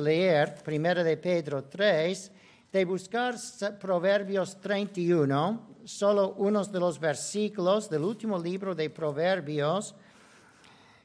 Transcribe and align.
leer, 0.00 0.54
primero 0.62 1.02
de 1.02 1.16
Pedro 1.16 1.64
3, 1.64 2.32
de 2.72 2.84
buscar 2.84 3.34
Proverbios 3.78 4.60
31, 4.60 5.76
solo 5.84 6.34
unos 6.38 6.70
de 6.72 6.80
los 6.80 6.98
versículos 6.98 7.90
del 7.90 8.02
último 8.02 8.38
libro 8.38 8.74
de 8.74 8.88
Proverbios, 8.88 9.94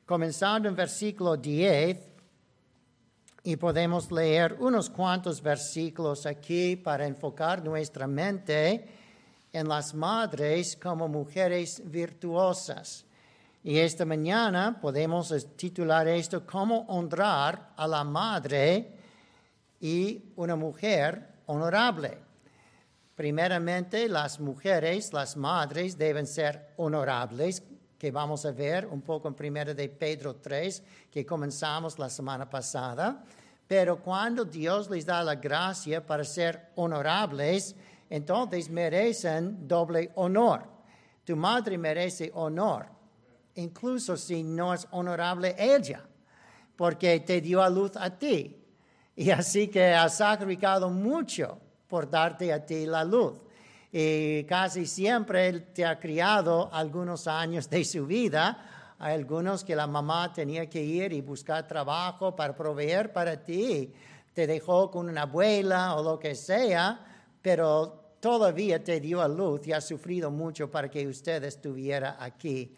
comenzando 0.06 0.70
en 0.70 0.76
versículo 0.76 1.36
10, 1.36 1.98
y 3.44 3.56
podemos 3.56 4.12
leer 4.12 4.58
unos 4.60 4.90
cuantos 4.90 5.42
versículos 5.42 6.26
aquí 6.26 6.76
para 6.76 7.08
enfocar 7.08 7.64
nuestra 7.64 8.06
mente 8.06 8.88
en 9.54 9.68
las 9.68 9.94
madres 9.94 10.76
como 10.76 11.08
mujeres 11.08 11.82
virtuosas. 11.86 13.07
Y 13.68 13.80
esta 13.80 14.06
mañana 14.06 14.80
podemos 14.80 15.36
titular 15.58 16.08
esto 16.08 16.46
cómo 16.46 16.86
honrar 16.88 17.74
a 17.76 17.86
la 17.86 18.02
madre 18.06 18.94
y 19.82 20.32
una 20.38 20.56
mujer 20.56 21.42
honorable. 21.48 22.18
Primeramente, 23.14 24.08
las 24.08 24.40
mujeres, 24.40 25.12
las 25.12 25.36
madres 25.36 25.98
deben 25.98 26.26
ser 26.26 26.76
honorables, 26.78 27.62
que 28.00 28.10
vamos 28.10 28.46
a 28.46 28.54
ver 28.54 28.86
un 28.86 29.02
poco 29.02 29.28
en 29.28 29.34
primera 29.34 29.74
de 29.74 29.90
Pedro 29.90 30.38
3, 30.38 30.84
que 31.12 31.26
comenzamos 31.26 32.00
la 32.00 32.10
semana 32.10 32.50
pasada. 32.50 33.22
Pero 33.68 34.02
cuando 34.02 34.46
Dios 34.46 34.90
les 34.90 35.06
da 35.06 35.22
la 35.22 35.36
gracia 35.36 36.08
para 36.08 36.24
ser 36.24 36.70
honorables, 36.76 37.76
entonces 38.10 38.70
merecen 38.70 39.68
doble 39.68 40.10
honor. 40.16 40.64
Tu 41.26 41.36
madre 41.36 41.78
merece 41.78 42.32
honor, 42.34 42.96
incluso 43.58 44.16
si 44.18 44.44
no 44.44 44.74
es 44.74 44.88
honorable 44.92 45.56
ella, 45.58 46.04
porque 46.76 47.20
te 47.20 47.42
dio 47.42 47.62
a 47.62 47.70
luz 47.70 47.92
a 47.96 48.10
ti. 48.10 48.56
Y 49.16 49.32
así 49.32 49.68
que 49.68 49.94
ha 49.94 50.08
sacrificado 50.10 50.90
mucho 50.90 51.60
por 51.88 52.10
darte 52.10 52.54
a 52.54 52.66
ti 52.66 52.86
la 52.86 53.04
luz. 53.04 53.40
Y 53.92 54.44
casi 54.44 54.86
siempre 54.86 55.52
te 55.60 55.86
ha 55.86 56.00
criado 56.00 56.70
algunos 56.72 57.28
años 57.28 57.70
de 57.70 57.84
su 57.84 58.06
vida. 58.06 58.96
Hay 59.00 59.16
algunos 59.16 59.64
que 59.64 59.76
la 59.76 59.88
mamá 59.88 60.32
tenía 60.32 60.70
que 60.70 60.84
ir 60.84 61.14
y 61.14 61.22
buscar 61.22 61.68
trabajo 61.68 62.36
para 62.36 62.56
proveer 62.56 63.12
para 63.12 63.44
ti. 63.44 63.92
Te 64.34 64.46
dejó 64.46 64.92
con 64.92 65.10
una 65.10 65.24
abuela 65.24 65.96
o 65.96 66.04
lo 66.04 66.20
que 66.20 66.36
sea, 66.36 67.00
pero 67.42 68.18
todavía 68.20 68.84
te 68.84 69.00
dio 69.00 69.22
a 69.22 69.28
luz 69.28 69.66
y 69.68 69.74
ha 69.74 69.82
sufrido 69.82 70.30
mucho 70.30 70.70
para 70.70 70.90
que 70.90 71.08
usted 71.08 71.44
estuviera 71.44 72.18
aquí. 72.20 72.76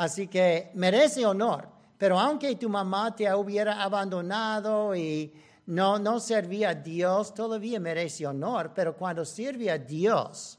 Así 0.00 0.28
que 0.28 0.70
merece 0.76 1.26
honor. 1.26 1.68
Pero 1.98 2.18
aunque 2.18 2.56
tu 2.56 2.70
mamá 2.70 3.14
te 3.14 3.30
hubiera 3.34 3.82
abandonado 3.82 4.96
y 4.96 5.30
no, 5.66 5.98
no 5.98 6.18
servía 6.18 6.70
a 6.70 6.74
Dios, 6.74 7.34
todavía 7.34 7.78
merece 7.78 8.26
honor, 8.26 8.72
pero 8.74 8.96
cuando 8.96 9.26
sirve 9.26 9.70
a 9.70 9.76
Dios 9.76 10.58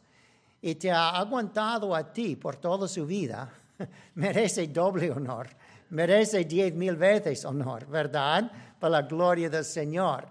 y 0.62 0.76
te 0.76 0.92
ha 0.92 1.10
aguantado 1.18 1.96
a 1.96 2.14
ti 2.14 2.36
por 2.36 2.58
toda 2.58 2.88
su 2.88 3.04
vida, 3.08 3.52
merece 4.14 4.68
doble 4.68 5.10
honor, 5.10 5.48
merece 5.90 6.46
diez 6.46 6.72
mil 6.76 6.96
veces 6.96 7.44
honor, 7.44 7.88
¿verdad? 7.88 8.52
Para 8.80 8.92
la 8.92 9.02
gloria 9.02 9.50
del 9.50 9.66
Señor. 9.66 10.28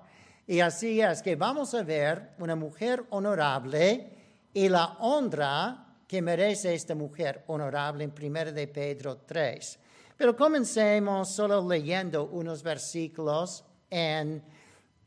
Y 0.47 0.61
así 0.61 1.00
es 1.00 1.20
que 1.20 1.34
vamos 1.34 1.75
a 1.75 1.83
ver 1.83 2.31
una 2.38 2.55
mujer 2.55 3.03
honorable 3.11 4.08
y 4.55 4.69
la 4.69 4.98
honra 5.00 5.89
que 6.11 6.20
merece 6.20 6.75
esta 6.75 6.97
mujer 6.97 7.44
honorable 7.47 8.03
en 8.03 8.11
1 8.11 8.50
de 8.50 8.66
Pedro 8.66 9.19
3. 9.19 9.78
Pero 10.16 10.34
comencemos 10.34 11.28
solo 11.30 11.64
leyendo 11.69 12.25
unos 12.25 12.64
versículos 12.64 13.62
en 13.89 14.42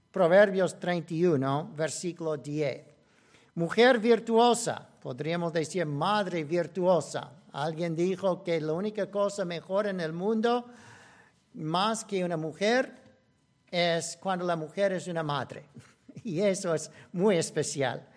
Proverbios 0.10 0.80
31, 0.80 1.74
versículo 1.76 2.38
10. 2.38 2.86
Mujer 3.56 4.00
virtuosa, 4.00 4.88
podríamos 5.02 5.52
decir 5.52 5.86
madre 5.86 6.46
virtuosa. 6.46 7.34
Alguien 7.52 7.98
dijo 7.98 8.42
que 8.42 8.62
la 8.62 8.72
única 8.72 9.12
cosa 9.12 9.44
mejor 9.44 9.88
en 9.88 10.00
el 10.00 10.14
mundo, 10.14 10.68
más 11.56 12.06
que 12.06 12.24
una 12.24 12.38
mujer, 12.38 12.96
es 13.70 14.18
cuando 14.22 14.46
la 14.46 14.56
mujer 14.56 14.94
es 14.94 15.08
una 15.08 15.22
madre. 15.22 15.66
Y 16.24 16.40
eso 16.40 16.74
es 16.74 16.90
muy 17.12 17.36
especial. 17.36 18.08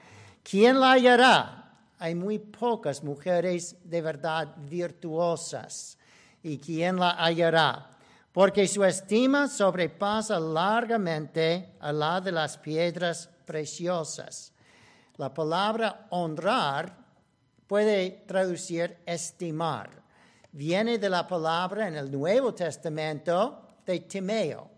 ¿Quién 0.44 0.78
la 0.78 0.92
hallará? 0.92 1.65
Hay 1.98 2.14
muy 2.14 2.38
pocas 2.38 3.02
mujeres 3.02 3.76
de 3.84 4.02
verdad 4.02 4.54
virtuosas. 4.68 5.98
¿Y 6.42 6.58
quién 6.58 6.96
la 6.96 7.22
hallará? 7.22 7.96
porque 8.36 8.68
su 8.68 8.84
estima 8.84 9.48
sobrepasa 9.48 10.38
largamente 10.38 11.72
a 11.80 11.90
la 11.90 12.20
de 12.20 12.32
las 12.32 12.58
piedras 12.58 13.30
preciosas. 13.46 14.52
La 15.16 15.32
palabra 15.32 16.06
honrar 16.10 16.94
puede 17.66 18.24
traducir 18.26 18.98
estimar. 19.06 19.88
Viene 20.52 20.98
de 20.98 21.08
la 21.08 21.26
palabra 21.26 21.88
en 21.88 21.96
el 21.96 22.12
Nuevo 22.12 22.52
Testamento 22.52 23.78
de 23.86 24.00
Timeo, 24.00 24.68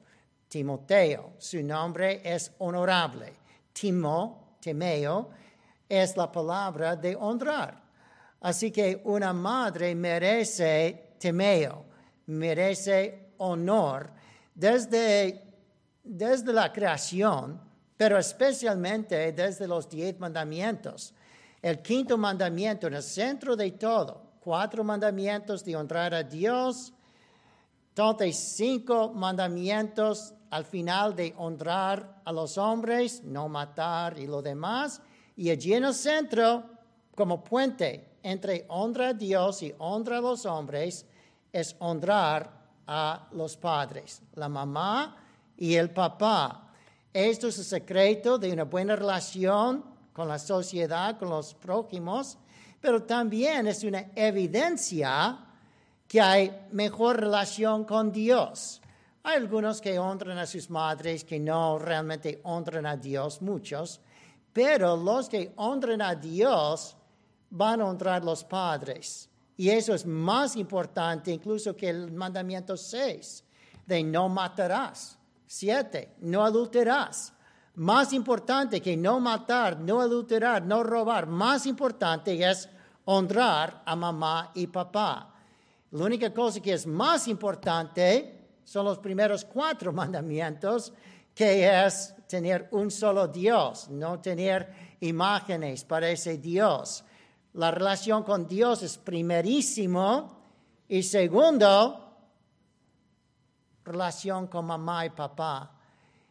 Timoteo. 0.47 1.33
Su 1.39 1.61
nombre 1.61 2.21
es 2.23 2.53
honorable. 2.59 3.33
Timo, 3.73 4.55
Timeo, 4.61 5.31
es 5.89 6.17
la 6.17 6.31
palabra 6.31 6.97
de 6.97 7.17
honrar. 7.17 7.83
Así 8.41 8.71
que 8.71 9.01
una 9.05 9.33
madre 9.33 9.95
merece 9.95 11.15
Timeo, 11.19 11.85
merece 12.27 13.33
honor 13.39 14.11
desde, 14.55 15.43
desde 16.05 16.53
la 16.53 16.73
creación, 16.73 17.61
pero 17.97 18.19
especialmente 18.19 19.33
desde 19.33 19.67
los 19.67 19.89
diez 19.89 20.19
mandamientos. 20.19 21.15
El 21.61 21.83
quinto 21.83 22.17
mandamiento 22.17 22.87
en 22.87 22.95
el 22.95 23.03
centro 23.03 23.57
de 23.57 23.73
todo, 23.73 24.23
cuatro 24.41 24.85
mandamientos 24.85 25.65
de 25.65 25.75
honrar 25.75 26.15
a 26.15 26.23
Dios, 26.23 26.93
entonces 27.89 28.37
cinco 28.37 29.13
mandamientos 29.13 30.35
al 30.51 30.65
final 30.65 31.17
de 31.17 31.35
honrar 31.37 32.23
a 32.25 32.33
los 32.33 32.57
hombres, 32.57 33.23
no 33.25 33.49
matar 33.49 34.19
y 34.19 34.27
lo 34.27 34.41
demás, 34.41 35.03
y 35.39 35.51
allí 35.51 35.73
en 35.73 35.85
el 35.85 35.95
centro, 35.95 36.65
como 37.15 37.45
puente 37.45 38.17
entre 38.25 38.67
honra 38.69 39.11
a 39.11 39.15
Dios 39.15 39.63
y 39.63 39.73
honra 39.79 40.19
a 40.19 40.21
los 40.21 40.45
hombres, 40.45 41.07
es 41.53 41.77
honrar 41.79 42.51
a 42.89 43.29
los 43.31 43.57
padres, 43.57 44.21
la 44.35 44.49
mamá 44.49 45.17
y 45.57 45.77
el 45.77 45.91
papá. 45.91 46.73
Esto 47.13 47.47
es 47.47 47.59
el 47.59 47.65
secreto 47.65 48.37
de 48.37 48.53
una 48.53 48.65
buena 48.65 48.97
relación 48.97 49.85
con 50.13 50.27
la 50.27 50.41
sociedad, 50.41 51.17
con 51.17 51.31
los 51.31 51.55
prójimos, 51.55 52.37
pero 52.81 53.05
también 53.05 53.69
es 53.69 53.85
una 53.85 54.07
evidencia 54.17 55.39
que 56.09 56.21
hay 56.21 56.67
mejor 56.73 57.21
relación 57.21 57.85
con 57.85 58.11
Dios. 58.11 58.83
Hay 59.23 59.37
algunos 59.37 59.81
que 59.81 60.01
honran 60.01 60.39
a 60.39 60.47
sus 60.47 60.69
madres 60.69 61.23
que 61.23 61.39
no 61.39 61.79
realmente 61.79 62.41
honran 62.43 62.87
a 62.87 62.97
Dios, 62.97 63.41
muchos, 63.41 64.01
pero 64.53 64.97
los 64.97 65.29
que 65.29 65.53
honran 65.57 66.03
a 66.03 66.15
Dios 66.15 66.97
van 67.51 67.81
a 67.81 67.87
honrar 67.87 68.23
a 68.23 68.25
los 68.25 68.45
padres. 68.45 69.29
Y 69.57 69.71
eso 69.71 69.95
es 69.95 70.07
más 70.07 70.57
importante 70.57 71.33
incluso 71.33 71.77
que 71.77 71.89
el 71.89 72.13
mandamiento 72.13 72.77
6 72.77 73.45
de 73.87 74.03
no 74.03 74.29
matarás. 74.29 75.19
7, 75.47 76.17
no 76.21 76.45
adulterarás. 76.45 77.33
Más 77.75 78.13
importante 78.13 78.81
que 78.81 78.97
no 78.97 79.19
matar, 79.19 79.79
no 79.81 80.01
adulterar, 80.01 80.63
no 80.63 80.83
robar, 80.83 81.27
más 81.27 81.65
importante 81.65 82.39
es 82.49 82.69
honrar 83.05 83.83
a 83.87 83.97
mamá 83.97 84.51
y 84.55 84.67
papá. 84.67 85.33
La 85.93 86.05
única 86.05 86.35
cosa 86.35 86.61
que 86.61 86.75
es 86.75 86.87
más 86.87 87.27
importante 87.29 88.49
son 88.65 88.85
los 88.85 88.99
primeros 88.99 89.45
cuatro 89.45 89.93
mandamientos, 89.95 90.93
que 91.39 91.87
es 91.87 92.17
tener 92.27 92.67
un 92.73 92.91
solo 92.91 93.29
Dios, 93.29 93.89
no 93.91 94.19
tener 94.19 94.97
imágenes 94.99 95.85
para 95.85 96.11
ese 96.11 96.39
Dios. 96.39 97.05
La 97.53 97.71
relación 97.71 98.25
con 98.25 98.49
Dios 98.49 98.83
es 98.83 98.99
primerísimo. 98.99 100.37
Y 100.89 101.01
segundo, 101.05 102.17
relación 103.85 104.49
con 104.49 104.67
mamá 104.67 105.07
y 105.07 105.11
papá. 105.11 105.79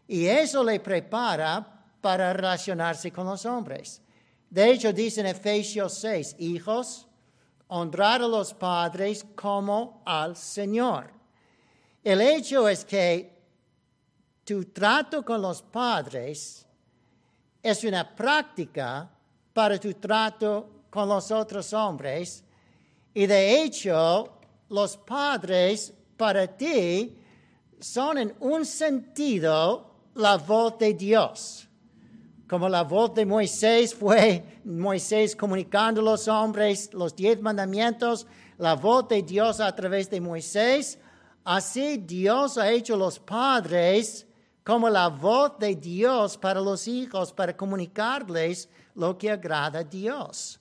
Y 0.10 0.26
eso 0.26 0.62
le 0.62 0.82
prepara 0.82 1.86
para 2.02 2.34
relacionarse 2.34 3.10
con 3.10 3.28
los 3.28 3.46
hombres. 3.46 4.02
De 4.50 4.72
hecho, 4.72 4.92
dice 4.92 5.22
en 5.22 5.28
Efesios 5.28 5.94
6, 6.00 6.36
hijos, 6.40 7.08
honrar 7.68 8.24
a 8.24 8.28
los 8.28 8.54
padres 8.54 9.26
como 9.36 10.02
al 10.06 10.36
Señor. 10.36 11.10
El 12.04 12.20
hecho 12.20 12.68
es 12.68 12.84
que 12.84 13.37
tu 14.48 14.64
trato 14.64 15.26
con 15.26 15.42
los 15.42 15.62
padres 15.62 16.66
es 17.62 17.84
una 17.84 18.16
práctica 18.16 19.12
para 19.52 19.78
tu 19.78 19.94
trato 19.96 20.86
con 20.90 21.10
los 21.10 21.32
otros 21.32 21.74
hombres. 21.74 22.46
Y 23.14 23.26
de 23.26 23.62
hecho, 23.62 24.40
los 24.70 24.96
padres 24.96 25.94
para 26.16 26.48
ti 26.48 27.14
son 27.78 28.20
en 28.20 28.36
un 28.40 28.66
sentido 28.66 29.92
la 30.16 30.38
voz 30.38 30.80
de 30.80 30.94
Dios. 30.94 31.68
Como 32.48 32.70
la 32.70 32.84
voz 32.84 33.16
de 33.16 33.26
Moisés 33.26 33.94
fue 33.94 34.62
Moisés 34.64 35.36
comunicando 35.36 36.00
a 36.00 36.06
los 36.06 36.30
hombres 36.30 36.94
los 36.94 37.14
diez 37.14 37.42
mandamientos, 37.42 38.26
la 38.58 38.76
voz 38.76 39.10
de 39.10 39.24
Dios 39.24 39.60
a 39.60 39.76
través 39.76 40.10
de 40.10 40.22
Moisés, 40.22 41.00
así 41.44 41.98
Dios 41.98 42.58
ha 42.58 42.72
hecho 42.72 42.96
los 42.96 43.20
padres 43.20 44.27
como 44.68 44.90
la 44.90 45.08
voz 45.08 45.58
de 45.60 45.78
Dios 45.78 46.38
para 46.38 46.60
los 46.60 46.90
hijos, 46.90 47.32
para 47.32 47.56
comunicarles 47.56 48.68
lo 48.96 49.18
que 49.18 49.32
agrada 49.32 49.80
a 49.80 49.84
Dios, 49.86 50.60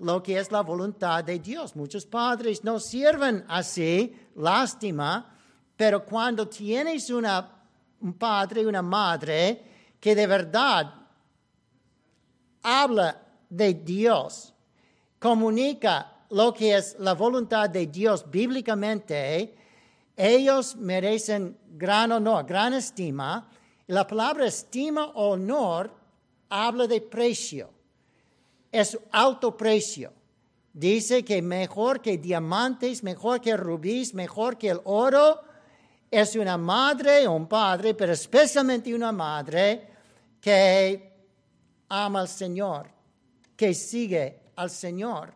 lo 0.00 0.20
que 0.20 0.36
es 0.36 0.50
la 0.50 0.62
voluntad 0.62 1.22
de 1.22 1.38
Dios. 1.38 1.76
Muchos 1.76 2.04
padres 2.06 2.64
no 2.64 2.80
sirven 2.80 3.44
así, 3.46 4.12
lástima, 4.34 5.32
pero 5.76 6.04
cuando 6.04 6.48
tienes 6.48 7.08
un 7.08 8.14
padre 8.18 8.62
y 8.62 8.64
una 8.64 8.82
madre 8.82 9.94
que 10.00 10.16
de 10.16 10.26
verdad 10.26 10.92
habla 12.64 13.22
de 13.48 13.74
Dios, 13.74 14.52
comunica 15.20 16.24
lo 16.30 16.52
que 16.52 16.74
es 16.74 16.96
la 16.98 17.14
voluntad 17.14 17.70
de 17.70 17.86
Dios 17.86 18.28
bíblicamente, 18.28 19.55
ellos 20.16 20.76
merecen 20.76 21.58
gran 21.68 22.10
honor, 22.12 22.46
gran 22.46 22.72
estima. 22.72 23.48
La 23.86 24.06
palabra 24.06 24.46
estima 24.46 25.04
o 25.14 25.32
honor 25.32 25.92
habla 26.48 26.86
de 26.86 27.00
precio. 27.00 27.70
Es 28.72 28.98
alto 29.12 29.56
precio. 29.56 30.12
Dice 30.72 31.24
que 31.24 31.40
mejor 31.40 32.00
que 32.00 32.18
diamantes, 32.18 33.02
mejor 33.02 33.40
que 33.40 33.56
rubíes, 33.56 34.14
mejor 34.14 34.58
que 34.58 34.70
el 34.70 34.80
oro, 34.84 35.40
es 36.10 36.36
una 36.36 36.56
madre 36.56 37.26
o 37.26 37.32
un 37.32 37.46
padre, 37.46 37.94
pero 37.94 38.12
especialmente 38.12 38.94
una 38.94 39.12
madre 39.12 39.88
que 40.40 41.12
ama 41.88 42.20
al 42.20 42.28
Señor, 42.28 42.88
que 43.56 43.74
sigue 43.74 44.40
al 44.56 44.70
Señor. 44.70 45.32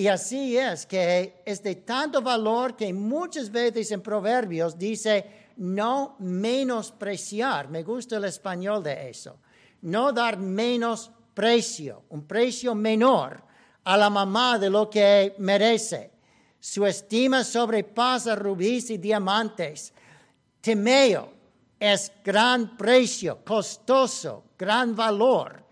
Y 0.00 0.08
así 0.08 0.56
es 0.56 0.86
que 0.86 1.42
es 1.44 1.62
de 1.62 1.74
tanto 1.74 2.22
valor 2.22 2.74
que 2.74 2.90
muchas 2.90 3.50
veces 3.50 3.90
en 3.90 4.00
Proverbios 4.00 4.78
dice 4.78 5.50
no 5.58 6.16
menospreciar. 6.20 7.68
Me 7.68 7.82
gusta 7.82 8.16
el 8.16 8.24
español 8.24 8.82
de 8.82 9.10
eso. 9.10 9.36
No 9.82 10.10
dar 10.10 10.38
menos 10.38 11.10
precio, 11.34 12.04
un 12.08 12.26
precio 12.26 12.74
menor 12.74 13.42
a 13.84 13.98
la 13.98 14.08
mamá 14.08 14.58
de 14.58 14.70
lo 14.70 14.88
que 14.88 15.34
merece. 15.36 16.12
Su 16.58 16.86
estima 16.86 17.44
sobrepasa 17.44 18.34
rubíes 18.34 18.88
y 18.88 18.96
diamantes. 18.96 19.92
Temeo 20.62 21.30
es 21.78 22.10
gran 22.24 22.74
precio, 22.78 23.44
costoso, 23.44 24.44
gran 24.56 24.96
valor. 24.96 25.62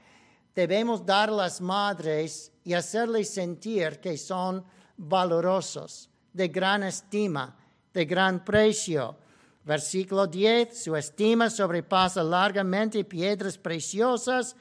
Debemos 0.54 1.06
dar 1.06 1.30
a 1.30 1.32
las 1.32 1.62
madres 1.62 2.52
y 2.69 2.75
hacerles 2.75 3.31
sentir 3.31 3.99
que 3.99 4.19
son 4.19 4.62
valorosos, 4.99 6.11
de 6.35 6.49
gran 6.49 6.82
estima, 6.82 7.56
de 7.94 8.05
gran 8.05 8.44
precio. 8.44 9.17
Versículo 9.65 10.26
10, 10.26 10.85
su 10.85 10.94
estima 10.94 11.49
sobrepasa 11.49 12.23
largamente 12.23 13.03
piedras 13.05 13.56
preciosas, 13.56 14.55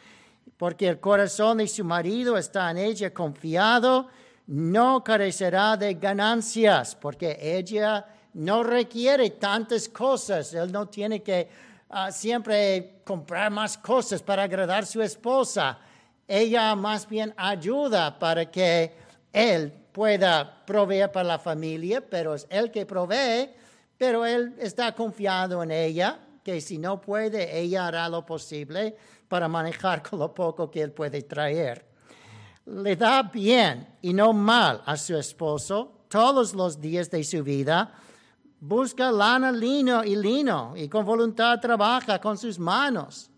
porque 0.56 0.88
el 0.88 1.02
corazón 1.02 1.58
de 1.58 1.68
su 1.68 1.84
marido 1.84 2.38
está 2.38 2.72
en 2.72 2.78
ella 2.78 3.14
confiado, 3.14 4.08
no 4.46 5.04
carecerá 5.04 5.76
de 5.76 5.96
ganancias, 5.96 6.96
porque 6.96 7.38
ella 7.42 8.06
no 8.36 8.64
requiere 8.64 9.32
tantas 9.32 9.90
cosas, 9.90 10.54
él 10.54 10.72
no 10.72 10.88
tiene 10.88 11.22
que 11.22 11.50
ah, 11.90 12.10
siempre 12.10 13.02
comprar 13.04 13.52
más 13.52 13.78
cosas 13.78 14.24
para 14.24 14.44
agradar 14.44 14.84
a 14.84 14.86
su 14.86 15.02
esposa 15.02 15.82
ella 16.28 16.76
más 16.76 17.08
bien 17.08 17.34
ayuda 17.38 18.20
para 18.20 18.52
que 18.52 18.94
él 19.32 19.72
pueda 19.92 20.66
proveer 20.66 21.12
para 21.12 21.28
la 21.28 21.40
familia, 21.40 22.02
pero 22.08 22.36
es 22.36 22.46
él 22.50 22.70
que 22.70 22.86
provee, 22.86 23.50
pero 23.98 24.26
él 24.26 24.56
está 24.60 24.94
confiado 24.94 25.64
en 25.64 25.72
ella, 25.72 26.20
que 26.44 26.60
si 26.62 26.78
no 26.78 27.00
puede, 27.00 27.58
ella 27.58 27.88
hará 27.88 28.10
lo 28.10 28.26
posible 28.26 28.96
para 29.28 29.48
manejar 29.48 30.04
con 30.10 30.20
lo 30.20 30.34
poco 30.34 30.70
que 30.70 30.82
él 30.82 30.92
puede 30.92 31.22
traer. 31.24 31.86
Le 32.66 32.96
da 32.98 33.24
bien 33.24 33.88
y 34.02 34.14
no 34.14 34.34
mal 34.34 34.82
a 34.86 34.98
su 34.98 35.16
esposo 35.16 36.04
todos 36.10 36.54
los 36.54 36.82
días 36.82 37.10
de 37.10 37.24
su 37.24 37.42
vida. 37.44 37.94
Busca 38.60 39.12
lana, 39.12 39.52
lino 39.52 40.04
y 40.04 40.16
lino 40.16 40.74
y 40.76 40.90
con 40.90 41.06
voluntad 41.06 41.60
trabaja 41.62 42.20
con 42.20 42.38
sus 42.38 42.60
manos 42.60 43.30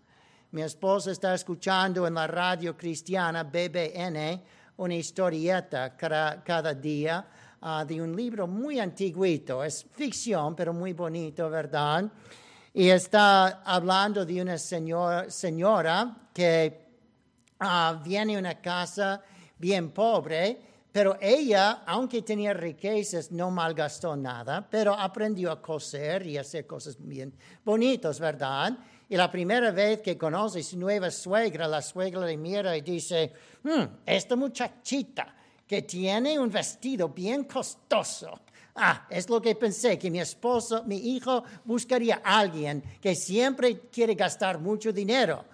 mi 0.52 0.62
esposa 0.62 1.12
está 1.12 1.32
escuchando 1.32 2.08
en 2.08 2.14
la 2.14 2.26
radio 2.26 2.76
cristiana 2.76 3.44
BBN 3.44 4.42
una 4.78 4.94
historieta 4.96 5.96
cada, 5.96 6.74
día 6.74 7.24
ah, 7.60 7.84
de 7.84 8.00
un 8.02 8.16
libro 8.16 8.48
muy 8.48 8.80
antiguito. 8.80 9.62
Es 9.62 9.86
ficción, 9.92 10.56
pero 10.56 10.72
muy 10.72 10.92
bonito, 10.92 11.48
¿verdad? 11.48 12.10
Y 12.74 12.88
está 12.88 13.62
hablando 13.62 14.26
de 14.26 14.42
una 14.42 14.58
señora 14.58 16.16
que 16.34 16.86
ah, 17.60 18.00
viene 18.04 18.34
a 18.34 18.40
una 18.40 18.60
casa 18.60 19.22
bien 19.56 19.92
pobre, 19.92 20.60
pero 20.90 21.16
ella, 21.20 21.84
aunque 21.86 22.22
tenía 22.22 22.54
riquezas, 22.54 23.30
no 23.30 23.52
malgastó 23.52 24.16
nada, 24.16 24.66
pero 24.68 24.94
aprendió 24.94 25.52
a 25.52 25.62
coser 25.62 26.26
y 26.26 26.36
hacer 26.38 26.66
cosas 26.66 26.96
bien 26.98 27.32
bonitas, 27.64 28.18
¿verdad? 28.18 28.76
Y 29.10 29.16
la 29.16 29.28
primera 29.28 29.72
vez 29.72 30.00
que 30.02 30.16
conoce 30.16 30.62
su 30.62 30.78
nueva 30.78 31.10
suegra, 31.10 31.66
la 31.66 31.82
suegra 31.82 32.24
le 32.24 32.36
mira 32.36 32.76
y 32.76 32.80
dice, 32.80 33.32
hmm, 33.64 34.04
esta 34.06 34.36
muchachita 34.36 35.34
que 35.66 35.82
tiene 35.82 36.38
un 36.38 36.48
vestido 36.48 37.08
bien 37.08 37.42
costoso. 37.42 38.42
Ah, 38.76 39.08
es 39.10 39.28
lo 39.28 39.42
que 39.42 39.56
pensé, 39.56 39.98
que 39.98 40.12
mi 40.12 40.20
esposo, 40.20 40.84
mi 40.84 40.96
hijo 40.96 41.42
buscaría 41.64 42.22
a 42.22 42.38
alguien 42.38 42.84
que 43.00 43.16
siempre 43.16 43.80
quiere 43.90 44.14
gastar 44.14 44.60
mucho 44.60 44.92
dinero. 44.92 45.44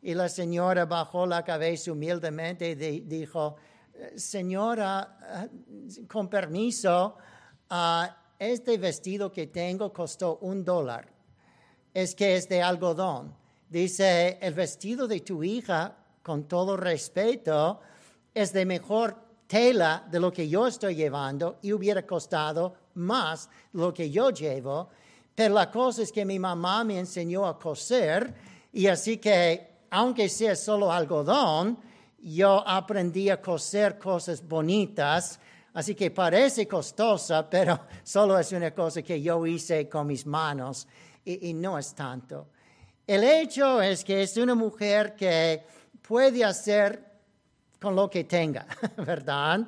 Y 0.00 0.14
la 0.14 0.30
señora 0.30 0.86
bajó 0.86 1.26
la 1.26 1.44
cabeza 1.44 1.92
humildemente 1.92 2.70
y 2.70 3.00
dijo, 3.00 3.56
señora, 4.16 5.18
ah, 5.20 5.46
con 6.08 6.30
permiso, 6.30 7.18
ah, 7.68 8.16
este 8.38 8.78
vestido 8.78 9.30
que 9.30 9.48
tengo 9.48 9.92
costó 9.92 10.38
un 10.38 10.64
dólar 10.64 11.13
es 11.94 12.16
que 12.16 12.36
es 12.36 12.48
de 12.48 12.60
algodón. 12.60 13.32
Dice, 13.70 14.38
el 14.42 14.52
vestido 14.52 15.06
de 15.06 15.20
tu 15.20 15.42
hija, 15.44 15.96
con 16.22 16.44
todo 16.44 16.76
respeto, 16.76 17.80
es 18.34 18.52
de 18.52 18.66
mejor 18.66 19.16
tela 19.46 20.04
de 20.10 20.18
lo 20.18 20.32
que 20.32 20.48
yo 20.48 20.66
estoy 20.66 20.96
llevando 20.96 21.58
y 21.62 21.72
hubiera 21.72 22.04
costado 22.04 22.74
más 22.94 23.48
lo 23.72 23.94
que 23.94 24.10
yo 24.10 24.30
llevo. 24.30 24.88
Pero 25.34 25.54
la 25.54 25.70
cosa 25.70 26.02
es 26.02 26.10
que 26.10 26.24
mi 26.24 26.38
mamá 26.38 26.82
me 26.84 26.98
enseñó 26.98 27.46
a 27.46 27.58
coser 27.58 28.34
y 28.72 28.88
así 28.88 29.18
que, 29.18 29.84
aunque 29.90 30.28
sea 30.28 30.56
solo 30.56 30.90
algodón, 30.90 31.78
yo 32.20 32.66
aprendí 32.66 33.30
a 33.30 33.40
coser 33.40 33.98
cosas 33.98 34.46
bonitas. 34.46 35.38
Así 35.74 35.94
que 35.94 36.10
parece 36.10 36.66
costosa, 36.66 37.48
pero 37.48 37.78
solo 38.02 38.38
es 38.38 38.50
una 38.52 38.72
cosa 38.72 39.02
que 39.02 39.20
yo 39.20 39.46
hice 39.46 39.88
con 39.88 40.06
mis 40.06 40.26
manos 40.26 40.88
y, 41.24 41.54
no 41.54 41.78
es 41.78 41.94
tanto. 41.94 42.48
El 43.06 43.24
hecho 43.24 43.80
es 43.80 44.04
que 44.04 44.22
es 44.22 44.36
una 44.36 44.54
mujer 44.54 45.14
que 45.14 45.64
puede 46.06 46.44
hacer 46.44 47.04
con 47.80 47.94
lo 47.94 48.08
que 48.08 48.24
tenga, 48.24 48.66
¿verdad? 48.96 49.60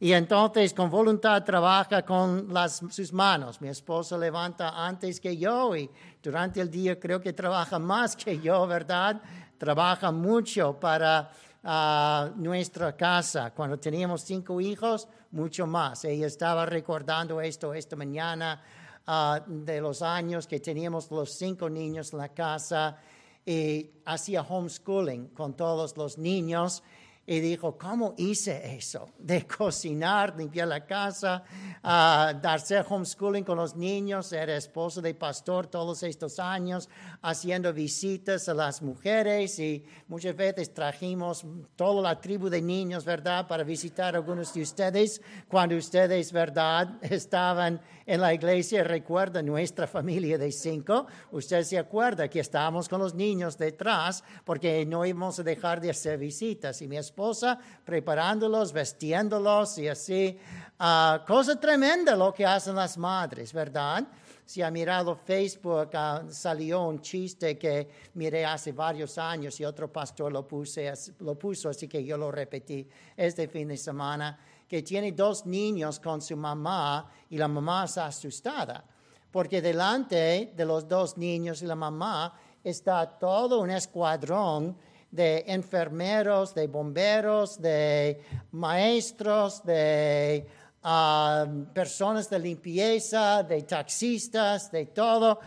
Y 0.00 0.12
entonces 0.12 0.72
con 0.72 0.90
voluntad 0.90 1.42
trabaja 1.44 2.02
con 2.02 2.52
las, 2.52 2.82
sus 2.90 3.12
manos. 3.12 3.60
Mi 3.60 3.68
esposo 3.68 4.16
levanta 4.16 4.86
antes 4.86 5.20
que 5.20 5.36
yo 5.36 5.74
y 5.74 5.90
durante 6.22 6.60
el 6.60 6.70
día 6.70 6.98
creo 7.00 7.20
que 7.20 7.32
trabaja 7.32 7.78
más 7.78 8.14
que 8.14 8.38
yo, 8.38 8.66
¿verdad? 8.66 9.20
Trabaja 9.58 10.12
mucho 10.12 10.78
para 10.78 11.30
ah, 11.64 12.30
nuestra 12.36 12.96
casa. 12.96 13.50
Cuando 13.50 13.76
teníamos 13.78 14.22
cinco 14.22 14.60
hijos, 14.60 15.08
mucho 15.32 15.66
más. 15.66 16.04
Ella 16.04 16.26
estaba 16.26 16.64
recordando 16.64 17.40
esto 17.40 17.74
esta 17.74 17.96
mañana 17.96 18.62
Ah, 19.10 19.42
de 19.46 19.80
los 19.80 20.02
años 20.02 20.46
que 20.46 20.60
teníamos 20.60 21.10
los 21.10 21.32
cinco 21.32 21.70
niños 21.70 22.12
en 22.12 22.18
la 22.18 22.28
casa 22.28 22.98
y 23.46 24.02
hacía 24.04 24.42
homeschooling 24.42 25.28
con 25.28 25.56
todos 25.56 25.96
los 25.96 26.18
niños 26.18 26.82
y 27.30 27.40
dijo, 27.40 27.76
¿cómo 27.76 28.14
hice 28.16 28.76
eso? 28.76 29.10
De 29.18 29.46
cocinar, 29.58 30.34
limpiar 30.36 30.68
la 30.68 30.84
casa, 30.84 31.42
uh, 31.84 32.38
darse 32.38 32.84
homeschooling 32.86 33.44
con 33.44 33.56
los 33.56 33.76
niños, 33.76 34.26
ser 34.26 34.50
esposo 34.50 35.00
de 35.00 35.14
pastor 35.14 35.66
todos 35.66 36.02
estos 36.02 36.38
años, 36.38 36.90
haciendo 37.20 37.72
visitas 37.72 38.46
a 38.48 38.54
las 38.54 38.80
mujeres 38.82 39.58
y 39.58 39.84
muchas 40.06 40.36
veces 40.36 40.72
trajimos 40.72 41.46
toda 41.76 42.02
la 42.02 42.20
tribu 42.20 42.48
de 42.48 42.60
niños, 42.60 43.06
¿verdad? 43.06 43.46
Para 43.46 43.62
visitar 43.62 44.14
a 44.14 44.18
algunos 44.18 44.52
de 44.52 44.62
ustedes 44.62 45.20
cuando 45.48 45.76
ustedes, 45.76 46.32
¿verdad? 46.32 46.98
Estaban 47.02 47.80
en 48.08 48.22
la 48.22 48.32
iglesia. 48.32 48.82
Recuerda 48.82 49.42
nuestra 49.42 49.86
familia 49.86 50.38
de 50.38 50.50
cinco. 50.50 51.06
Usted 51.30 51.62
se 51.62 51.78
acuerda 51.78 52.26
que 52.28 52.40
estábamos 52.40 52.88
con 52.88 53.00
los 53.00 53.14
niños 53.14 53.58
detrás 53.58 54.24
porque 54.44 54.84
no 54.86 55.04
íbamos 55.04 55.38
a 55.38 55.42
dejar 55.42 55.78
de 55.78 55.90
hacer 55.90 56.18
visitas. 56.18 56.80
Y 56.80 56.88
mi 56.88 56.96
esposa 56.96 57.58
preparándolos, 57.84 58.72
vestiéndolos 58.72 59.76
y 59.78 59.88
así. 59.88 60.38
Uh, 60.80 61.24
cosa 61.26 61.60
tremenda 61.60 62.16
lo 62.16 62.32
que 62.32 62.46
hacen 62.46 62.76
las 62.76 62.96
madres, 62.96 63.52
¿verdad? 63.52 64.06
Si 64.46 64.62
ha 64.62 64.70
mirado 64.70 65.14
Facebook, 65.14 65.90
uh, 65.92 66.32
salió 66.32 66.86
un 66.86 67.02
chiste 67.02 67.58
que 67.58 67.90
miré 68.14 68.46
hace 68.46 68.72
varios 68.72 69.18
años 69.18 69.60
y 69.60 69.66
otro 69.66 69.92
pastor 69.92 70.32
lo, 70.32 70.48
puse, 70.48 70.90
lo 71.18 71.34
puso, 71.34 71.68
así 71.68 71.86
que 71.86 72.02
yo 72.02 72.16
lo 72.16 72.30
repetí 72.30 72.88
este 73.14 73.48
fin 73.48 73.68
de 73.68 73.76
semana, 73.76 74.38
que 74.68 74.82
tiene 74.82 75.12
dos 75.12 75.46
niños 75.46 75.98
con 75.98 76.20
su 76.20 76.36
mamá 76.36 77.10
y 77.30 77.38
la 77.38 77.48
mamá 77.48 77.84
está 77.86 78.06
asustada, 78.06 78.84
porque 79.32 79.62
delante 79.62 80.52
de 80.54 80.64
los 80.64 80.86
dos 80.86 81.16
niños 81.16 81.62
y 81.62 81.66
la 81.66 81.74
mamá 81.74 82.38
está 82.62 83.06
todo 83.18 83.60
un 83.60 83.70
escuadrón 83.70 84.76
de 85.10 85.44
enfermeros, 85.46 86.54
de 86.54 86.66
bomberos, 86.66 87.60
de 87.60 88.20
maestros, 88.52 89.64
de 89.64 90.46
uh, 90.84 91.64
personas 91.72 92.28
de 92.28 92.38
limpieza, 92.38 93.42
de 93.42 93.62
taxistas, 93.62 94.70
de 94.70 94.86
todo. 94.86 95.40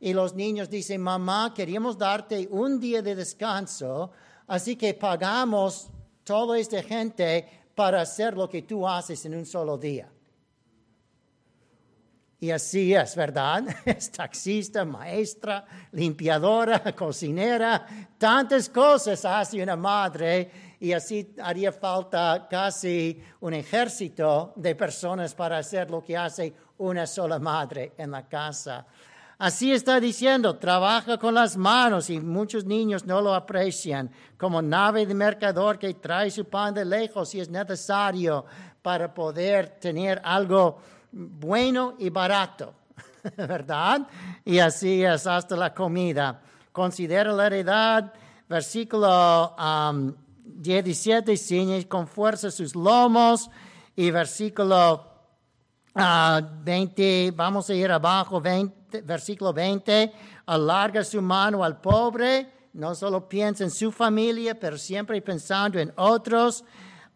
Y 0.00 0.12
los 0.12 0.34
niños 0.34 0.68
dicen, 0.68 1.00
mamá, 1.00 1.54
queríamos 1.54 1.96
darte 1.96 2.48
un 2.50 2.80
día 2.80 3.02
de 3.02 3.14
descanso, 3.14 4.10
así 4.48 4.74
que 4.76 4.94
pagamos 4.94 5.88
toda 6.24 6.58
esta 6.58 6.82
gente 6.82 7.63
para 7.74 8.00
hacer 8.00 8.36
lo 8.36 8.48
que 8.48 8.62
tú 8.62 8.86
haces 8.86 9.24
en 9.26 9.34
un 9.34 9.46
solo 9.46 9.76
día. 9.76 10.08
Y 12.44 12.50
así 12.50 12.94
es, 12.94 13.16
¿verdad? 13.16 13.64
Es 13.86 14.10
taxista, 14.10 14.84
maestra, 14.84 15.64
limpiadora, 15.92 16.94
cocinera, 16.94 17.86
tantas 18.18 18.68
cosas 18.68 19.24
hace 19.24 19.62
una 19.62 19.76
madre 19.76 20.50
y 20.78 20.92
así 20.92 21.34
haría 21.42 21.72
falta 21.72 22.46
casi 22.50 23.18
un 23.40 23.54
ejército 23.54 24.52
de 24.56 24.74
personas 24.74 25.34
para 25.34 25.56
hacer 25.56 25.90
lo 25.90 26.04
que 26.04 26.18
hace 26.18 26.52
una 26.76 27.06
sola 27.06 27.38
madre 27.38 27.92
en 27.96 28.10
la 28.10 28.28
casa. 28.28 28.86
Así 29.38 29.72
está 29.72 29.98
diciendo, 29.98 30.56
trabaja 30.56 31.18
con 31.18 31.34
las 31.34 31.56
manos 31.56 32.08
y 32.08 32.20
muchos 32.20 32.64
niños 32.64 33.04
no 33.04 33.20
lo 33.20 33.34
aprecian, 33.34 34.10
como 34.38 34.62
nave 34.62 35.06
de 35.06 35.14
mercador 35.14 35.78
que 35.78 35.92
trae 35.94 36.30
su 36.30 36.44
pan 36.44 36.72
de 36.74 36.84
lejos 36.84 37.30
si 37.30 37.40
es 37.40 37.48
necesario 37.48 38.44
para 38.80 39.12
poder 39.12 39.78
tener 39.80 40.20
algo 40.24 40.78
bueno 41.10 41.94
y 41.98 42.10
barato, 42.10 42.74
¿verdad? 43.36 44.06
Y 44.44 44.58
así 44.58 45.04
es 45.04 45.26
hasta 45.26 45.56
la 45.56 45.74
comida. 45.74 46.40
Considera 46.70 47.32
la 47.32 47.46
heredad, 47.46 48.12
versículo 48.48 49.54
17, 50.44 51.30
um, 51.30 51.36
ciñe 51.36 51.88
con 51.88 52.06
fuerza 52.06 52.50
sus 52.50 52.74
lomos, 52.74 53.50
y 53.96 54.10
versículo 54.10 55.04
20, 55.94 57.30
uh, 57.30 57.36
vamos 57.36 57.70
a 57.70 57.74
ir 57.74 57.90
abajo, 57.90 58.40
20, 58.40 58.83
versículo 59.02 59.52
20, 59.52 60.12
alarga 60.46 61.02
su 61.02 61.20
mano 61.20 61.64
al 61.64 61.80
pobre, 61.80 62.52
no 62.74 62.94
solo 62.94 63.28
piensa 63.28 63.64
en 63.64 63.70
su 63.70 63.90
familia, 63.90 64.58
pero 64.58 64.76
siempre 64.76 65.20
pensando 65.22 65.78
en 65.78 65.92
otros, 65.96 66.64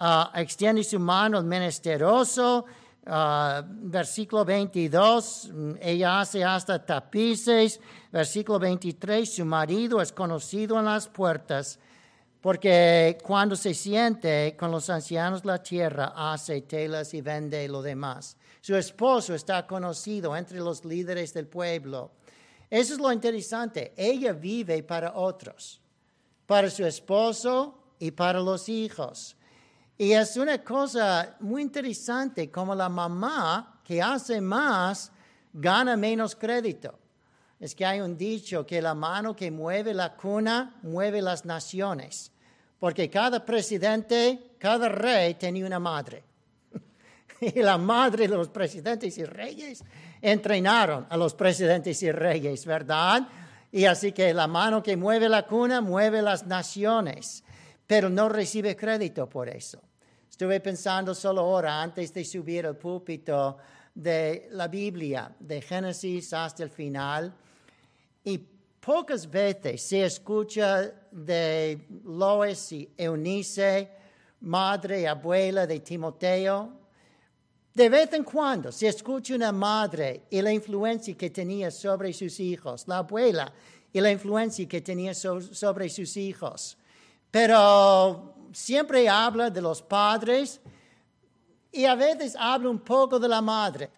uh, 0.00 0.38
extiende 0.38 0.82
su 0.84 0.98
mano 0.98 1.38
al 1.38 1.44
menesteroso, 1.44 2.64
Uh, 3.08 3.64
versículo 3.66 4.44
22, 4.44 5.50
ella 5.80 6.20
hace 6.20 6.44
hasta 6.44 6.84
tapices. 6.84 7.80
Versículo 8.12 8.58
23, 8.58 9.36
su 9.36 9.46
marido 9.46 10.02
es 10.02 10.12
conocido 10.12 10.78
en 10.78 10.84
las 10.84 11.08
puertas, 11.08 11.78
porque 12.40 13.18
cuando 13.22 13.56
se 13.56 13.74
siente 13.74 14.56
con 14.56 14.70
los 14.70 14.88
ancianos 14.90 15.44
la 15.44 15.62
tierra, 15.62 16.12
hace 16.14 16.62
telas 16.62 17.12
y 17.14 17.20
vende 17.20 17.66
lo 17.68 17.82
demás. 17.82 18.36
Su 18.60 18.76
esposo 18.76 19.34
está 19.34 19.66
conocido 19.66 20.36
entre 20.36 20.58
los 20.58 20.84
líderes 20.84 21.34
del 21.34 21.46
pueblo. 21.46 22.12
Eso 22.70 22.94
es 22.94 23.00
lo 23.00 23.10
interesante. 23.10 23.92
Ella 23.96 24.32
vive 24.32 24.82
para 24.82 25.14
otros, 25.14 25.80
para 26.46 26.70
su 26.70 26.84
esposo 26.84 27.78
y 27.98 28.10
para 28.10 28.40
los 28.40 28.68
hijos. 28.68 29.36
Y 29.96 30.12
es 30.12 30.36
una 30.36 30.62
cosa 30.62 31.36
muy 31.40 31.62
interesante 31.62 32.50
como 32.50 32.74
la 32.74 32.88
mamá 32.88 33.80
que 33.82 34.00
hace 34.00 34.40
más 34.40 35.10
gana 35.52 35.96
menos 35.96 36.36
crédito. 36.36 36.96
Es 37.60 37.74
que 37.74 37.84
hay 37.84 38.00
un 38.00 38.16
dicho 38.16 38.64
que 38.64 38.80
la 38.80 38.94
mano 38.94 39.34
que 39.34 39.50
mueve 39.50 39.92
la 39.92 40.14
cuna 40.14 40.76
mueve 40.82 41.20
las 41.20 41.44
naciones, 41.44 42.30
porque 42.78 43.10
cada 43.10 43.44
presidente, 43.44 44.52
cada 44.58 44.88
rey 44.88 45.34
tenía 45.34 45.66
una 45.66 45.80
madre. 45.80 46.22
y 47.40 47.60
la 47.60 47.76
madre 47.76 48.28
de 48.28 48.36
los 48.36 48.48
presidentes 48.48 49.18
y 49.18 49.24
reyes 49.24 49.82
entrenaron 50.22 51.06
a 51.10 51.16
los 51.16 51.34
presidentes 51.34 52.00
y 52.02 52.12
reyes, 52.12 52.64
¿verdad? 52.64 53.26
Y 53.72 53.84
así 53.84 54.12
que 54.12 54.32
la 54.32 54.46
mano 54.46 54.82
que 54.82 54.96
mueve 54.96 55.28
la 55.28 55.46
cuna 55.46 55.80
mueve 55.80 56.22
las 56.22 56.46
naciones, 56.46 57.42
pero 57.86 58.08
no 58.08 58.28
recibe 58.28 58.76
crédito 58.76 59.28
por 59.28 59.48
eso. 59.48 59.80
Estuve 60.30 60.60
pensando 60.60 61.14
solo 61.14 61.40
ahora, 61.40 61.82
antes 61.82 62.14
de 62.14 62.24
subir 62.24 62.64
al 62.66 62.76
púlpito, 62.76 63.58
de 63.92 64.48
la 64.52 64.68
Biblia, 64.68 65.34
de 65.40 65.60
Génesis 65.60 66.32
hasta 66.32 66.62
el 66.62 66.70
final, 66.70 67.34
y 68.24 68.38
pocas 68.80 69.28
veces 69.28 69.82
se 69.82 70.04
escucha 70.04 70.92
de 71.10 71.86
Lois 72.04 72.72
y 72.72 72.88
Eunice, 72.96 73.90
madre 74.40 75.02
y 75.02 75.06
abuela 75.06 75.66
de 75.66 75.80
Timoteo. 75.80 76.72
De 77.74 77.88
vez 77.88 78.12
en 78.12 78.24
cuando 78.24 78.72
se 78.72 78.88
escucha 78.88 79.34
una 79.34 79.52
madre 79.52 80.22
y 80.30 80.42
la 80.42 80.52
influencia 80.52 81.16
que 81.16 81.30
tenía 81.30 81.70
sobre 81.70 82.12
sus 82.12 82.40
hijos, 82.40 82.88
la 82.88 82.98
abuela 82.98 83.52
y 83.92 84.00
la 84.00 84.10
influencia 84.10 84.66
que 84.66 84.80
tenía 84.80 85.14
sobre 85.14 85.88
sus 85.88 86.16
hijos. 86.16 86.76
Pero 87.30 88.34
siempre 88.52 89.08
habla 89.08 89.50
de 89.50 89.60
los 89.60 89.82
padres 89.82 90.60
y 91.70 91.84
a 91.84 91.94
veces 91.94 92.34
habla 92.38 92.70
un 92.70 92.80
poco 92.80 93.18
de 93.18 93.28
la 93.28 93.40
madre. 93.40 93.90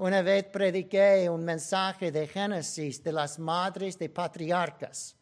Una 0.00 0.22
vez 0.22 0.44
prediqué 0.44 1.28
un 1.28 1.44
mensaje 1.44 2.10
de 2.10 2.26
Génesis 2.26 3.04
de 3.04 3.12
las 3.12 3.38
madres 3.38 3.98
de 3.98 4.08
patriarcas, 4.08 5.14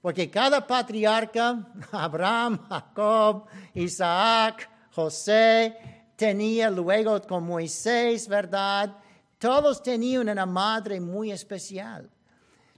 porque 0.00 0.30
cada 0.30 0.66
patriarca, 0.66 1.68
Abraham, 1.92 2.58
Jacob, 2.66 3.44
Isaac, 3.74 4.66
José, 4.94 5.76
tenía 6.16 6.70
luego 6.70 7.20
con 7.20 7.44
Moisés, 7.44 8.26
¿verdad? 8.26 8.96
Todos 9.36 9.82
tenían 9.82 10.30
una 10.30 10.46
madre 10.46 11.00
muy 11.00 11.30
especial. 11.30 12.08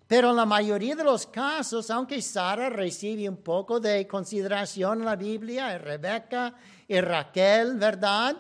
Pero 0.09 0.31
en 0.31 0.37
la 0.37 0.47
mayoría 0.47 0.97
de 0.97 1.05
los 1.05 1.29
casos, 1.29 1.91
aunque 1.93 2.21
Sara 2.23 2.71
recibe 2.71 3.29
un 3.29 3.37
poco 3.37 3.79
de 3.79 4.05
consideración 4.09 4.99
en 4.99 5.05
la 5.05 5.15
Biblia, 5.15 5.73
y 5.77 5.79
Rebeca 5.79 6.55
y 6.89 7.01
Raquel, 7.01 7.77
¿verdad? 7.77 8.37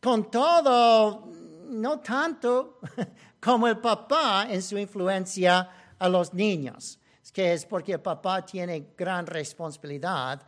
Con 0.00 0.30
todo, 0.30 1.30
no 1.70 2.00
tanto 2.00 2.80
como 3.40 3.66
el 3.66 3.78
papá 3.78 4.46
en 4.50 4.62
su 4.62 4.76
influencia 4.76 5.70
a 5.98 6.08
los 6.08 6.34
niños, 6.34 6.98
que 7.32 7.52
es 7.52 7.64
porque 7.64 7.92
el 7.92 8.00
papá 8.00 8.44
tiene 8.44 8.88
gran 8.96 9.26
responsabilidad 9.26 10.42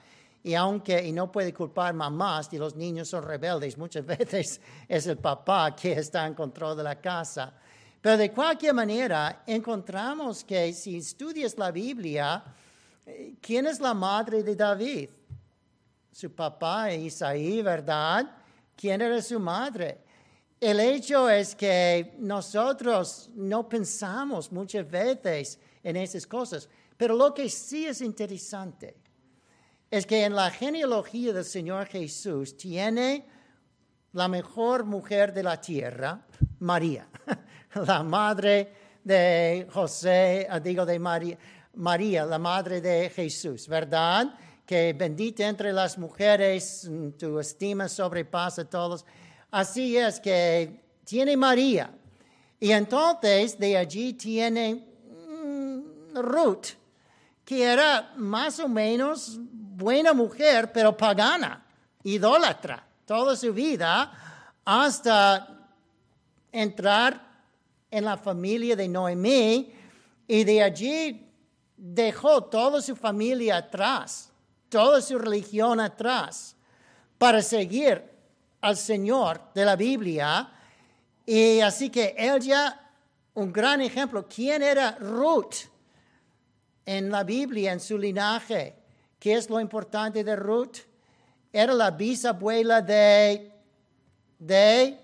y 0.44 0.54
aunque 0.54 1.06
y 1.06 1.12
no 1.12 1.30
puede 1.30 1.54
culpar 1.54 1.94
mamás 1.94 2.48
si 2.48 2.58
los 2.58 2.74
niños 2.74 3.08
son 3.08 3.24
rebeldes, 3.24 3.78
muchas 3.78 4.04
veces 4.18 4.60
es 4.88 5.06
el 5.06 5.18
papá 5.18 5.74
que 5.76 5.92
está 5.92 6.26
en 6.26 6.34
control 6.34 6.76
de 6.76 6.82
la 6.82 7.00
casa. 7.00 7.52
Pero 8.00 8.16
de 8.16 8.32
cualquier 8.32 8.74
manera, 8.74 9.44
encontramos 9.46 10.42
que 10.42 10.72
si 10.72 10.96
estudias 10.96 11.56
la 11.56 11.70
Biblia, 11.70 12.42
¿quién 13.40 13.66
es 13.66 13.78
la 13.78 13.94
madre 13.94 14.42
de 14.42 14.56
David? 14.56 15.08
Su 16.10 16.32
papá 16.32 16.92
Isaí, 16.92 17.62
¿verdad? 17.62 18.28
¿Quién 18.76 19.00
era 19.00 19.22
su 19.22 19.38
madre? 19.38 20.00
El 20.62 20.78
hecho 20.78 21.28
es 21.28 21.56
que 21.56 22.14
nosotros 22.20 23.28
no 23.34 23.68
pensamos 23.68 24.52
muchas 24.52 24.88
veces 24.88 25.58
en 25.82 25.96
esas 25.96 26.24
cosas, 26.24 26.68
pero 26.96 27.16
lo 27.16 27.34
que 27.34 27.48
sí 27.48 27.84
es 27.84 28.00
interesante 28.00 28.94
es 29.90 30.06
que 30.06 30.24
en 30.24 30.36
la 30.36 30.52
genealogía 30.52 31.32
del 31.32 31.44
Señor 31.44 31.88
Jesús 31.88 32.56
tiene 32.56 33.26
la 34.12 34.28
mejor 34.28 34.84
mujer 34.84 35.34
de 35.34 35.42
la 35.42 35.60
tierra, 35.60 36.24
María, 36.60 37.08
la 37.84 38.04
madre 38.04 38.72
de 39.02 39.66
José, 39.68 40.46
ah, 40.48 40.60
digo 40.60 40.86
de 40.86 40.96
María, 41.00 41.36
María, 41.74 42.24
la 42.24 42.38
madre 42.38 42.80
de 42.80 43.10
Jesús, 43.10 43.66
¿verdad? 43.66 44.32
Que 44.64 44.92
bendita 44.92 45.44
entre 45.48 45.72
las 45.72 45.98
mujeres, 45.98 46.88
mm, 46.88 47.08
tu 47.18 47.40
estima 47.40 47.88
sobrepasa 47.88 48.62
a 48.62 48.70
todos. 48.70 49.04
Así 49.52 49.98
es 49.98 50.18
que 50.18 50.80
tiene 51.04 51.36
María. 51.36 51.90
Y 52.58 52.72
entonces 52.72 53.58
de 53.58 53.76
allí 53.76 54.14
tiene 54.14 54.74
mm, 54.74 56.16
Ruth, 56.16 56.68
que 57.44 57.62
era 57.62 58.14
más 58.16 58.58
o 58.60 58.68
menos 58.68 59.38
buena 59.38 60.14
mujer, 60.14 60.72
pero 60.72 60.96
pagana, 60.96 61.66
idólatra, 62.02 62.82
toda 63.04 63.36
su 63.36 63.52
vida, 63.52 64.10
hasta 64.64 65.68
entrar 66.50 67.20
en 67.90 68.06
la 68.06 68.16
familia 68.16 68.74
de 68.74 68.88
Noemí 68.88 69.70
y 70.26 70.44
de 70.44 70.62
allí 70.62 71.30
dejó 71.76 72.44
toda 72.44 72.80
su 72.80 72.96
familia 72.96 73.58
atrás, 73.58 74.32
toda 74.70 75.02
su 75.02 75.18
religión 75.18 75.78
atrás, 75.78 76.56
para 77.18 77.42
seguir 77.42 78.11
al 78.62 78.76
Señor 78.76 79.52
de 79.54 79.64
la 79.64 79.76
Biblia. 79.76 80.50
Y 81.26 81.60
así 81.60 81.90
que 81.90 82.14
ella, 82.16 82.80
un 83.34 83.52
gran 83.52 83.80
ejemplo, 83.80 84.26
¿quién 84.26 84.62
era 84.62 84.96
Ruth 84.98 85.68
en 86.86 87.10
la 87.10 87.24
Biblia, 87.24 87.72
en 87.72 87.80
su 87.80 87.98
linaje? 87.98 88.74
¿Qué 89.18 89.34
es 89.34 89.50
lo 89.50 89.60
importante 89.60 90.24
de 90.24 90.34
Ruth? 90.34 90.78
Era 91.52 91.74
la 91.74 91.90
bisabuela 91.90 92.80
de, 92.80 93.52
de 94.38 94.98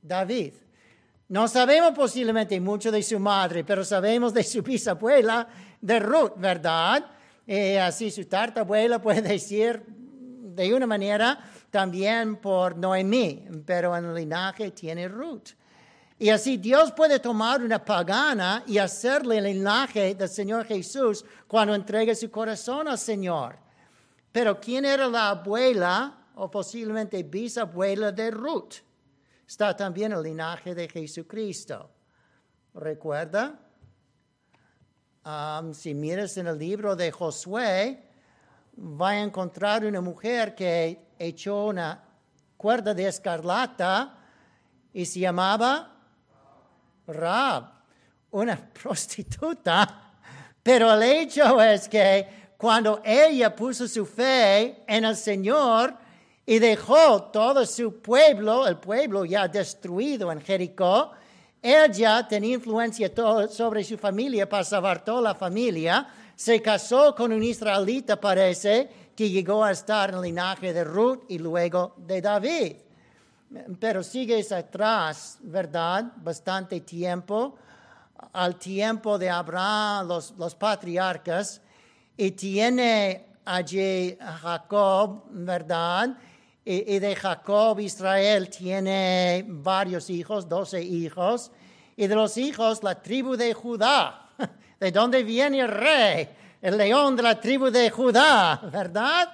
David. 0.00 0.54
No 1.28 1.48
sabemos 1.48 1.92
posiblemente 1.92 2.60
mucho 2.60 2.90
de 2.90 3.02
su 3.02 3.18
madre, 3.18 3.64
pero 3.64 3.84
sabemos 3.84 4.32
de 4.32 4.44
su 4.44 4.62
bisabuela, 4.62 5.48
de 5.80 5.98
Ruth, 5.98 6.32
¿verdad? 6.36 7.04
Y 7.46 7.76
así 7.76 8.10
su 8.10 8.24
tartabuela 8.26 9.00
puede 9.00 9.22
decir 9.22 9.82
de 9.86 10.72
una 10.72 10.86
manera 10.86 11.38
también 11.74 12.36
por 12.36 12.76
Noemí, 12.76 13.48
pero 13.66 13.96
en 13.96 14.04
el 14.04 14.14
linaje 14.14 14.70
tiene 14.70 15.08
Ruth. 15.08 15.48
Y 16.16 16.28
así 16.28 16.56
Dios 16.56 16.92
puede 16.92 17.18
tomar 17.18 17.60
una 17.60 17.84
pagana 17.84 18.62
y 18.64 18.78
hacerle 18.78 19.38
el 19.38 19.44
linaje 19.46 20.14
del 20.14 20.28
Señor 20.28 20.66
Jesús 20.66 21.24
cuando 21.48 21.74
entregue 21.74 22.14
su 22.14 22.30
corazón 22.30 22.86
al 22.86 22.96
Señor. 22.96 23.58
Pero 24.30 24.60
¿quién 24.60 24.84
era 24.84 25.08
la 25.08 25.30
abuela 25.30 26.16
o 26.36 26.48
posiblemente 26.48 27.24
bisabuela 27.24 28.12
de 28.12 28.30
Ruth? 28.30 28.74
está 29.44 29.76
también 29.76 30.12
el 30.12 30.22
linaje 30.22 30.76
de 30.76 30.88
Jesucristo. 30.88 31.90
¿Recuerda? 32.74 33.58
Um, 35.26 35.74
si 35.74 35.92
miras 35.92 36.36
en 36.36 36.46
el 36.46 36.56
libro 36.56 36.94
de 36.94 37.10
Josué, 37.10 38.03
va 38.78 39.10
a 39.10 39.20
encontrar 39.20 39.84
una 39.84 40.00
mujer 40.00 40.54
que 40.54 41.08
echó 41.18 41.66
una 41.66 42.02
cuerda 42.56 42.94
de 42.94 43.08
escarlata 43.08 44.18
y 44.92 45.04
se 45.04 45.20
llamaba 45.20 45.90
Rab, 47.06 47.64
una 48.30 48.56
prostituta. 48.82 50.12
Pero 50.62 50.92
el 50.94 51.02
hecho 51.02 51.60
es 51.60 51.88
que 51.88 52.54
cuando 52.56 53.02
ella 53.04 53.54
puso 53.54 53.86
su 53.86 54.06
fe 54.06 54.84
en 54.86 55.04
el 55.04 55.16
Señor, 55.16 56.04
y 56.46 56.58
dejó 56.58 57.22
todo 57.24 57.64
su 57.64 58.00
pueblo, 58.00 58.66
el 58.66 58.76
pueblo 58.76 59.24
ya 59.24 59.48
destruido 59.48 60.30
en 60.30 60.40
Jericó. 60.40 61.12
Ella 61.62 62.26
tenía 62.28 62.54
influencia 62.54 63.10
sobre 63.48 63.82
su 63.82 63.96
familia 63.96 64.46
para 64.46 64.64
salvar 64.64 65.02
toda 65.02 65.22
la 65.22 65.34
familia. 65.34 66.06
Se 66.36 66.60
casó 66.60 67.14
con 67.14 67.32
un 67.32 67.42
israelita, 67.42 68.20
parece, 68.20 68.88
que 69.14 69.30
llegó 69.30 69.62
a 69.64 69.70
estar 69.70 70.10
en 70.10 70.16
el 70.16 70.22
linaje 70.22 70.72
de 70.72 70.84
Ruth 70.84 71.24
y 71.28 71.38
luego 71.38 71.94
de 71.98 72.20
David. 72.20 72.76
Pero 73.78 74.02
sigues 74.02 74.50
atrás, 74.50 75.38
¿verdad? 75.42 76.12
Bastante 76.16 76.80
tiempo, 76.80 77.56
al 78.32 78.56
tiempo 78.56 79.18
de 79.18 79.30
Abraham, 79.30 80.08
los, 80.08 80.32
los 80.36 80.54
patriarcas, 80.54 81.60
y 82.16 82.32
tiene 82.32 83.26
allí 83.44 84.16
Jacob, 84.18 85.24
¿verdad? 85.30 86.16
y, 86.64 86.98
de 86.98 87.14
Jacob 87.14 87.78
Israel 87.80 88.48
tiene 88.48 89.44
varios 89.46 90.08
hijos, 90.08 90.48
doce 90.48 90.82
hijos, 90.82 91.50
y 91.96 92.06
de 92.06 92.14
los 92.14 92.36
hijos 92.38 92.82
la 92.82 93.00
tribu 93.02 93.36
de 93.36 93.52
Judá, 93.52 94.30
de 94.84 94.92
donde 94.92 95.22
viene 95.22 95.60
el 95.60 95.68
rey, 95.68 96.28
el 96.60 96.76
león 96.76 97.16
de 97.16 97.22
la 97.22 97.40
tribu 97.40 97.70
de 97.70 97.88
Judá, 97.88 98.60
¿verdad? 98.70 99.32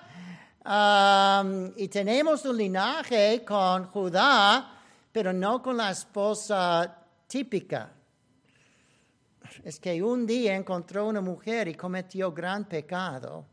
y 1.77 1.89
tenemos 1.89 2.45
un 2.45 2.57
linaje 2.57 3.43
con 3.45 3.87
Judá, 3.87 4.79
pero 5.11 5.33
no 5.33 5.61
con 5.61 5.77
la 5.77 5.91
esposa 5.91 6.99
típica. 7.27 7.91
Es 9.65 9.81
que 9.81 10.01
un 10.01 10.25
día 10.25 10.55
encontró 10.55 11.09
una 11.09 11.21
mujer 11.21 11.67
y 11.67 11.75
cometió 11.75 12.31
gran 12.31 12.67
pecado 12.67 13.47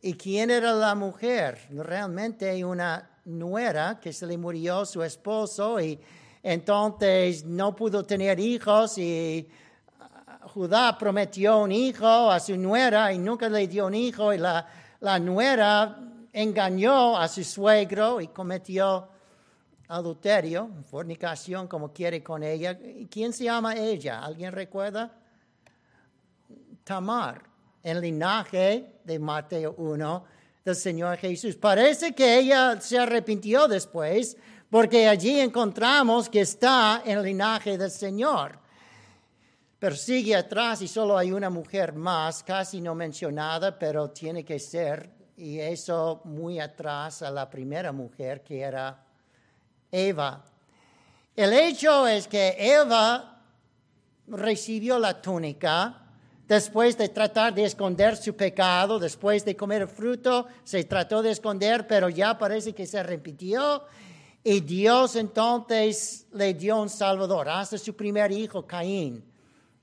¿Y 0.00 0.14
quién 0.14 0.52
era 0.52 0.74
la 0.74 0.94
mujer? 0.94 1.58
Realmente 1.70 2.64
una 2.64 3.18
nuera 3.24 3.98
que 4.00 4.12
se 4.12 4.26
le 4.26 4.38
murió 4.38 4.86
su 4.86 5.02
esposo 5.02 5.80
y 5.80 5.98
entonces 6.40 7.44
no 7.44 7.74
pudo 7.74 8.04
tener 8.04 8.38
hijos 8.38 8.96
y 8.98 9.48
Judá 10.48 10.96
prometió 10.98 11.58
un 11.58 11.72
hijo 11.72 12.30
a 12.30 12.40
su 12.40 12.56
nuera 12.56 13.12
y 13.12 13.18
nunca 13.18 13.48
le 13.48 13.68
dio 13.68 13.86
un 13.86 13.94
hijo 13.94 14.32
y 14.32 14.38
la, 14.38 14.66
la 15.00 15.18
nuera 15.18 15.96
engañó 16.32 17.16
a 17.16 17.28
su 17.28 17.44
suegro 17.44 18.20
y 18.20 18.28
cometió 18.28 19.08
adulterio, 19.88 20.70
fornicación 20.90 21.66
como 21.66 21.92
quiere 21.92 22.22
con 22.22 22.42
ella. 22.42 22.78
¿Quién 23.10 23.32
se 23.32 23.44
llama 23.44 23.74
ella? 23.76 24.24
¿Alguien 24.24 24.52
recuerda? 24.52 25.12
Tamar 26.84 27.42
el 27.82 28.00
linaje 28.00 29.00
de 29.04 29.18
Mateo 29.18 29.74
1 29.78 30.24
del 30.64 30.76
Señor 30.76 31.16
Jesús. 31.16 31.56
Parece 31.56 32.14
que 32.14 32.38
ella 32.38 32.80
se 32.80 32.98
arrepintió 32.98 33.66
después, 33.68 34.36
porque 34.70 35.08
allí 35.08 35.40
encontramos 35.40 36.28
que 36.28 36.40
está 36.40 37.02
en 37.04 37.18
el 37.18 37.24
linaje 37.24 37.78
del 37.78 37.90
Señor. 37.90 38.58
Pero 39.78 39.94
sigue 39.94 40.34
atrás 40.34 40.82
y 40.82 40.88
solo 40.88 41.16
hay 41.16 41.30
una 41.30 41.50
mujer 41.50 41.92
más, 41.92 42.42
casi 42.42 42.80
no 42.80 42.94
mencionada, 42.96 43.78
pero 43.78 44.10
tiene 44.10 44.44
que 44.44 44.58
ser, 44.58 45.08
y 45.36 45.60
eso 45.60 46.20
muy 46.24 46.58
atrás 46.58 47.22
a 47.22 47.30
la 47.30 47.48
primera 47.48 47.92
mujer 47.92 48.42
que 48.42 48.60
era 48.60 49.04
Eva. 49.92 50.44
El 51.36 51.52
hecho 51.52 52.08
es 52.08 52.26
que 52.26 52.56
Eva 52.58 53.40
recibió 54.26 54.98
la 54.98 55.22
túnica, 55.22 56.02
después 56.48 56.98
de 56.98 57.08
tratar 57.10 57.54
de 57.54 57.64
esconder 57.64 58.16
su 58.16 58.34
pecado, 58.34 58.98
después 58.98 59.44
de 59.44 59.54
comer 59.54 59.86
fruto, 59.86 60.48
se 60.64 60.82
trató 60.82 61.22
de 61.22 61.30
esconder, 61.30 61.86
pero 61.86 62.08
ya 62.08 62.36
parece 62.36 62.72
que 62.72 62.84
se 62.86 63.00
repitió. 63.04 63.84
Y 64.42 64.60
Dios 64.60 65.14
entonces 65.14 66.26
le 66.32 66.54
dio 66.54 66.80
un 66.80 66.88
Salvador, 66.88 67.48
hasta 67.48 67.78
su 67.78 67.94
primer 67.94 68.32
hijo, 68.32 68.66
Caín. 68.66 69.37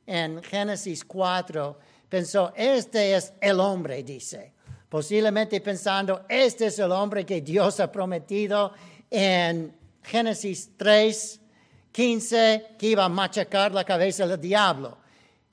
En 0.06 0.42
Génesis 0.44 1.04
4 1.04 1.80
pensó, 2.10 2.54
este 2.56 3.16
es 3.16 3.34
el 3.42 3.60
hombre, 3.60 4.04
dice. 4.04 4.54
Posiblemente 4.90 5.60
pensando, 5.62 6.26
este 6.30 6.68
es 6.68 6.80
el 6.80 6.92
hombre 6.92 7.26
que 7.26 7.42
Dios 7.42 7.80
ha 7.80 7.92
prometido 7.92 8.72
en 9.10 9.76
Génesis 10.04 10.72
3, 10.78 11.42
15, 11.92 12.76
que 12.78 12.88
iba 12.88 13.06
a 13.06 13.10
machacar 13.10 13.72
la 13.72 13.84
cabeza 13.84 14.28
del 14.28 14.40
diablo. 14.40 14.98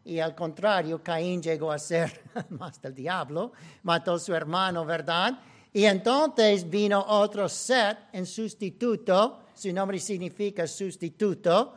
Y 0.04 0.18
al 0.18 0.34
contrario, 0.34 1.02
Caín 1.02 1.40
llegó 1.40 1.70
a 1.72 1.78
ser 1.78 2.22
más 2.50 2.80
del 2.82 2.94
diablo, 2.94 3.52
mató 3.84 4.14
a 4.14 4.18
su 4.18 4.34
hermano, 4.34 4.84
¿verdad? 4.84 5.38
Y 5.72 5.84
entonces 5.84 6.68
vino 6.68 7.04
otro 7.08 7.48
Set 7.48 7.98
en 8.12 8.26
sustituto, 8.26 9.44
su 9.54 9.72
nombre 9.72 9.98
significa 9.98 10.66
sustituto, 10.66 11.74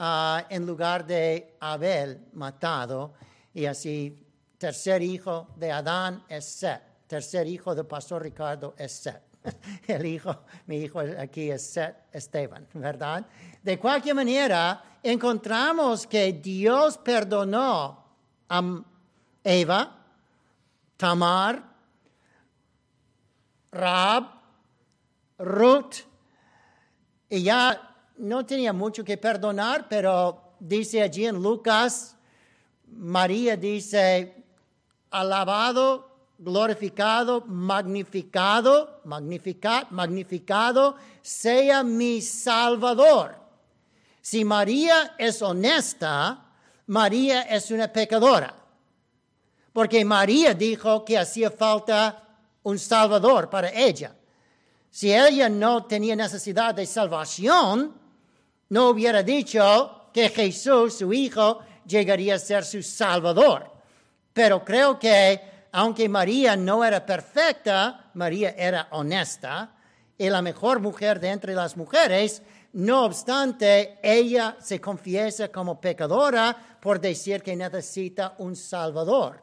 ah, 0.00 0.44
en 0.48 0.66
lugar 0.66 1.06
de 1.06 1.56
Abel 1.60 2.26
matado. 2.32 3.14
Y 3.54 3.66
así, 3.66 4.26
tercer 4.58 5.02
hijo 5.02 5.48
de 5.56 5.70
Adán 5.70 6.24
es 6.28 6.44
Set, 6.44 6.82
tercer 7.06 7.46
hijo 7.46 7.74
del 7.74 7.86
pastor 7.86 8.22
Ricardo 8.22 8.74
es 8.76 8.92
Set. 8.92 9.22
El 9.86 10.04
hijo, 10.04 10.44
mi 10.66 10.76
hijo 10.78 11.00
aquí 11.00 11.50
es 11.50 11.70
Set 11.70 11.96
Esteban, 12.12 12.66
¿verdad? 12.74 13.24
De 13.62 13.78
cualquier 13.78 14.14
manera, 14.14 14.82
encontramos 15.02 16.06
que 16.06 16.32
Dios 16.32 16.98
perdonó 16.98 18.04
a 18.48 18.82
Eva, 19.42 19.96
Tamar, 20.96 21.62
Rab, 23.72 24.24
Ruth, 25.38 25.94
y 27.28 27.44
ya 27.44 27.89
no 28.20 28.44
tenía 28.44 28.72
mucho 28.72 29.02
que 29.04 29.16
perdonar, 29.16 29.88
pero 29.88 30.54
dice 30.60 31.02
allí 31.02 31.26
en 31.26 31.42
Lucas, 31.42 32.16
María 32.86 33.56
dice, 33.56 34.44
alabado, 35.10 36.10
glorificado, 36.38 37.42
magnificado, 37.46 39.00
magnificado, 39.04 39.86
magnificado 39.90 40.96
sea 41.22 41.82
mi 41.82 42.20
Salvador. 42.20 43.36
Si 44.20 44.44
María 44.44 45.14
es 45.18 45.42
honesta, 45.42 46.46
María 46.86 47.42
es 47.42 47.70
una 47.70 47.88
pecadora. 47.88 48.54
Porque 49.72 50.04
María 50.04 50.54
dijo 50.54 51.04
que 51.04 51.18
hacía 51.18 51.50
falta 51.50 52.26
un 52.62 52.78
Salvador 52.78 53.48
para 53.48 53.70
ella. 53.70 54.14
Si 54.90 55.12
ella 55.12 55.48
no 55.48 55.84
tenía 55.84 56.16
necesidad 56.16 56.74
de 56.74 56.84
salvación, 56.86 57.99
no 58.70 58.88
hubiera 58.88 59.22
dicho 59.22 60.08
que 60.12 60.28
Jesús, 60.30 60.98
su 60.98 61.12
Hijo, 61.12 61.60
llegaría 61.86 62.36
a 62.36 62.38
ser 62.38 62.64
su 62.64 62.82
Salvador. 62.82 63.70
Pero 64.32 64.64
creo 64.64 64.98
que 64.98 65.40
aunque 65.72 66.08
María 66.08 66.56
no 66.56 66.84
era 66.84 67.04
perfecta, 67.04 68.10
María 68.14 68.50
era 68.56 68.88
honesta 68.90 69.72
y 70.18 70.28
la 70.28 70.42
mejor 70.42 70.80
mujer 70.80 71.20
de 71.20 71.28
entre 71.28 71.54
las 71.54 71.76
mujeres, 71.76 72.42
no 72.72 73.04
obstante, 73.04 73.98
ella 74.02 74.56
se 74.60 74.80
confiesa 74.80 75.48
como 75.48 75.80
pecadora 75.80 76.56
por 76.80 77.00
decir 77.00 77.42
que 77.42 77.56
necesita 77.56 78.34
un 78.38 78.54
Salvador. 78.54 79.40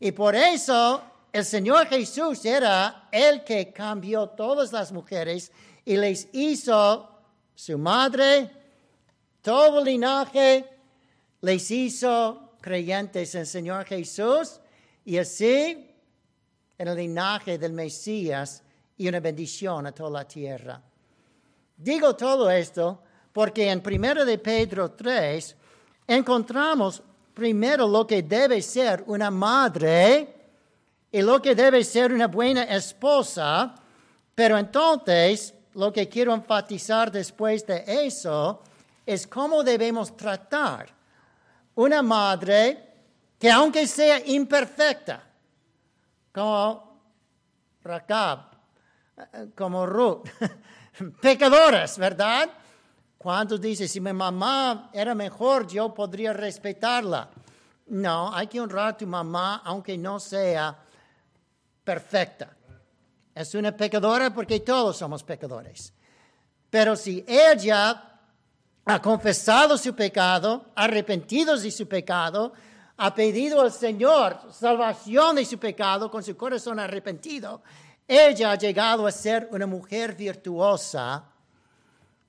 Y 0.00 0.12
por 0.12 0.34
eso 0.34 1.02
el 1.32 1.44
Señor 1.44 1.86
Jesús 1.86 2.44
era 2.44 3.08
el 3.10 3.44
que 3.44 3.72
cambió 3.72 4.28
todas 4.28 4.72
las 4.72 4.92
mujeres 4.92 5.52
y 5.84 5.96
les 5.96 6.28
hizo 6.32 7.08
su 7.54 7.78
madre, 7.78 8.50
todo 9.48 9.82
linaje, 9.82 10.62
les 11.40 11.70
hizo 11.70 12.52
creyentes 12.60 13.34
en 13.34 13.40
el 13.40 13.46
Señor 13.46 13.86
Jesús 13.86 14.60
y 15.06 15.16
así 15.16 15.90
en 16.76 16.88
el 16.88 16.94
linaje 16.94 17.56
del 17.56 17.72
Mesías 17.72 18.62
y 18.98 19.08
una 19.08 19.20
bendición 19.20 19.86
a 19.86 19.92
toda 19.92 20.10
la 20.10 20.28
tierra. 20.28 20.78
Digo 21.78 22.14
todo 22.14 22.50
esto 22.50 23.02
porque 23.32 23.70
en 23.70 23.82
1 23.82 24.26
de 24.26 24.36
Pedro 24.36 24.90
3 24.90 25.56
encontramos 26.08 27.02
primero 27.32 27.88
lo 27.88 28.06
que 28.06 28.22
debe 28.22 28.60
ser 28.60 29.02
una 29.06 29.30
madre 29.30 30.28
y 31.10 31.22
lo 31.22 31.40
que 31.40 31.54
debe 31.54 31.82
ser 31.84 32.12
una 32.12 32.26
buena 32.26 32.64
esposa, 32.64 33.74
pero 34.34 34.58
entonces 34.58 35.54
lo 35.72 35.90
que 35.90 36.06
quiero 36.06 36.34
enfatizar 36.34 37.10
después 37.10 37.66
de 37.66 37.82
eso 37.86 38.62
es 39.08 39.26
cómo 39.26 39.64
debemos 39.64 40.14
tratar 40.14 40.86
una 41.76 42.02
madre 42.02 42.88
que 43.38 43.50
aunque 43.50 43.86
sea 43.86 44.20
imperfecta, 44.26 45.22
como 46.30 47.00
Rakab, 47.82 48.50
como 49.54 49.86
Ruth, 49.86 50.28
pecadoras, 51.22 51.96
¿verdad? 51.96 52.50
¿Cuántos 53.16 53.58
dicen, 53.58 53.88
si 53.88 53.98
mi 53.98 54.12
mamá 54.12 54.90
era 54.92 55.14
mejor, 55.14 55.66
yo 55.66 55.94
podría 55.94 56.34
respetarla? 56.34 57.30
No, 57.86 58.30
hay 58.34 58.46
que 58.46 58.60
honrar 58.60 58.88
a 58.88 58.96
tu 58.98 59.06
mamá 59.06 59.62
aunque 59.64 59.96
no 59.96 60.20
sea 60.20 60.76
perfecta. 61.82 62.54
Es 63.34 63.54
una 63.54 63.74
pecadora 63.74 64.34
porque 64.34 64.60
todos 64.60 64.98
somos 64.98 65.24
pecadores. 65.24 65.94
Pero 66.68 66.94
si 66.94 67.24
ella 67.26 68.07
ha 68.90 69.02
confesado 69.02 69.76
su 69.76 69.94
pecado, 69.94 70.64
arrepentido 70.74 71.58
de 71.58 71.70
su 71.70 71.86
pecado, 71.86 72.54
ha 72.96 73.14
pedido 73.14 73.60
al 73.60 73.70
Señor 73.70 74.38
salvación 74.50 75.36
de 75.36 75.44
su 75.44 75.58
pecado 75.58 76.10
con 76.10 76.22
su 76.22 76.34
corazón 76.34 76.80
arrepentido, 76.80 77.62
ella 78.06 78.52
ha 78.52 78.54
llegado 78.54 79.06
a 79.06 79.12
ser 79.12 79.46
una 79.52 79.66
mujer 79.66 80.16
virtuosa, 80.16 81.22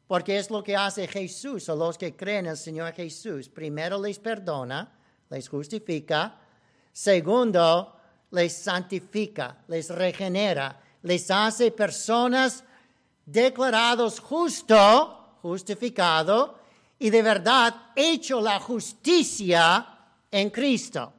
porque 0.06 0.38
es 0.38 0.52
lo 0.52 0.62
que 0.62 0.76
hace 0.76 1.08
Jesús 1.08 1.70
a 1.70 1.76
los 1.76 1.98
que 1.98 2.14
creen 2.14 2.48
en 2.48 2.52
el 2.52 2.58
Señor 2.58 2.92
Jesús. 2.92 3.48
Primero 3.48 4.02
les 4.02 4.20
perdona, 4.20 4.92
les 5.30 5.48
justifica. 5.48 6.40
Segundo, 6.92 7.96
les 8.32 8.52
santifica, 8.52 9.60
les 9.70 9.90
regenera, 9.90 10.78
les 11.04 11.32
hace 11.32 11.72
personas 11.72 12.66
declarados 13.26 14.20
justo, 14.20 15.19
justificado, 15.42 16.60
y 17.00 17.10
de 17.10 17.22
verdad 17.22 17.92
hecho 17.96 18.42
la 18.42 18.60
justicia 18.60 19.88
en 20.30 20.50
Cristo. 20.50 21.14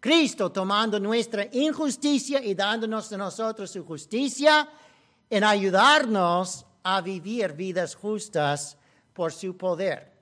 Cristo 0.00 0.52
tomando 0.52 1.00
nuestra 1.00 1.46
injusticia 1.52 2.42
y 2.42 2.54
dándonos 2.54 3.12
a 3.12 3.16
nosotros 3.16 3.70
su 3.70 3.84
justicia 3.86 4.68
en 5.30 5.44
ayudarnos 5.44 6.66
a 6.82 7.00
vivir 7.00 7.54
vidas 7.54 7.94
justas 7.94 8.76
por 9.14 9.32
su 9.32 9.56
poder. 9.56 10.12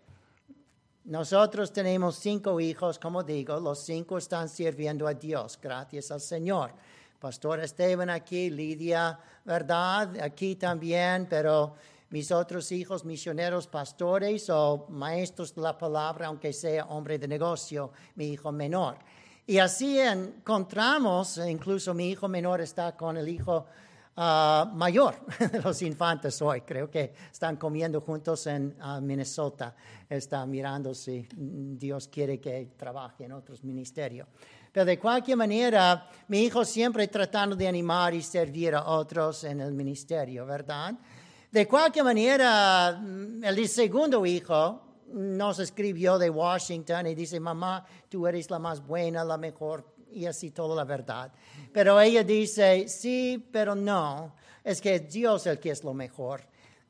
Nosotros 1.05 1.73
tenemos 1.73 2.15
cinco 2.17 2.61
hijos, 2.61 2.99
como 3.01 3.25
digo, 3.25 3.59
los 3.59 3.81
cinco 3.81 4.19
están 4.19 4.49
sirviendo 4.49 5.09
a 5.09 5.15
Dios, 5.15 5.59
gracias 5.61 6.13
al 6.13 6.21
Señor. 6.21 6.73
Pastor 7.19 7.61
Esteban 7.61 8.11
aquí, 8.11 8.51
Lidia, 8.51 9.19
¿verdad? 9.45 10.17
Aquí 10.21 10.55
también, 10.55 11.27
pero 11.29 11.75
mis 12.13 12.31
otros 12.31 12.71
hijos 12.73 13.05
misioneros, 13.07 13.67
pastores 13.67 14.49
o 14.51 14.87
maestros 14.91 15.55
de 15.55 15.63
la 15.63 15.77
palabra, 15.77 16.27
aunque 16.27 16.53
sea 16.53 16.85
hombre 16.85 17.19
de 17.19 17.27
negocio, 17.27 17.91
mi 18.17 18.27
hijo 18.27 18.53
menor. 18.53 18.99
Y 19.47 19.59
así 19.59 19.99
encontramos, 19.99 21.39
incluso 21.39 21.95
mi 21.95 22.11
hijo 22.11 22.29
menor 22.29 22.61
está 22.61 22.95
con 22.95 23.17
el 23.17 23.29
hijo 23.31 23.65
ah, 24.17 24.71
mayor 24.75 25.27
de 25.39 25.61
los 25.65 25.81
infantes 25.81 26.41
hoy. 26.43 26.61
Creo 26.61 26.91
que 26.91 27.15
están 27.33 27.57
comiendo 27.57 28.03
juntos 28.03 28.47
en 28.47 28.77
ah, 28.81 29.01
Minnesota. 29.01 29.75
Está 30.09 30.45
mirando 30.45 30.95
si 30.95 31.27
Dios 31.33 32.09
quiere 32.09 32.39
que 32.39 32.73
trabaje 32.77 33.25
en 33.25 33.33
otros 33.33 33.65
ministerios. 33.65 34.29
Pero 34.71 34.85
de 34.85 34.99
cualquier 34.99 35.39
manera, 35.39 36.11
mi 36.29 36.45
hijo 36.45 36.63
siempre 36.65 37.09
tratando 37.09 37.57
de 37.57 37.67
animar 37.67 38.13
y 38.13 38.23
servir 38.23 38.75
a 38.75 38.85
otros 38.85 39.45
en 39.45 39.63
el 39.63 39.73
ministerio, 39.73 40.45
¿verdad? 40.45 40.95
De 41.53 41.69
cualquier 41.69 42.07
manera, 42.07 42.99
mm, 42.99 43.45
el 43.45 43.69
segundo 43.69 44.25
hijo 44.25 44.81
nos 45.13 45.59
escribió 45.59 46.17
de 46.17 46.31
Washington 46.31 47.09
y 47.09 47.15
dice, 47.15 47.39
mamá, 47.39 47.85
tú 48.09 48.27
eres 48.27 48.51
la 48.51 48.59
más 48.59 48.83
buena, 48.83 49.23
la 49.23 49.37
mejor, 49.37 49.85
y 50.11 50.25
así 50.25 50.51
toda 50.51 50.75
la 50.75 50.85
verdad. 50.85 51.31
Pero 51.71 52.01
ella 52.01 52.25
dice, 52.25 52.89
sí, 52.89 53.47
pero 53.53 53.75
no, 53.75 54.35
es 54.65 54.81
que 54.81 55.01
Dios 55.01 55.47
el 55.47 55.61
que 55.61 55.73
es 55.73 55.85
lo 55.85 55.93
mejor. 55.93 56.41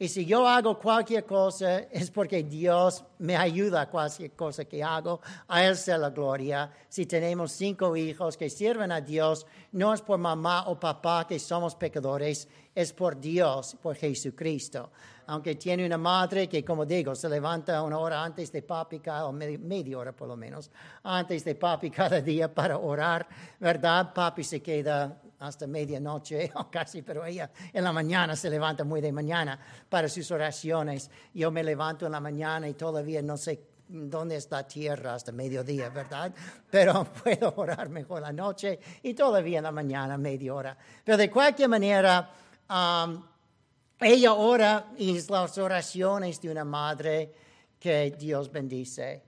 Y 0.02 0.08
si 0.08 0.26
yo 0.26 0.48
hago 0.48 0.80
cualquier 0.80 1.24
cosa 1.24 1.78
es 1.78 2.10
porque 2.10 2.42
Dios 2.42 3.04
me 3.20 3.36
ayuda 3.36 3.82
a 3.82 3.88
cualquier 3.88 4.32
cosa 4.32 4.64
que 4.64 4.82
hago. 4.82 5.20
A 5.46 5.64
Él 5.64 5.76
sea 5.76 5.96
la 5.96 6.10
gloria. 6.10 6.72
Si 6.88 7.06
tenemos 7.06 7.52
cinco 7.52 7.96
hijos 7.96 8.36
que 8.36 8.50
sirven 8.50 8.90
a 8.90 9.00
Dios, 9.00 9.46
no 9.70 9.94
es 9.94 10.02
por 10.02 10.18
mamá 10.18 10.64
o 10.66 10.80
papá 10.80 11.24
que 11.24 11.38
somos 11.38 11.76
pecadores, 11.76 12.48
es 12.74 12.92
por 12.92 13.20
Dios, 13.20 13.76
por 13.80 13.94
Jesucristo. 13.94 14.90
Aunque 15.28 15.54
tiene 15.54 15.86
una 15.86 15.98
madre 15.98 16.48
que, 16.48 16.64
como 16.64 16.84
digo, 16.84 17.14
se 17.14 17.28
levanta 17.28 17.80
una 17.80 17.96
hora 17.96 18.24
antes 18.24 18.50
de 18.50 18.62
papi, 18.62 19.00
o 19.06 19.30
media 19.30 19.98
hora 19.98 20.10
por 20.10 20.26
lo 20.26 20.36
menos, 20.36 20.68
antes 21.04 21.44
de 21.44 21.54
papi 21.54 21.92
cada 21.92 22.20
día 22.20 22.52
para 22.52 22.76
orar, 22.76 23.28
¿verdad? 23.60 24.12
Papi 24.12 24.42
se 24.42 24.60
queda 24.60 25.21
hasta 25.42 25.66
medianoche 25.66 26.50
o 26.56 26.70
casi, 26.70 27.02
pero 27.02 27.24
ella 27.24 27.50
en 27.72 27.84
la 27.84 27.92
mañana 27.92 28.36
se 28.36 28.48
levanta 28.48 28.84
muy 28.84 29.00
de 29.00 29.12
mañana 29.12 29.58
para 29.88 30.08
sus 30.08 30.30
oraciones. 30.30 31.10
Yo 31.34 31.50
me 31.50 31.64
levanto 31.64 32.06
en 32.06 32.12
la 32.12 32.20
mañana 32.20 32.68
y 32.68 32.74
todavía 32.74 33.20
no 33.22 33.36
sé 33.36 33.60
dónde 33.88 34.36
está 34.36 34.66
tierra 34.66 35.14
hasta 35.14 35.32
mediodía, 35.32 35.88
¿verdad? 35.88 36.32
Pero 36.70 37.04
puedo 37.22 37.52
orar 37.56 37.88
mejor 37.88 38.22
la 38.22 38.32
noche 38.32 38.78
y 39.02 39.14
todavía 39.14 39.58
en 39.58 39.64
la 39.64 39.72
mañana, 39.72 40.16
media 40.16 40.54
hora. 40.54 40.76
Pero 41.04 41.16
de 41.18 41.30
cualquier 41.30 41.68
manera, 41.68 42.30
um, 42.70 43.22
ella 44.00 44.34
ora 44.34 44.92
y 44.96 45.20
las 45.28 45.58
oraciones 45.58 46.40
de 46.40 46.50
una 46.50 46.64
madre 46.64 47.34
que 47.78 48.12
Dios 48.12 48.50
bendice. 48.50 49.24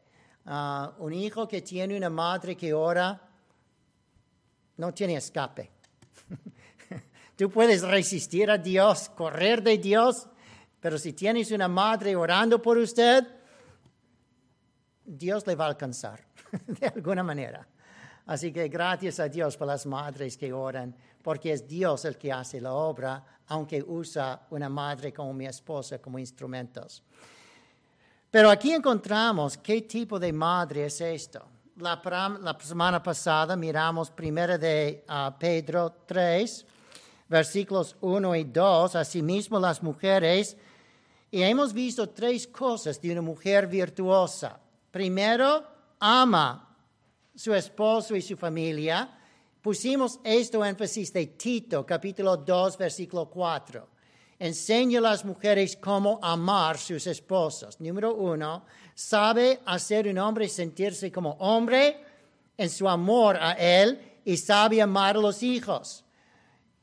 Uh, 0.46 1.02
un 1.02 1.12
hijo 1.12 1.48
que 1.48 1.62
tiene 1.62 1.96
una 1.96 2.10
madre 2.10 2.54
que 2.54 2.72
ora 2.72 3.20
no 4.76 4.92
tiene 4.92 5.16
escape. 5.16 5.73
Tú 7.36 7.50
puedes 7.50 7.82
resistir 7.82 8.50
a 8.50 8.58
Dios, 8.58 9.08
correr 9.08 9.62
de 9.62 9.78
Dios, 9.78 10.28
pero 10.80 10.98
si 10.98 11.12
tienes 11.12 11.50
una 11.50 11.66
madre 11.66 12.14
orando 12.14 12.60
por 12.62 12.78
usted, 12.78 13.26
Dios 15.04 15.46
le 15.46 15.56
va 15.56 15.64
a 15.64 15.68
alcanzar 15.68 16.24
de 16.66 16.86
alguna 16.86 17.22
manera. 17.22 17.66
Así 18.26 18.52
que 18.52 18.68
gracias 18.68 19.20
a 19.20 19.28
Dios 19.28 19.56
por 19.56 19.66
las 19.66 19.84
madres 19.84 20.36
que 20.36 20.52
oran, 20.52 20.94
porque 21.22 21.52
es 21.52 21.66
Dios 21.66 22.04
el 22.04 22.16
que 22.16 22.32
hace 22.32 22.60
la 22.60 22.72
obra, 22.72 23.22
aunque 23.48 23.82
usa 23.82 24.46
una 24.50 24.68
madre 24.68 25.12
como 25.12 25.34
mi 25.34 25.46
esposa 25.46 25.98
como 25.98 26.18
instrumentos. 26.18 27.02
Pero 28.30 28.50
aquí 28.50 28.72
encontramos 28.72 29.58
qué 29.58 29.82
tipo 29.82 30.18
de 30.18 30.32
madre 30.32 30.86
es 30.86 31.00
esto. 31.00 31.46
La, 31.76 32.00
semana 32.60 33.02
pasada 33.02 33.56
miramos 33.56 34.10
primero 34.10 34.56
de 34.56 35.04
ah, 35.08 35.36
Pedro 35.38 35.96
3, 36.06 36.66
versículos 37.28 37.96
1 38.00 38.36
y 38.36 38.44
2, 38.44 38.96
asimismo 38.96 39.58
las 39.58 39.82
mujeres, 39.82 40.56
y 41.30 41.42
hemos 41.42 41.72
visto 41.72 42.08
tres 42.10 42.46
cosas 42.46 43.00
de 43.00 43.10
una 43.12 43.22
mujer 43.22 43.66
virtuosa. 43.66 44.60
Primero, 44.90 45.64
ama 45.98 46.76
su 47.34 47.52
esposo 47.52 48.14
y 48.14 48.22
su 48.22 48.36
familia. 48.36 49.18
Pusimos 49.60 50.20
esto 50.22 50.64
énfasis 50.64 51.12
de 51.12 51.26
Tito, 51.26 51.84
capítulo 51.84 52.36
2, 52.36 52.78
versículo 52.78 53.28
4. 53.28 53.88
Enseña 54.38 54.98
a 54.98 55.02
las 55.02 55.24
mujeres 55.24 55.76
cómo 55.76 56.20
amar 56.22 56.78
sus 56.78 57.06
esposos. 57.06 57.80
Número 57.80 58.14
uno, 58.14 58.64
sabe 58.94 59.60
hacer 59.64 60.06
un 60.06 60.18
hombre 60.18 60.48
sentirse 60.48 61.10
como 61.10 61.30
hombre 61.40 61.96
en 62.56 62.70
su 62.70 62.88
amor 62.88 63.36
a 63.40 63.52
él 63.52 64.20
y 64.24 64.36
sabe 64.36 64.80
amar 64.80 65.16
a 65.16 65.20
los 65.20 65.42
hijos. 65.42 66.03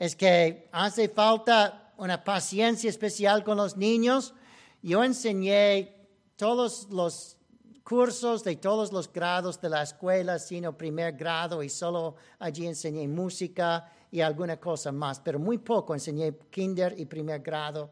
Es 0.01 0.15
que 0.15 0.67
hace 0.71 1.09
falta 1.09 1.93
una 1.97 2.23
paciencia 2.23 2.89
especial 2.89 3.43
con 3.43 3.57
los 3.57 3.77
niños. 3.77 4.33
Yo 4.81 5.03
enseñé 5.03 5.95
todos 6.35 6.87
los 6.89 7.37
cursos 7.83 8.43
de 8.43 8.55
todos 8.55 8.91
los 8.91 9.13
grados 9.13 9.61
de 9.61 9.69
la 9.69 9.83
escuela, 9.83 10.39
sino 10.39 10.75
primer 10.75 11.15
grado, 11.15 11.61
y 11.61 11.69
solo 11.69 12.15
allí 12.39 12.65
enseñé 12.65 13.07
música 13.07 13.91
y 14.09 14.21
alguna 14.21 14.57
cosa 14.57 14.91
más, 14.91 15.19
pero 15.19 15.37
muy 15.37 15.59
poco 15.59 15.93
enseñé 15.93 16.35
kinder 16.49 16.95
y 16.97 17.05
primer 17.05 17.41
grado. 17.41 17.91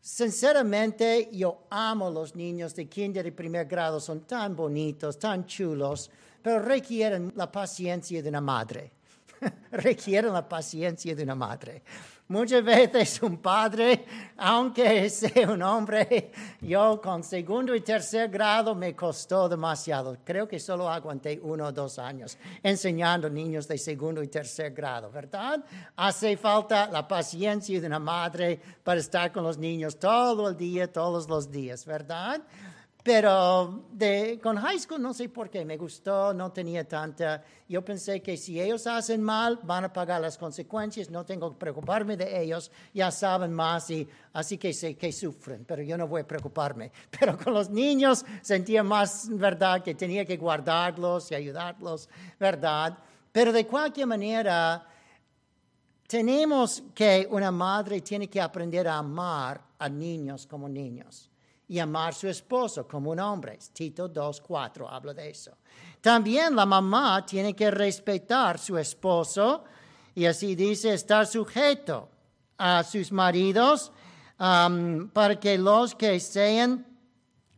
Sinceramente, 0.00 1.30
yo 1.32 1.66
amo 1.70 2.10
los 2.10 2.34
niños 2.34 2.74
de 2.74 2.88
kinder 2.88 3.24
y 3.28 3.30
primer 3.30 3.66
grado, 3.66 4.00
son 4.00 4.22
tan 4.22 4.56
bonitos, 4.56 5.16
tan 5.20 5.46
chulos, 5.46 6.10
pero 6.42 6.58
requieren 6.58 7.32
la 7.36 7.52
paciencia 7.52 8.20
de 8.20 8.28
una 8.28 8.40
madre. 8.40 8.97
requieren 9.70 10.32
la 10.32 10.48
paciencia 10.48 11.14
de 11.14 11.22
una 11.22 11.34
madre. 11.34 11.82
Muchas 12.30 12.62
veces 12.62 13.22
un 13.22 13.38
padre, 13.38 14.04
aunque 14.36 15.08
sea 15.08 15.50
un 15.50 15.62
hombre, 15.62 16.30
yo 16.60 17.00
con 17.00 17.24
segundo 17.24 17.74
y 17.74 17.80
tercer 17.80 18.28
grado 18.28 18.74
me 18.74 18.94
costó 18.94 19.48
demasiado. 19.48 20.18
Creo 20.24 20.46
que 20.46 20.60
solo 20.60 20.90
aguanté 20.90 21.40
uno 21.42 21.64
o 21.64 21.72
dos 21.72 21.98
años 21.98 22.36
enseñando 22.62 23.30
niños 23.30 23.66
de 23.66 23.78
segundo 23.78 24.22
y 24.22 24.28
tercer 24.28 24.74
grado, 24.74 25.10
¿verdad? 25.10 25.64
Hace 25.96 26.36
falta 26.36 26.90
la 26.90 27.08
paciencia 27.08 27.80
de 27.80 27.86
una 27.86 27.98
madre 27.98 28.60
para 28.84 29.00
estar 29.00 29.32
con 29.32 29.44
los 29.44 29.56
niños 29.56 29.98
todo 29.98 30.50
el 30.50 30.56
día, 30.58 30.92
todos 30.92 31.30
los 31.30 31.50
días, 31.50 31.86
¿verdad? 31.86 32.42
Pero 33.02 33.84
de, 33.92 34.40
con 34.42 34.56
high 34.56 34.78
school 34.78 35.00
no 35.00 35.14
sé 35.14 35.28
por 35.28 35.48
qué, 35.48 35.64
me 35.64 35.76
gustó, 35.76 36.34
no 36.34 36.50
tenía 36.50 36.86
tanta. 36.86 37.42
Yo 37.68 37.84
pensé 37.84 38.20
que 38.20 38.36
si 38.36 38.60
ellos 38.60 38.86
hacen 38.86 39.22
mal, 39.22 39.60
van 39.62 39.84
a 39.84 39.92
pagar 39.92 40.20
las 40.20 40.36
consecuencias, 40.36 41.08
no 41.08 41.24
tengo 41.24 41.50
que 41.52 41.58
preocuparme 41.58 42.16
de 42.16 42.42
ellos, 42.42 42.70
ya 42.92 43.10
saben 43.10 43.52
más 43.52 43.88
y 43.90 44.06
así 44.32 44.58
que 44.58 44.72
sé 44.72 44.96
que 44.96 45.12
sufren, 45.12 45.64
pero 45.64 45.82
yo 45.82 45.96
no 45.96 46.08
voy 46.08 46.22
a 46.22 46.26
preocuparme. 46.26 46.90
Pero 47.18 47.38
con 47.38 47.54
los 47.54 47.70
niños 47.70 48.24
sentía 48.42 48.82
más, 48.82 49.28
¿verdad?, 49.30 49.82
que 49.82 49.94
tenía 49.94 50.24
que 50.24 50.36
guardarlos 50.36 51.30
y 51.30 51.34
ayudarlos, 51.34 52.08
¿verdad? 52.38 52.98
Pero 53.30 53.52
de 53.52 53.66
cualquier 53.66 54.06
manera, 54.06 54.86
tenemos 56.06 56.82
que 56.94 57.28
una 57.30 57.50
madre 57.50 58.00
tiene 58.00 58.28
que 58.28 58.40
aprender 58.40 58.88
a 58.88 58.98
amar 58.98 59.60
a 59.78 59.88
niños 59.88 60.46
como 60.46 60.68
niños 60.68 61.30
y 61.68 61.78
amar 61.78 62.10
a 62.10 62.12
su 62.12 62.28
esposo 62.28 62.88
como 62.88 63.10
un 63.10 63.20
hombre. 63.20 63.58
Tito 63.72 64.10
2.4 64.10 64.86
habla 64.90 65.12
de 65.12 65.30
eso. 65.30 65.52
También 66.00 66.56
la 66.56 66.64
mamá 66.64 67.24
tiene 67.26 67.54
que 67.54 67.70
respetar 67.70 68.56
a 68.56 68.58
su 68.58 68.78
esposo 68.78 69.64
y 70.14 70.24
así 70.24 70.54
dice 70.54 70.94
estar 70.94 71.26
sujeto 71.26 72.08
a 72.56 72.82
sus 72.82 73.12
maridos 73.12 73.92
um, 74.40 75.08
para 75.10 75.38
que 75.38 75.58
los 75.58 75.94
que 75.94 76.18
sean, 76.18 76.86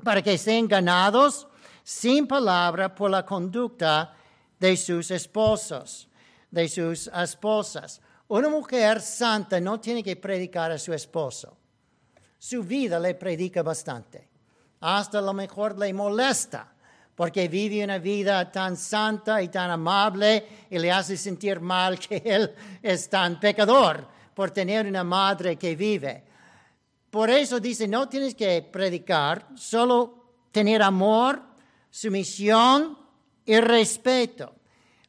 para 0.03 0.21
que 0.23 0.37
sean 0.37 0.67
ganados 0.67 1.47
sin 1.85 2.27
palabra 2.27 2.93
por 2.95 3.11
la 3.11 3.25
conducta 3.25 4.15
de 4.59 4.77
sus 4.77 5.11
esposos, 5.13 6.09
de 6.51 6.69
sus 6.69 7.07
esposas. 7.09 8.01
Una 8.27 8.49
mujer 8.49 9.01
santa 9.01 9.61
no 9.61 9.79
tiene 9.79 10.03
que 10.03 10.17
predicar 10.17 10.73
a 10.73 10.79
su 10.79 10.93
esposo 10.93 11.60
su 12.41 12.63
vida 12.63 12.99
le 12.99 13.15
predica 13.15 13.63
bastante. 13.63 14.27
Hasta 14.81 15.21
lo 15.21 15.35
mejor 15.35 15.79
le 15.79 15.93
molesta 15.93 16.73
porque 17.15 17.49
vive 17.49 17.85
una 17.85 17.99
vida 17.99 18.51
tan 18.51 18.79
santa 18.79 19.43
y 19.43 19.49
tan 19.49 19.71
amable 19.71 20.47
y 20.71 20.79
le 20.79 20.91
hace 20.91 21.19
sentir 21.19 21.61
mal 21.61 21.99
que 21.99 22.17
él 22.25 22.51
es 22.83 23.11
tan 23.11 23.39
pecador 23.39 24.07
por 24.35 24.51
tener 24.53 24.87
una 24.87 25.05
madre 25.05 25.57
que 25.57 25.77
vive. 25.77 26.25
Por 27.11 27.29
eso 27.29 27.61
dice, 27.61 27.87
no 27.87 28.09
tienes 28.09 28.35
que 28.35 28.63
predicar, 28.63 29.49
solo 29.55 30.15
tener 30.51 30.81
amor, 30.81 31.43
sumisión 31.91 32.97
y 33.45 33.61
respeto. 33.61 34.55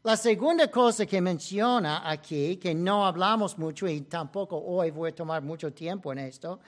La 0.03 0.17
segunda 0.17 0.69
cosa 0.69 1.05
que 1.05 1.21
menciona 1.21 2.09
aquí, 2.09 2.57
que 2.57 2.75
no 2.75 3.05
hablamos 3.05 3.57
mucho 3.57 3.87
y 3.87 4.01
tampoco 4.01 4.57
hoy 4.57 4.91
voy 4.91 5.11
a 5.11 5.15
tomar 5.15 5.41
mucho 5.41 5.71
tiempo 5.71 6.11
en 6.11 6.19
esto, 6.19 6.59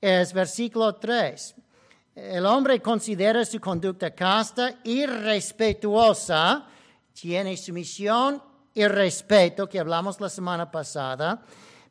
es 0.00 0.32
versículo 0.32 0.94
3. 0.94 1.54
El 2.14 2.46
hombre 2.46 2.80
considera 2.80 3.44
su 3.44 3.60
conducta 3.60 4.10
casta 4.12 4.80
y 4.84 5.06
respetuosa, 5.06 6.66
tiene 7.12 7.56
sumisión 7.56 8.42
y 8.74 8.86
respeto, 8.86 9.68
que 9.68 9.78
hablamos 9.78 10.20
la 10.20 10.28
semana 10.28 10.70
pasada, 10.70 11.42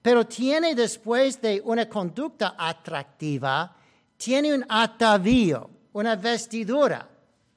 pero 0.02 0.26
tiene 0.26 0.76
después 0.76 1.41
de 1.41 1.62
una 1.63 1.88
conducta 1.88 2.56
atractiva, 2.58 3.76
tiene 4.17 4.54
un 4.54 4.65
atavío, 4.67 5.69
una 5.93 6.15
vestidura 6.15 7.08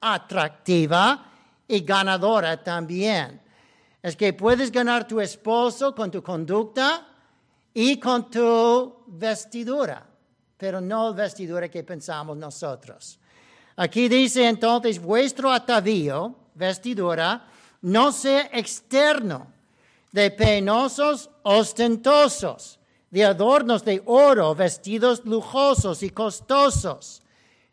atractiva 0.00 1.30
y 1.66 1.80
ganadora 1.80 2.62
también. 2.62 3.40
Es 4.02 4.16
que 4.16 4.32
puedes 4.32 4.70
ganar 4.70 5.06
tu 5.06 5.20
esposo 5.20 5.94
con 5.94 6.10
tu 6.10 6.22
conducta 6.22 7.06
y 7.72 7.98
con 7.98 8.28
tu 8.28 9.04
vestidura 9.06 10.12
pero 10.62 10.81
no 10.81 11.12
vestidura 11.12 11.68
que 11.68 11.83
pensamos 11.83 12.37
nosotros. 12.37 13.18
Aquí 13.75 14.09
dice 14.09 14.46
entonces, 14.46 15.03
vuestro 15.03 15.51
atavío, 15.51 16.37
vestidura, 16.55 17.48
no 17.81 18.12
sea 18.12 18.48
externo, 18.53 19.48
de 20.12 20.31
penosos 20.31 21.31
ostentosos, 21.42 22.79
de 23.11 23.25
adornos 23.25 23.85
de 23.85 24.05
oro, 24.07 24.55
vestidos 24.55 25.25
lujosos 25.25 26.01
y 26.05 26.11
costosos. 26.11 27.22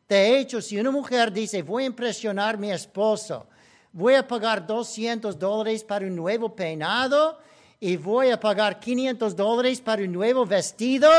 De 0.08 0.40
hecho, 0.40 0.60
si 0.60 0.80
una 0.80 0.90
mujer 0.90 1.32
dice, 1.32 1.62
voy 1.62 1.84
a 1.84 1.88
impresionar 1.94 2.56
a 2.56 2.58
mi 2.58 2.72
esposo, 2.72 3.46
voy 3.94 4.16
a 4.16 4.28
pagar 4.28 4.66
200 4.66 5.38
dólares 5.38 5.84
para 5.84 6.08
un 6.08 6.16
nuevo 6.16 6.56
peinado, 6.56 7.38
y 7.80 7.96
voy 7.96 8.30
a 8.30 8.40
pagar 8.40 8.80
500 8.80 9.36
dólares 9.36 9.80
para 9.80 10.04
un 10.04 10.12
nuevo 10.12 10.46
vestido 10.46 11.10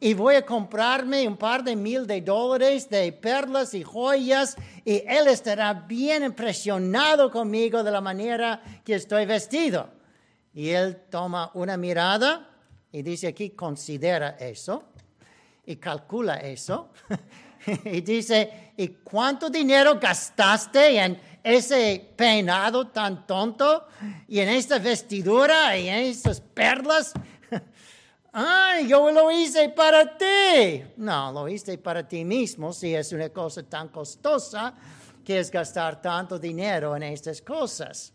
y 0.00 0.14
voy 0.14 0.34
a 0.34 0.44
comprarme 0.44 1.26
un 1.28 1.36
par 1.36 1.62
de 1.62 1.76
mil 1.76 2.06
de 2.06 2.20
dólares 2.20 2.88
de 2.88 3.12
perlas 3.12 3.74
y 3.74 3.84
joyas 3.84 4.56
y 4.84 5.04
él 5.06 5.28
estará 5.28 5.72
bien 5.72 6.24
impresionado 6.24 7.30
conmigo 7.30 7.84
de 7.84 7.90
la 7.92 8.00
manera 8.00 8.60
que 8.84 8.94
estoy 8.94 9.24
vestido. 9.24 9.88
Y 10.52 10.70
él 10.70 11.02
toma 11.10 11.52
una 11.54 11.76
mirada 11.76 12.48
y 12.90 13.02
dice 13.02 13.28
aquí, 13.28 13.50
considera 13.50 14.30
eso 14.40 14.82
y 15.64 15.76
calcula 15.76 16.36
eso. 16.38 16.90
y 17.84 18.00
dice, 18.00 18.72
¿y 18.76 18.88
cuánto 18.88 19.48
dinero 19.48 20.00
gastaste 20.00 20.98
en 20.98 21.20
ese 21.42 22.12
peinado 22.16 22.88
tan 22.88 23.26
tonto 23.26 23.86
y 24.28 24.40
en 24.40 24.48
esta 24.48 24.78
vestidura 24.78 25.76
y 25.76 25.88
en 25.88 25.98
estas 25.98 26.40
perlas. 26.40 27.12
Ay, 28.32 28.86
yo 28.86 29.10
lo 29.10 29.30
hice 29.30 29.70
para 29.70 30.16
ti. 30.16 30.82
No, 30.96 31.32
lo 31.32 31.48
hice 31.48 31.78
para 31.78 32.06
ti 32.06 32.24
mismo 32.24 32.72
si 32.72 32.94
es 32.94 33.12
una 33.12 33.28
cosa 33.30 33.62
tan 33.62 33.88
costosa 33.88 34.74
que 35.24 35.38
es 35.38 35.50
gastar 35.50 36.00
tanto 36.00 36.38
dinero 36.38 36.94
en 36.96 37.02
estas 37.02 37.42
cosas. 37.42 38.12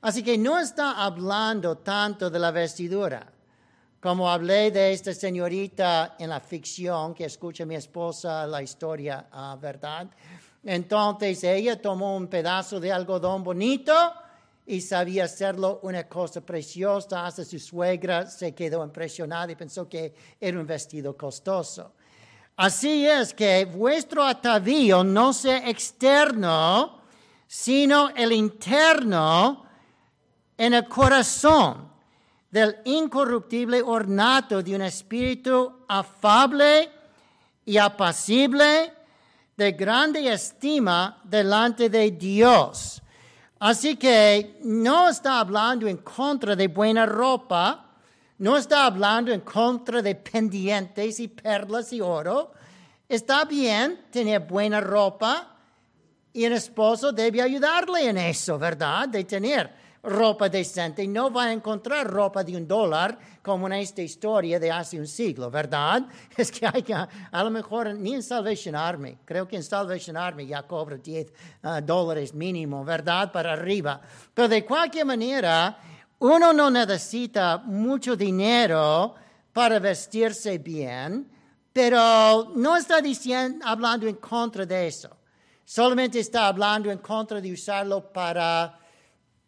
Así 0.00 0.22
que 0.22 0.38
no 0.38 0.58
está 0.58 1.02
hablando 1.04 1.78
tanto 1.78 2.30
de 2.30 2.38
la 2.38 2.50
vestidura. 2.50 3.32
Como 4.00 4.30
hablé 4.30 4.70
de 4.70 4.92
esta 4.92 5.12
señorita 5.12 6.14
en 6.18 6.30
la 6.30 6.38
ficción 6.38 7.12
que 7.14 7.24
escucha 7.24 7.64
mi 7.66 7.74
esposa 7.74 8.46
la 8.46 8.62
historia, 8.62 9.26
ah, 9.32 9.56
¿verdad? 9.60 10.08
Entonces 10.66 11.44
ella 11.44 11.80
tomó 11.80 12.16
un 12.16 12.26
pedazo 12.26 12.80
de 12.80 12.90
algodón 12.90 13.44
bonito 13.44 13.94
y 14.66 14.80
sabía 14.80 15.24
hacerlo 15.24 15.78
una 15.84 16.08
cosa 16.08 16.40
preciosa. 16.40 17.24
Hasta 17.24 17.44
su 17.44 17.60
suegra 17.60 18.26
se 18.26 18.52
quedó 18.52 18.84
impresionada 18.84 19.52
y 19.52 19.54
pensó 19.54 19.88
que 19.88 20.12
era 20.40 20.58
un 20.58 20.66
vestido 20.66 21.16
costoso. 21.16 21.92
Así 22.56 23.06
es 23.06 23.32
que 23.32 23.64
vuestro 23.64 24.24
atavío 24.24 25.04
no 25.04 25.32
sea 25.32 25.68
externo, 25.68 27.00
sino 27.46 28.08
el 28.16 28.32
interno 28.32 29.66
en 30.58 30.74
el 30.74 30.88
corazón 30.88 31.92
del 32.50 32.78
incorruptible 32.86 33.82
ornato 33.82 34.64
de 34.64 34.74
un 34.74 34.82
espíritu 34.82 35.84
afable 35.86 36.90
y 37.64 37.76
apacible, 37.76 38.95
de 39.56 39.72
grande 39.72 40.28
estima 40.30 41.20
delante 41.24 41.88
de 41.88 42.10
Dios. 42.10 43.02
Así 43.58 43.96
que 43.96 44.58
no 44.62 45.08
está 45.08 45.40
hablando 45.40 45.88
en 45.88 45.96
contra 45.98 46.54
de 46.54 46.68
buena 46.68 47.06
ropa, 47.06 47.84
no 48.38 48.56
está 48.56 48.84
hablando 48.84 49.32
en 49.32 49.40
contra 49.40 50.02
de 50.02 50.14
pendientes 50.14 51.18
y 51.20 51.28
perlas 51.28 51.90
y 51.92 52.02
oro. 52.02 52.52
Está 53.08 53.46
bien 53.46 54.06
tener 54.10 54.40
buena 54.40 54.80
ropa 54.80 55.56
y 56.34 56.44
el 56.44 56.52
esposo 56.52 57.12
debe 57.12 57.40
ayudarle 57.40 58.10
en 58.10 58.18
eso, 58.18 58.58
¿verdad? 58.58 59.08
De 59.08 59.24
tener 59.24 59.85
ropa 60.06 60.48
decente. 60.48 61.06
No 61.06 61.30
va 61.30 61.44
a 61.44 61.52
encontrar 61.52 62.06
ropa 62.06 62.42
de 62.42 62.56
un 62.56 62.66
dólar 62.66 63.18
como 63.42 63.66
en 63.66 63.74
esta 63.74 64.02
historia 64.02 64.58
de 64.58 64.70
hace 64.70 64.98
un 64.98 65.06
siglo, 65.06 65.50
¿verdad? 65.50 66.06
Es 66.36 66.50
que 66.50 66.66
hay 66.66 66.82
que, 66.82 66.94
a 66.94 67.44
lo 67.44 67.50
mejor 67.50 67.94
ni 67.94 68.14
en 68.14 68.22
Salvation 68.22 68.74
Army, 68.74 69.18
creo 69.24 69.46
que 69.46 69.56
en 69.56 69.62
Salvation 69.62 70.16
Army 70.16 70.46
ya 70.46 70.62
cobra 70.62 70.96
10 70.96 71.32
ah, 71.62 71.80
dólares 71.80 72.32
mínimo, 72.32 72.84
¿verdad? 72.84 73.30
Para 73.32 73.52
arriba. 73.52 74.00
Pero 74.32 74.48
de 74.48 74.64
cualquier 74.64 75.06
manera, 75.06 75.78
uno 76.18 76.52
no 76.52 76.70
necesita 76.70 77.58
mucho 77.58 78.16
dinero 78.16 79.14
para 79.52 79.78
vestirse 79.78 80.58
bien, 80.58 81.28
pero 81.72 82.52
no 82.54 82.76
está 82.76 83.00
diciendo, 83.00 83.64
hablando 83.66 84.06
en 84.06 84.16
contra 84.16 84.64
de 84.64 84.86
eso. 84.86 85.10
Solamente 85.64 86.20
está 86.20 86.46
hablando 86.46 86.90
en 86.90 86.98
contra 86.98 87.40
de 87.40 87.52
usarlo 87.52 88.12
para 88.12 88.78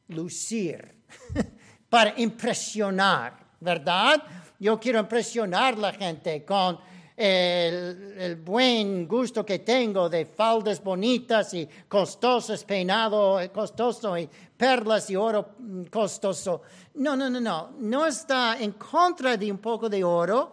lucir, 0.08 0.96
para 1.88 2.14
impresionar, 2.18 3.38
¿verdad? 3.60 4.22
Yo 4.58 4.78
quiero 4.78 4.98
impresionar 4.98 5.74
a 5.74 5.78
la 5.78 5.92
gente 5.92 6.44
con 6.44 6.78
el, 7.16 8.36
buen 8.44 9.08
gusto 9.08 9.44
que 9.44 9.58
tengo 9.58 10.08
de 10.08 10.24
faldas 10.24 10.82
bonitas 10.82 11.52
y 11.54 11.68
costosas, 11.88 12.62
peinado 12.64 13.40
costoso 13.52 14.16
y 14.16 14.28
perlas 14.56 15.10
y 15.10 15.16
oro 15.16 15.56
costoso. 15.90 16.62
No, 16.94 17.16
no, 17.16 17.28
no, 17.28 17.40
no. 17.40 17.70
No 17.78 18.06
está 18.06 18.56
en 18.60 18.72
contra 18.72 19.36
de 19.36 19.50
un 19.50 19.58
poco 19.58 19.88
de 19.88 20.04
oro, 20.04 20.52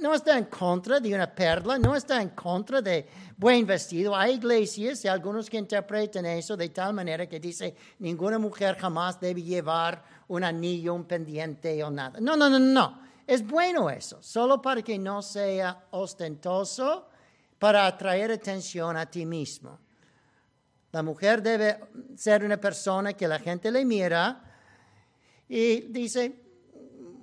no 0.00 0.14
está 0.14 0.38
en 0.38 0.46
contra 0.46 0.98
de 0.98 1.14
una 1.14 1.32
perla, 1.32 1.78
no 1.78 1.94
está 1.94 2.20
en 2.20 2.30
contra 2.30 2.80
de 2.80 3.06
buen 3.36 3.66
vestido. 3.66 4.16
Hay 4.16 4.34
iglesias 4.34 5.04
y 5.04 5.08
algunos 5.08 5.50
que 5.50 5.58
interpretan 5.58 6.24
eso 6.26 6.56
de 6.56 6.70
tal 6.70 6.94
manera 6.94 7.26
que 7.26 7.38
dice 7.38 7.74
ninguna 7.98 8.38
mujer 8.38 8.76
jamás 8.78 9.20
debe 9.20 9.42
llevar 9.42 10.02
un 10.28 10.42
anillo, 10.42 10.94
un 10.94 11.04
pendiente 11.04 11.82
o 11.84 11.90
nada. 11.90 12.18
No, 12.20 12.36
no, 12.36 12.48
no, 12.48 12.58
no. 12.58 13.02
Es 13.26 13.46
bueno 13.46 13.88
eso, 13.90 14.22
solo 14.22 14.60
para 14.60 14.82
que 14.82 14.98
no 14.98 15.22
sea 15.22 15.86
ostentoso, 15.90 17.08
para 17.58 17.86
atraer 17.86 18.32
atención 18.32 18.96
a 18.96 19.06
ti 19.06 19.24
mismo. 19.24 19.78
La 20.92 21.02
mujer 21.02 21.42
debe 21.42 21.80
ser 22.16 22.44
una 22.44 22.58
persona 22.58 23.14
que 23.14 23.26
la 23.26 23.38
gente 23.38 23.70
le 23.70 23.84
mira 23.84 24.42
y 25.48 25.80
dice, 25.82 26.43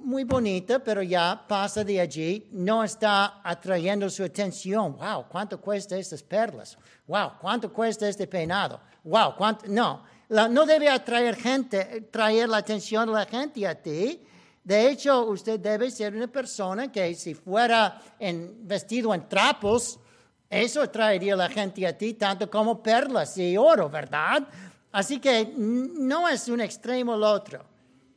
muy 0.04 0.24
bonita, 0.24 0.80
pero 0.80 1.02
ya 1.02 1.46
pasa 1.48 1.84
de 1.84 2.00
allí, 2.00 2.48
no 2.52 2.84
está 2.84 3.42
atrayendo 3.44 4.10
su 4.10 4.24
atención. 4.24 4.98
Wow, 4.98 5.26
¿cuánto 5.30 5.60
cuesta 5.60 5.98
estas 5.98 6.24
perlas? 6.24 6.78
Wow, 7.08 7.34
¿cuánto 7.40 7.72
cuesta 7.72 8.08
este 8.08 8.28
peinado? 8.28 8.80
Wow, 9.04 9.36
¿cuánto? 9.36 9.66
No, 9.68 10.04
no 10.30 10.66
debe 10.66 10.90
atraer 10.90 11.36
gente, 11.36 12.08
traer 12.12 12.50
la 12.50 12.58
atención 12.58 13.08
de 13.08 13.14
la 13.14 13.26
gente 13.26 13.66
a 13.68 13.76
ti. 13.76 14.22
De 14.64 14.90
hecho, 14.90 15.26
usted 15.26 15.60
debe 15.60 15.90
ser 15.90 16.16
una 16.16 16.28
persona 16.28 16.92
que 16.92 17.14
si 17.16 17.34
fuera 17.34 18.02
en, 18.20 18.68
vestido 18.68 19.14
en 19.14 19.28
trapos, 19.28 20.00
eso 20.50 20.82
atraería 20.82 21.34
a 21.34 21.38
la 21.38 21.50
gente 21.50 21.88
a 21.88 21.98
ti 21.98 22.14
tanto 22.14 22.50
como 22.50 22.82
perlas 22.82 23.38
y 23.38 23.58
oro, 23.58 23.90
¿verdad? 23.90 24.48
Así 24.92 25.20
que 25.20 25.54
no 25.56 26.28
es 26.28 26.48
un 26.48 26.62
extremo 26.62 27.16
el 27.16 27.24
otro 27.24 27.71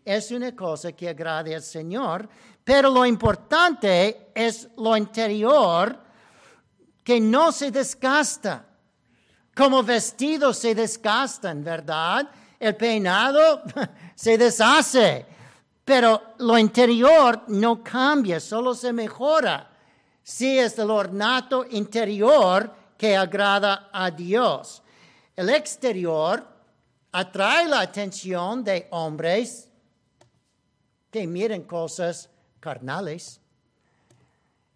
es 0.05 0.31
una 0.31 0.55
cosa 0.55 0.93
que 0.93 1.09
agrade 1.09 1.55
al 1.55 1.63
Señor, 1.63 2.29
pero 2.63 2.91
lo 2.91 3.07
importante 3.07 4.31
es 4.35 4.69
lo 4.77 4.97
interior 4.97 5.99
que 7.03 7.21
no 7.21 7.53
se 7.53 7.71
desgasta. 7.71 8.67
Como 9.55 9.83
vestidos 9.83 10.59
se 10.59 10.75
desgastan, 10.75 11.63
¿verdad? 11.63 12.29
El 12.59 12.77
peinado 12.77 13.63
se 14.15 14.37
deshace, 14.37 15.27
pero 15.85 16.35
lo 16.39 16.59
interior 16.59 17.45
no 17.49 17.83
cambia, 17.83 18.41
solo 18.41 18.75
se 18.75 18.93
mejora. 18.93 19.71
Si 20.23 20.59
es 20.59 20.79
el 20.79 20.91
ornato 20.91 21.67
interior 21.71 22.75
que 22.97 23.17
agrada 23.17 23.91
a 23.93 24.11
Dios. 24.11 24.83
El 25.37 25.51
exterior 25.51 26.47
atrae 27.13 27.69
la 27.69 27.81
atención 27.81 28.65
de 28.65 28.89
hombres 28.91 29.69
que 31.15 31.29
miren 31.29 31.63
cosas 31.63 32.29
carnales. 32.59 33.41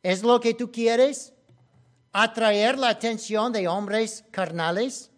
¿Es 0.04 0.22
lo 0.22 0.38
que 0.38 0.54
tú 0.54 0.70
quieres? 0.70 1.32
¿Atraer 2.12 2.78
la 2.78 2.90
atención 2.90 3.52
de 3.52 3.66
hombres 3.66 4.24
carnales? 4.30 5.10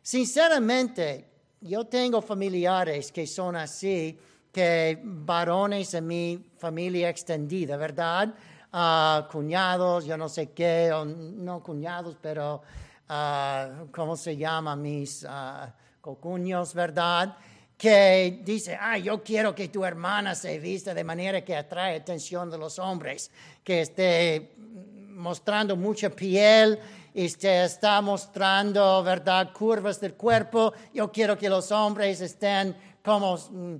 Sinceramente, 0.00 1.28
yo 1.60 1.86
tengo 1.86 2.22
familiares 2.22 3.10
que 3.10 3.26
son 3.26 3.56
así, 3.56 4.16
que 4.52 5.00
varones 5.02 5.92
en 5.94 6.06
mi 6.06 6.52
familia 6.56 7.08
extendida, 7.08 7.76
¿verdad? 7.76 8.32
Ah, 8.72 9.28
cuñados, 9.28 10.04
yo 10.04 10.16
no 10.16 10.28
sé 10.28 10.52
qué, 10.52 10.92
no 11.04 11.64
cuñados, 11.64 12.16
pero 12.22 12.62
uh, 13.08 13.90
¿cómo 13.90 14.16
se 14.16 14.36
llama? 14.36 14.76
Mis 14.76 15.24
uh, 15.24 15.68
cocuños, 16.00 16.74
¿verdad? 16.74 17.36
Que 17.80 18.42
dice, 18.44 18.76
ah, 18.78 18.98
yo 18.98 19.22
quiero 19.22 19.54
que 19.54 19.68
tu 19.68 19.82
hermana 19.86 20.34
se 20.34 20.58
vista 20.58 20.92
de 20.92 21.02
manera 21.02 21.42
que 21.42 21.56
atrae 21.56 21.96
atención 21.96 22.50
de 22.50 22.58
los 22.58 22.78
hombres, 22.78 23.30
que 23.64 23.80
esté 23.80 24.52
mostrando 25.08 25.76
mucha 25.76 26.10
piel 26.10 26.78
y 27.14 27.26
se 27.30 27.64
está 27.64 28.02
mostrando, 28.02 29.02
¿verdad?, 29.02 29.50
curvas 29.54 29.98
del 29.98 30.12
cuerpo. 30.12 30.74
Yo 30.92 31.10
quiero 31.10 31.38
que 31.38 31.48
los 31.48 31.72
hombres 31.72 32.20
estén 32.20 32.76
como 33.02 33.38
mm, 33.38 33.76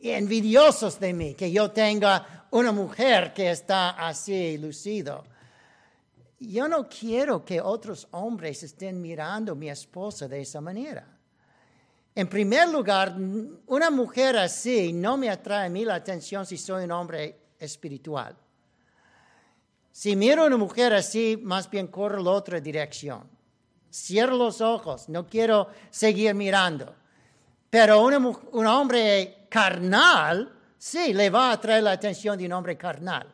envidiosos 0.00 1.00
de 1.00 1.12
mí, 1.12 1.34
que 1.34 1.50
yo 1.50 1.72
tenga 1.72 2.46
una 2.52 2.70
mujer 2.70 3.32
que 3.32 3.50
está 3.50 3.90
así 3.90 4.58
lucido. 4.58 5.24
Yo 6.38 6.68
no 6.68 6.88
quiero 6.88 7.44
que 7.44 7.60
otros 7.60 8.06
hombres 8.12 8.62
estén 8.62 9.02
mirando 9.02 9.52
a 9.52 9.56
mi 9.56 9.68
esposa 9.68 10.28
de 10.28 10.40
esa 10.40 10.60
manera. 10.60 11.09
En 12.14 12.28
primer 12.28 12.68
lugar, 12.68 13.14
una 13.66 13.90
mujer 13.90 14.36
así 14.36 14.92
no 14.92 15.16
me 15.16 15.30
atrae 15.30 15.66
a 15.66 15.70
mí 15.70 15.84
la 15.84 15.94
atención 15.94 16.44
si 16.44 16.56
soy 16.56 16.84
un 16.84 16.92
hombre 16.92 17.38
espiritual. 17.58 18.36
Si 19.92 20.16
miro 20.16 20.42
a 20.42 20.46
una 20.46 20.56
mujer 20.56 20.92
así, 20.92 21.38
más 21.40 21.68
bien 21.70 21.86
corro 21.88 22.22
la 22.22 22.30
otra 22.30 22.60
dirección. 22.60 23.28
Cierro 23.92 24.36
los 24.36 24.60
ojos, 24.60 25.08
no 25.08 25.26
quiero 25.26 25.68
seguir 25.90 26.34
mirando. 26.34 26.94
Pero 27.68 28.02
un 28.02 28.66
hombre 28.66 29.46
carnal, 29.48 30.52
sí, 30.78 31.12
le 31.12 31.30
va 31.30 31.50
a 31.50 31.52
atraer 31.52 31.82
la 31.82 31.92
atención 31.92 32.36
de 32.38 32.46
un 32.46 32.52
hombre 32.52 32.76
carnal. 32.76 33.26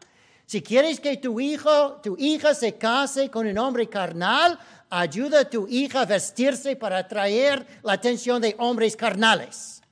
Si 0.45 0.63
quieres 0.63 1.01
que 1.01 1.17
tu 1.17 1.41
hijo, 1.41 2.01
tu 2.03 2.17
hija 2.19 2.55
se 2.55 2.77
case 2.77 3.31
con 3.31 3.47
un 3.47 3.59
hombre 3.59 3.89
carnal, 3.89 4.59
ayuda 4.91 5.41
a 5.41 5.51
tu 5.51 5.67
hija 5.69 6.03
a 6.03 6.07
vestirse 6.07 6.77
para 6.77 6.99
atraer 6.99 7.67
la 7.83 7.95
atención 7.95 8.41
de 8.41 8.55
hombres 8.59 8.97
carnales. 8.97 9.83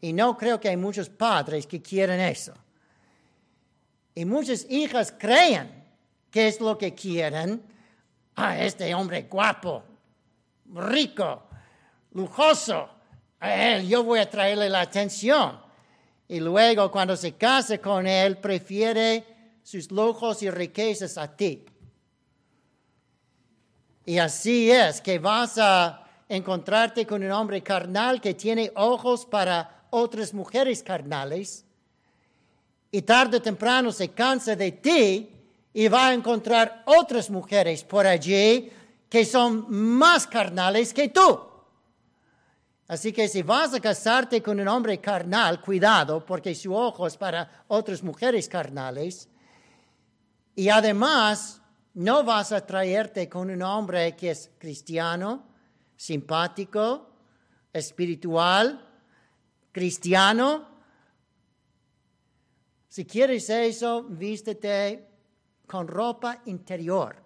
Y 0.00 0.12
no 0.12 0.36
creo 0.36 0.60
que 0.60 0.68
hay 0.68 0.76
muchos 0.76 1.08
padres 1.08 1.66
que 1.66 1.80
quieren 1.80 2.20
eso. 2.20 2.54
Y 4.14 4.24
muchas 4.24 4.66
hijas 4.68 5.12
creen 5.18 5.84
que 6.30 6.48
es 6.48 6.60
lo 6.60 6.76
que 6.76 6.94
quieren. 6.94 7.62
Ah, 8.36 8.58
este 8.58 8.94
hombre 8.94 9.22
guapo, 9.22 9.82
rico, 10.74 11.44
lujoso, 12.12 12.88
a 13.40 13.54
él 13.54 13.88
yo 13.88 14.02
voy 14.02 14.18
a 14.18 14.28
traerle 14.28 14.68
la 14.68 14.80
atención. 14.80 15.60
Y 16.28 16.40
luego 16.40 16.90
cuando 16.90 17.16
se 17.16 17.34
case 17.34 17.80
con 17.80 18.06
él, 18.06 18.38
prefiere 18.38 19.24
sus 19.62 19.90
lujos 19.90 20.42
y 20.42 20.50
riquezas 20.50 21.18
a 21.18 21.36
ti. 21.36 21.64
Y 24.06 24.18
así 24.18 24.70
es 24.70 25.00
que 25.00 25.18
vas 25.18 25.58
a 25.58 26.04
encontrarte 26.28 27.06
con 27.06 27.22
un 27.22 27.30
hombre 27.30 27.62
carnal 27.62 28.20
que 28.20 28.34
tiene 28.34 28.70
ojos 28.74 29.24
para 29.24 29.86
otras 29.90 30.34
mujeres 30.34 30.82
carnales 30.82 31.64
y 32.90 33.02
tarde 33.02 33.38
o 33.38 33.42
temprano 33.42 33.90
se 33.90 34.10
cansa 34.10 34.54
de 34.54 34.70
ti 34.72 35.28
y 35.72 35.88
va 35.88 36.08
a 36.08 36.14
encontrar 36.14 36.84
otras 36.86 37.28
mujeres 37.28 37.82
por 37.82 38.06
allí 38.06 38.70
que 39.08 39.24
son 39.24 39.66
más 39.68 40.28
carnales 40.28 40.94
que 40.94 41.08
tú. 41.08 41.40
Así 42.86 43.12
que 43.12 43.26
si 43.26 43.42
vas 43.42 43.74
a 43.74 43.80
casarte 43.80 44.42
con 44.42 44.60
un 44.60 44.68
hombre 44.68 45.00
carnal, 45.00 45.60
cuidado, 45.60 46.24
porque 46.24 46.54
su 46.54 46.72
ojo 46.72 47.06
es 47.06 47.16
para 47.16 47.64
otras 47.66 48.02
mujeres 48.02 48.48
carnales. 48.48 49.28
Y 50.54 50.68
además, 50.68 51.60
no 51.94 52.24
vas 52.24 52.52
a 52.52 52.66
traerte 52.66 53.28
con 53.28 53.50
un 53.50 53.62
hombre 53.62 54.16
que 54.16 54.30
es 54.30 54.50
cristiano, 54.58 55.44
simpático, 55.96 57.10
espiritual, 57.72 58.84
cristiano. 59.70 60.68
Si 62.88 63.04
quieres 63.04 63.48
eso, 63.50 64.02
vístete 64.04 65.08
con 65.66 65.86
ropa 65.86 66.42
interior, 66.46 67.16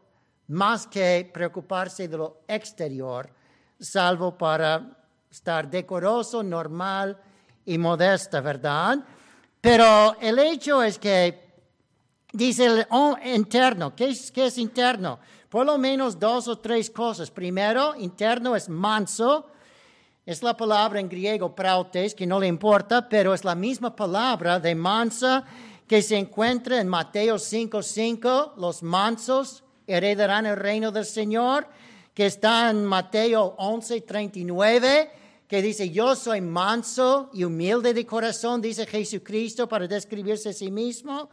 más 0.48 0.86
que 0.86 1.30
preocuparse 1.32 2.08
de 2.08 2.16
lo 2.16 2.42
exterior, 2.46 3.30
salvo 3.78 4.36
para 4.36 4.96
estar 5.30 5.68
decoroso, 5.70 6.42
normal 6.42 7.18
y 7.64 7.76
modesta, 7.76 8.40
¿verdad? 8.40 8.98
Pero 9.60 10.16
el 10.20 10.38
hecho 10.38 10.82
es 10.82 10.98
que 10.98 11.47
dice 12.32 12.66
el 12.66 12.86
interno, 13.24 13.94
¿qué 13.94 14.10
es, 14.10 14.30
¿qué 14.30 14.46
es 14.46 14.58
interno? 14.58 15.18
Por 15.48 15.64
lo 15.66 15.78
menos 15.78 16.18
dos 16.18 16.48
o 16.48 16.58
tres 16.58 16.90
cosas. 16.90 17.30
Primero, 17.30 17.94
interno 17.96 18.54
es 18.54 18.68
manso, 18.68 19.46
es 20.26 20.42
la 20.42 20.56
palabra 20.56 21.00
en 21.00 21.08
griego 21.08 21.54
prautes, 21.54 22.14
que 22.14 22.26
no 22.26 22.38
le 22.38 22.46
importa, 22.46 23.08
pero 23.08 23.32
es 23.32 23.44
la 23.44 23.54
misma 23.54 23.96
palabra 23.96 24.60
de 24.60 24.74
mansa 24.74 25.44
que 25.86 26.02
se 26.02 26.18
encuentra 26.18 26.80
en 26.80 26.86
Mateo 26.86 27.38
5:5, 27.38 28.52
los 28.58 28.82
mansos 28.82 29.64
heredarán 29.86 30.44
el 30.44 30.56
reino 30.56 30.92
del 30.92 31.06
Señor, 31.06 31.66
que 32.12 32.26
está 32.26 32.68
en 32.68 32.84
Mateo 32.84 33.56
11:39, 33.56 35.10
que 35.48 35.62
dice, 35.62 35.88
yo 35.88 36.14
soy 36.14 36.42
manso 36.42 37.30
y 37.32 37.44
humilde 37.44 37.94
de 37.94 38.04
corazón, 38.04 38.60
dice 38.60 38.84
Jesucristo 38.84 39.66
para 39.66 39.88
describirse 39.88 40.50
a 40.50 40.52
sí 40.52 40.70
mismo. 40.70 41.30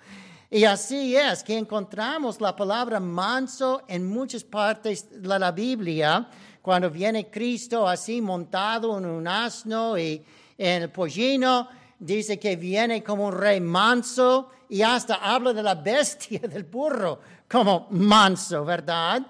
Y 0.50 0.64
así 0.64 1.16
es 1.16 1.44
que 1.44 1.58
encontramos 1.58 2.40
la 2.40 2.56
palabra 2.56 3.00
manso 3.00 3.84
en 3.88 4.08
muchas 4.08 4.44
partes 4.44 5.22
de 5.22 5.40
la 5.40 5.52
Biblia 5.52 6.30
cuando 6.66 6.90
viene 6.90 7.30
Cristo 7.30 7.88
así 7.88 8.22
montado 8.22 8.98
en 8.98 9.06
un 9.06 9.28
asno 9.28 9.98
y 10.00 10.24
en 10.58 10.82
el 10.82 10.90
pollino, 10.90 11.68
dice 12.00 12.40
que 12.40 12.56
viene 12.56 13.04
como 13.04 13.28
un 13.28 13.34
rey 13.34 13.62
manso 13.62 14.50
y 14.70 14.82
hasta 14.82 15.16
habla 15.16 15.54
de 15.54 15.62
la 15.62 15.76
bestia 15.76 16.40
del 16.50 16.64
burro 16.64 17.20
como 17.48 17.88
manso, 17.92 18.66
¿verdad? 18.66 19.22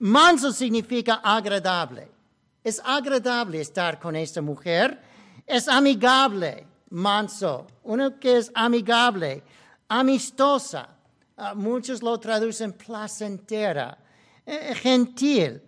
Manso 0.00 0.52
significa 0.52 1.20
agradable. 1.24 2.10
Es 2.62 2.82
agradable 2.84 3.62
estar 3.62 3.98
con 3.98 4.14
esta 4.16 4.42
mujer. 4.42 5.00
Es 5.46 5.68
amigable, 5.68 6.66
manso. 6.90 7.66
Uno 7.84 8.18
que 8.18 8.36
es 8.36 8.52
amigable, 8.54 9.42
amistosa. 9.98 10.88
Ah, 11.36 11.54
muchos 11.54 12.02
lo 12.02 12.18
traducen 12.18 12.72
placentera, 12.72 13.98
eh, 14.46 14.74
gentil 14.74 15.60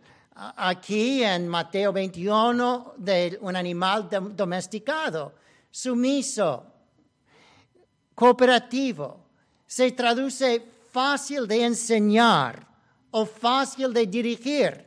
aquí 0.56 1.24
en 1.24 1.48
Mateo 1.48 1.92
21 1.92 2.94
de 2.98 3.38
un 3.40 3.56
animal 3.56 4.08
domesticado, 4.34 5.34
sumiso, 5.70 6.66
cooperativo. 8.14 9.26
Se 9.66 9.90
traduce 9.92 10.64
fácil 10.90 11.46
de 11.48 11.64
enseñar 11.64 12.66
o 13.10 13.26
fácil 13.26 13.92
de 13.92 14.06
dirigir. 14.06 14.86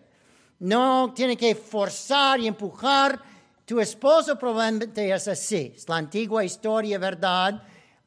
No 0.59 1.11
tiene 1.15 1.35
que 1.35 1.55
forzar 1.55 2.39
y 2.39 2.47
empujar. 2.47 3.21
Tu 3.65 3.79
esposo 3.79 4.37
probablemente 4.37 5.11
es 5.11 5.27
así. 5.27 5.73
Es 5.75 5.89
la 5.89 5.97
antigua 5.97 6.43
historia, 6.43 6.97
¿verdad? 6.97 7.61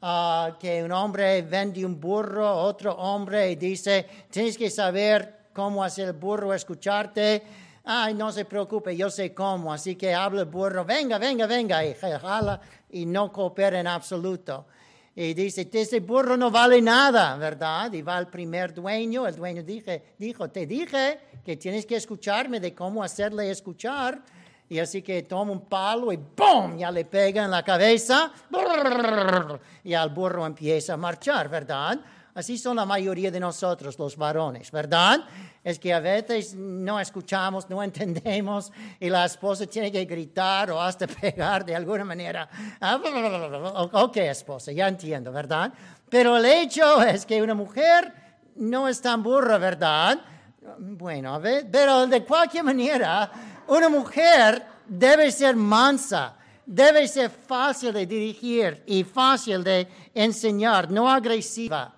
Ah, 0.05 0.57
que 0.59 0.83
un 0.83 0.91
hombre 0.91 1.43
vende 1.43 1.87
un 1.87 2.01
burro 2.01 2.45
a 2.45 2.57
otro 2.57 2.93
hombre 2.93 3.53
y 3.53 3.55
dice, 3.55 4.05
tienes 4.29 4.59
que 4.59 4.69
saber 4.69 5.47
cómo 5.53 5.85
hacer 5.85 6.09
el 6.09 6.15
burro 6.15 6.53
escucharte. 6.53 7.41
Ay, 7.85 8.15
no 8.15 8.33
se 8.33 8.45
preocupe, 8.45 8.97
yo 8.97 9.09
sé 9.11 9.33
cómo. 9.33 9.73
Así 9.73 9.95
que 9.95 10.13
habla 10.13 10.41
el 10.41 10.49
burro, 10.49 10.85
venga, 10.85 11.19
venga, 11.19 11.47
venga, 11.47 11.87
y 11.87 11.95
jala 11.95 12.61
y 12.91 13.07
no 13.07 13.31
coopera 13.31 13.79
en 13.79 13.87
absoluto. 13.87 14.67
Y 15.15 15.35
dice, 15.35 15.71
ese 15.73 16.01
burro 16.01 16.37
no 16.37 16.51
vale 16.51 16.83
nada, 16.83 17.37
¿verdad? 17.37 17.93
Y 17.93 18.03
va 18.03 18.17
al 18.17 18.29
primer 18.29 18.75
dueño, 18.75 19.29
el 19.29 19.37
dueño 19.37 19.63
dije, 19.63 20.15
dijo, 20.19 20.51
te 20.51 20.67
dije 20.67 21.21
que 21.45 21.57
tienes 21.57 21.87
que 21.87 21.95
escucharme 21.95 22.59
de 22.59 22.75
cómo 22.75 23.05
hacerle 23.05 23.51
escuchar. 23.53 24.21
Y 24.73 24.79
así 24.79 25.03
que 25.03 25.25
toma 25.25 25.53
un 25.53 25.66
palo 25.66 26.11
y 26.14 26.16
¡boom! 26.16 26.79
Ya 26.79 26.91
le 26.91 27.05
pega 27.05 27.45
en 27.45 27.51
la 27.51 27.62
cabeza. 27.62 28.33
Y 29.85 29.93
al 29.93 30.09
burro 30.09 30.47
empieza 30.47 30.95
a 30.95 30.97
marchar, 30.97 31.51
¿verdad? 31.51 32.01
Así 32.35 32.57
son 32.57 32.77
la 32.77 32.87
mayoría 32.87 33.31
de 33.31 33.39
nosotros, 33.39 33.99
los 33.99 34.16
varones, 34.16 34.70
¿verdad? 34.70 35.27
Es 35.62 35.79
que 35.79 35.93
a 35.93 36.01
veces 36.01 36.55
no 36.55 36.99
escuchamos, 36.99 37.68
no 37.68 37.83
entendemos 37.83 38.73
y 38.99 39.11
la 39.11 39.27
esposa 39.27 39.66
tiene 39.66 39.93
que 39.93 40.07
gritar 40.07 40.70
o 40.70 40.81
hasta 40.81 41.07
pegar 41.20 41.66
de 41.66 41.77
alguna 41.77 42.07
manera. 42.07 42.49
Ok, 43.93 44.16
esposa, 44.16 44.73
ya 44.73 44.89
entiendo, 44.89 45.33
¿verdad? 45.33 45.70
Pero 46.09 46.39
el 46.39 46.47
hecho 46.47 47.03
es 47.03 47.27
que 47.27 47.43
una 47.43 47.55
mujer 47.55 48.11
no 48.57 48.89
es 48.89 49.03
tan 49.03 49.23
burra, 49.23 49.59
¿verdad? 49.59 50.18
Bueno, 50.79 51.35
a 51.35 51.39
ver, 51.39 51.68
pero 51.70 52.07
de 52.07 52.25
cualquier 52.25 52.64
manera, 52.64 53.31
una 53.69 53.89
mujer 53.89 54.65
debe 54.87 55.31
ser 55.31 55.57
mansa 55.57 56.37
debe 56.65 57.09
ser 57.09 57.29
fácil 57.29 57.93
de 57.93 58.07
dirigir 58.07 58.83
y 58.87 59.03
fácil 59.03 59.65
de 59.65 59.89
enseñar, 60.15 60.91
no 60.91 61.11
agresiva 61.11 61.93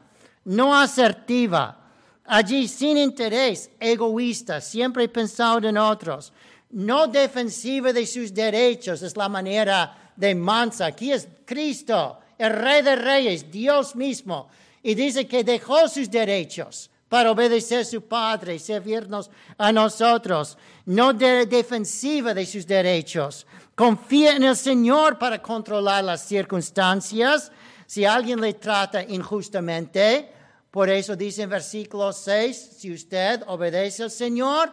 no 0.44 0.76
asertiva, 0.76 1.76
allí 2.24 2.68
sin 2.68 2.98
interés, 2.98 3.70
egoísta, 3.80 4.60
siempre 4.60 5.08
pensando 5.08 5.68
en 5.68 5.78
otros, 5.78 6.32
no 6.70 7.06
defensiva 7.06 7.92
de 7.92 8.06
sus 8.06 8.32
derechos, 8.32 9.02
es 9.02 9.16
la 9.16 9.28
manera 9.28 10.12
de 10.16 10.34
mansa. 10.34 10.86
Aquí 10.86 11.12
es 11.12 11.28
Cristo, 11.44 12.18
el 12.36 12.52
Rey 12.52 12.82
de 12.82 12.96
Reyes, 12.96 13.50
Dios 13.50 13.94
mismo, 13.94 14.48
y 14.82 14.94
dice 14.94 15.26
que 15.26 15.44
dejó 15.44 15.88
sus 15.88 16.10
derechos 16.10 16.90
para 17.14 17.30
obedecer 17.30 17.82
a 17.82 17.84
su 17.84 18.02
Padre 18.02 18.56
y 18.56 18.58
servirnos 18.58 19.30
a 19.56 19.70
nosotros, 19.70 20.58
no 20.86 21.12
de 21.12 21.46
defensiva 21.46 22.34
de 22.34 22.44
sus 22.44 22.66
derechos. 22.66 23.46
Confía 23.76 24.34
en 24.34 24.42
el 24.42 24.56
Señor 24.56 25.16
para 25.16 25.40
controlar 25.40 26.02
las 26.02 26.22
circunstancias. 26.22 27.52
Si 27.86 28.04
alguien 28.04 28.40
le 28.40 28.54
trata 28.54 29.00
injustamente, 29.04 30.28
por 30.72 30.88
eso 30.88 31.14
dice 31.14 31.42
en 31.42 31.50
versículo 31.50 32.12
6, 32.12 32.70
si 32.78 32.92
usted 32.92 33.44
obedece 33.46 34.02
al 34.02 34.10
Señor, 34.10 34.72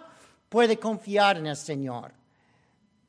puede 0.50 0.80
confiar 0.80 1.38
en 1.38 1.46
el 1.46 1.58
Señor. 1.58 2.12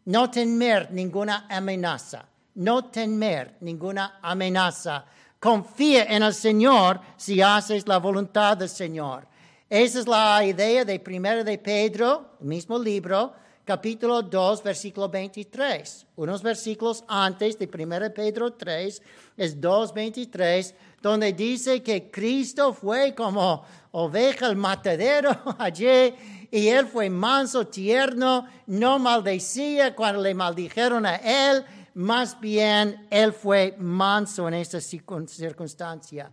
No 0.05 0.30
temer 0.30 0.91
ninguna 0.91 1.47
amenaza, 1.49 2.26
no 2.57 2.85
temer 2.91 3.57
ninguna 3.61 4.18
amenaza. 4.20 5.07
Confía 5.43 6.05
en 6.05 6.22
el 6.22 6.34
Señor 6.34 7.01
si 7.16 7.43
haces 7.43 7.88
la 7.88 7.99
voluntad 7.99 8.57
del 8.57 8.68
Señor. 8.68 9.26
Esa 9.68 9.99
es 9.99 10.07
la 10.07 10.45
idea 10.45 10.84
de 10.84 11.03
1 11.05 11.43
de 11.43 11.59
Pedro, 11.59 12.36
el 12.40 12.47
mismo 12.47 12.78
libro, 12.78 13.32
capítulo 13.64 14.22
2, 14.22 14.62
versículo 14.62 15.09
23. 15.09 16.07
Unos 16.14 16.45
versículos 16.45 17.03
antes 17.09 17.59
de 17.59 17.68
1 17.68 18.14
Pedro 18.14 18.53
3 18.53 19.03
es 19.36 19.61
2, 19.61 19.93
23 19.93 20.74
donde 21.03 21.32
dice 21.32 21.82
que 21.82 22.09
Cristo 22.09 22.72
fue 22.72 23.12
como 23.12 23.64
oveja 23.90 24.47
al 24.47 24.55
matadero 24.55 25.36
allí 25.59 26.14
y 26.53 26.68
él 26.68 26.86
fue 26.86 27.11
manso, 27.11 27.66
tierno, 27.66 28.47
no 28.68 29.01
maldecía 29.01 29.97
cuando 29.97 30.22
le 30.22 30.34
maldijeron 30.34 31.05
a 31.05 31.16
él, 31.16 31.64
más 31.95 32.38
bien 32.40 33.07
él 33.11 33.32
fue 33.32 33.74
manso 33.78 34.49
en 34.49 34.55
esa 34.55 34.80
circunstancia. 34.80 36.30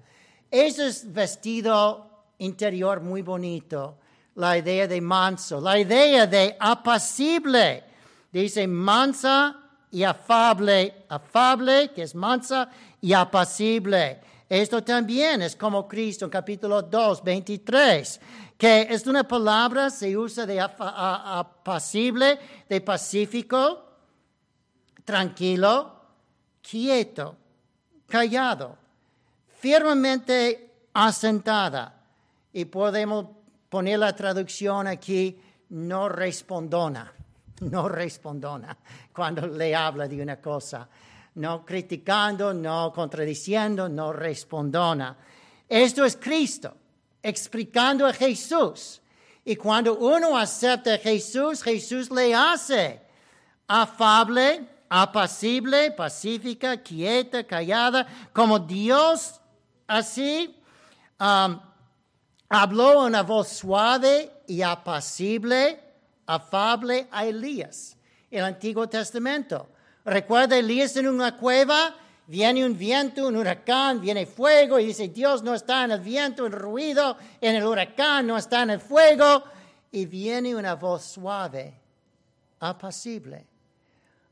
Ese 0.50 0.88
es 0.88 1.12
vestido 1.12 2.10
interior 2.40 3.02
muy 3.02 3.22
bonito, 3.22 3.98
la 4.36 4.58
idea 4.58 4.88
de 4.88 5.02
manso, 5.02 5.60
la 5.60 5.78
idea 5.78 6.26
de 6.26 6.56
apacible. 6.60 7.84
Dice 8.32 8.68
mansa 8.68 9.56
y 9.92 10.04
afable, 10.04 11.06
afable, 11.10 11.92
que 11.94 12.04
es 12.04 12.16
mansa, 12.16 12.70
y 13.02 13.14
apacible. 13.14 14.22
Esto 14.48 14.84
también 14.84 15.42
es 15.42 15.56
como 15.56 15.88
Cristo 15.88 16.26
en 16.26 16.32
capítulo 16.32 16.82
2, 16.82 17.24
23, 17.24 18.22
que 18.58 18.88
es 18.90 19.06
una 19.08 19.28
palabra, 19.28 19.90
se 19.90 20.18
usa 20.18 20.46
de 20.46 20.60
apacible, 20.60 22.40
de 22.68 22.82
pacífico, 22.82 23.89
tranquilo, 25.10 25.92
quieto, 26.62 27.36
callado, 28.08 28.78
firmemente 29.60 30.84
asentada. 30.94 32.00
Y 32.54 32.66
podemos 32.66 33.26
poner 33.68 33.98
la 33.98 34.16
traducción 34.16 34.86
aquí, 34.86 35.36
no 35.70 36.10
respondona, 36.10 37.12
no 37.62 37.90
respondona, 37.90 38.78
cuando 39.12 39.48
le 39.48 39.76
habla 39.76 40.08
de 40.08 40.22
una 40.22 40.40
cosa 40.40 40.88
no 41.36 41.66
criticando, 41.66 42.54
no 42.54 42.94
contradiciendo, 42.94 43.90
no 43.90 44.14
respondona. 44.14 45.18
Esto 45.68 46.06
es 46.06 46.18
Cristo 46.18 46.76
explicando 47.24 48.06
a 48.06 48.14
Jesús. 48.14 49.02
Y 49.44 49.56
cuando 49.56 49.98
uno 49.98 50.38
acepta 50.38 50.94
a 50.94 50.98
Jesús, 50.98 51.64
Jesús 51.64 52.12
le 52.12 52.36
hace 52.36 53.02
afable, 53.68 54.68
apacible, 54.90 55.92
pacífica, 55.92 56.82
quieta, 56.82 57.44
callada, 57.44 58.08
como 58.34 58.58
Dios 58.60 59.40
así 59.88 60.56
um, 61.20 61.60
habló 62.50 63.06
una 63.06 63.22
voz 63.22 63.50
suave 63.50 64.32
y 64.48 64.64
apacible, 64.64 65.80
afable 66.26 67.08
a 67.12 67.26
Elías, 67.26 67.96
el 68.32 68.44
Antiguo 68.44 68.90
Testamento. 68.90 69.70
Recuerda 70.04 70.58
Elías 70.58 70.96
en 70.98 71.08
una 71.08 71.38
cueva, 71.38 71.96
viene 72.26 72.66
un 72.66 72.76
viento, 72.76 73.28
un 73.28 73.36
huracán, 73.36 74.02
viene 74.02 74.26
fuego 74.26 74.80
y 74.80 74.88
dice, 74.88 75.08
Dios 75.10 75.44
no 75.44 75.54
está 75.54 75.84
en 75.84 75.92
el 75.92 76.00
viento, 76.00 76.48
en 76.48 76.54
el 76.54 76.60
ruido, 76.60 77.16
en 77.40 77.56
el 77.56 77.64
huracán, 77.64 78.26
no 78.26 78.38
está 78.38 78.64
en 78.64 78.72
el 78.72 78.80
fuego. 78.80 79.44
Y 79.92 80.06
viene 80.06 80.56
una 80.56 80.76
voz 80.76 81.04
suave, 81.04 81.74
apacible. 82.60 83.46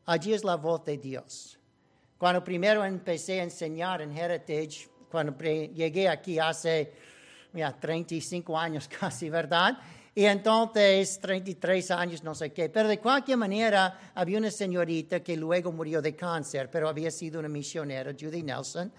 Allí 0.08 0.34
es 0.34 0.44
la 0.46 0.56
voz 0.56 0.86
de 0.86 0.98
Dios. 0.98 1.60
Cuando 2.18 2.42
primero 2.42 2.84
empecé 2.84 3.42
a 3.42 3.44
enseñar 3.44 4.02
en 4.02 4.18
Heritage, 4.18 4.88
cuando 5.12 5.38
llegué 5.38 6.08
aquí 6.08 6.40
hace 6.40 6.94
mira, 7.52 7.78
35 7.78 8.58
años 8.58 8.88
casi, 9.00 9.30
¿verdad? 9.30 9.78
Y 10.16 10.26
entonces, 10.26 11.20
33 11.20 11.92
años, 11.92 12.24
no 12.24 12.34
sé 12.34 12.52
qué. 12.52 12.70
Pero 12.70 12.88
de 12.88 13.00
cualquier 13.00 13.38
manera, 13.38 14.12
había 14.16 14.40
una 14.40 14.50
señorita 14.50 15.20
que 15.20 15.36
luego 15.36 15.74
murió 15.74 16.02
de 16.02 16.16
cáncer, 16.16 16.72
pero 16.72 16.88
había 16.88 17.12
sido 17.12 17.40
una 17.40 17.50
misionera, 17.50 18.14
Judy 18.20 18.44
Nelson. 18.44 18.92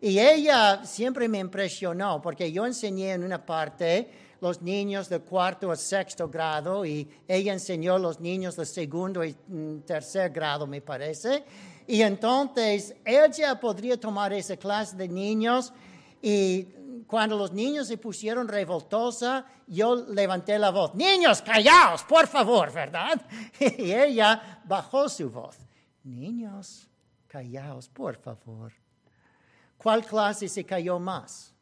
Y 0.00 0.18
ella 0.18 0.84
siempre 0.84 1.28
me 1.28 1.38
impresionó 1.40 2.20
porque 2.22 2.50
yo 2.50 2.66
enseñé 2.66 3.12
en 3.12 3.22
una 3.22 3.44
parte 3.44 4.10
los 4.44 4.60
niños 4.60 5.08
de 5.08 5.20
cuarto 5.20 5.72
a 5.72 5.76
sexto 5.76 6.28
grado 6.28 6.84
y 6.84 7.08
ella 7.26 7.54
enseñó 7.54 7.96
los 7.96 8.20
niños 8.20 8.56
de 8.56 8.66
segundo 8.66 9.24
y 9.24 9.34
mm, 9.48 9.78
tercer 9.86 10.30
grado, 10.30 10.66
me 10.66 10.82
parece. 10.82 11.42
Y 11.86 12.02
entonces 12.02 12.94
ella 13.06 13.58
podría 13.58 13.98
tomar 13.98 14.34
esa 14.34 14.58
clase 14.58 14.96
de 14.98 15.08
niños 15.08 15.72
y 16.20 16.68
cuando 17.06 17.38
los 17.38 17.52
niños 17.52 17.88
se 17.88 17.96
pusieron 17.96 18.46
revoltosa, 18.46 19.46
yo 19.66 19.96
levanté 19.96 20.58
la 20.58 20.70
voz, 20.70 20.94
niños, 20.94 21.40
callaos, 21.40 22.02
por 22.02 22.26
favor, 22.26 22.70
¿verdad? 22.70 23.18
Y 23.58 23.92
ella 23.92 24.60
bajó 24.66 25.08
su 25.08 25.30
voz, 25.30 25.56
niños, 26.02 26.86
callaos, 27.28 27.88
por 27.88 28.16
favor. 28.16 28.74
¿Cuál 29.78 30.04
clase 30.04 30.48
se 30.50 30.66
cayó 30.66 30.98
más? 30.98 31.53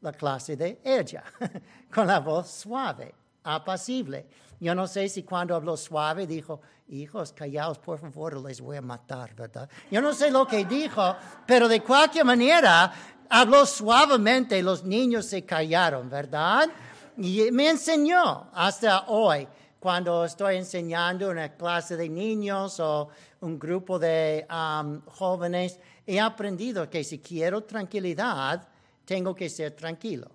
La 0.00 0.12
clase 0.12 0.56
de 0.56 0.80
ella, 0.84 1.24
con 1.94 2.06
la 2.06 2.20
voz 2.20 2.50
suave, 2.50 3.14
apacible. 3.44 4.26
Yo 4.60 4.74
no 4.74 4.86
sé 4.86 5.08
si 5.08 5.22
cuando 5.22 5.54
habló 5.54 5.76
suave 5.76 6.26
dijo, 6.26 6.60
hijos, 6.88 7.32
callaos, 7.32 7.78
por 7.78 7.98
favor, 7.98 8.36
les 8.44 8.60
voy 8.60 8.76
a 8.76 8.82
matar, 8.82 9.34
¿verdad? 9.34 9.68
Yo 9.90 10.00
no 10.00 10.12
sé 10.12 10.30
lo 10.30 10.46
que 10.46 10.64
dijo, 10.64 11.16
pero 11.46 11.68
de 11.68 11.80
cualquier 11.80 12.24
manera, 12.24 12.92
habló 13.28 13.66
suavemente, 13.66 14.62
los 14.62 14.84
niños 14.84 15.26
se 15.26 15.44
callaron, 15.44 16.08
¿verdad? 16.08 16.68
Y 17.16 17.50
me 17.50 17.68
enseñó 17.68 18.48
hasta 18.52 19.06
hoy, 19.08 19.46
cuando 19.78 20.24
estoy 20.24 20.56
enseñando 20.56 21.30
una 21.30 21.54
clase 21.54 21.96
de 21.96 22.08
niños 22.08 22.80
o 22.80 23.08
un 23.40 23.58
grupo 23.58 23.98
de 23.98 24.46
jóvenes, 25.06 25.78
he 26.06 26.18
aprendido 26.18 26.88
que 26.90 27.04
si 27.04 27.20
quiero 27.20 27.62
tranquilidad, 27.62 28.66
tengo 29.08 29.34
que 29.34 29.48
ser 29.48 29.70
tranquilo, 29.72 30.30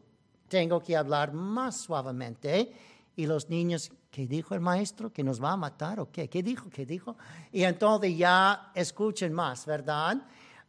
tengo 0.47 0.81
que 0.81 0.97
hablar 0.97 1.31
más 1.31 1.77
suavemente. 1.77 2.73
Y 3.15 3.27
los 3.27 3.47
niños, 3.47 3.91
¿qué 4.09 4.25
dijo 4.25 4.55
el 4.55 4.61
maestro? 4.61 5.13
¿Que 5.13 5.23
nos 5.23 5.39
va 5.39 5.51
a 5.51 5.57
matar 5.57 5.99
o 5.99 6.11
qué? 6.11 6.27
¿Qué 6.27 6.41
dijo? 6.41 6.71
¿Qué 6.71 6.83
dijo? 6.83 7.15
Y 7.51 7.65
entonces 7.65 8.17
ya 8.17 8.71
escuchen 8.73 9.31
más, 9.31 9.67
¿verdad? 9.67 10.17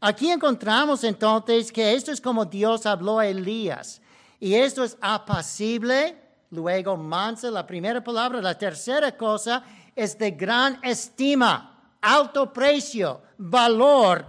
Aquí 0.03 0.31
encontramos 0.31 1.03
entonces 1.03 1.73
que 1.73 1.95
esto 1.95 2.13
es 2.13 2.21
como 2.21 2.45
Dios 2.45 2.85
habló 2.85 3.21
a 3.21 3.27
Elías. 3.27 4.03
Y 4.39 4.53
esto 4.53 4.85
es 4.85 4.99
apacible, 5.01 6.15
luego 6.51 6.99
mansa, 6.99 7.51
la 7.51 7.67
primera 7.67 8.05
palabra. 8.05 8.43
La 8.43 8.59
tercera 8.59 9.17
cosa 9.17 9.65
es 9.97 10.19
de 10.19 10.33
gran 10.33 10.79
estima, 10.83 11.97
alto 12.03 12.53
precio, 12.53 13.23
valor, 13.39 14.27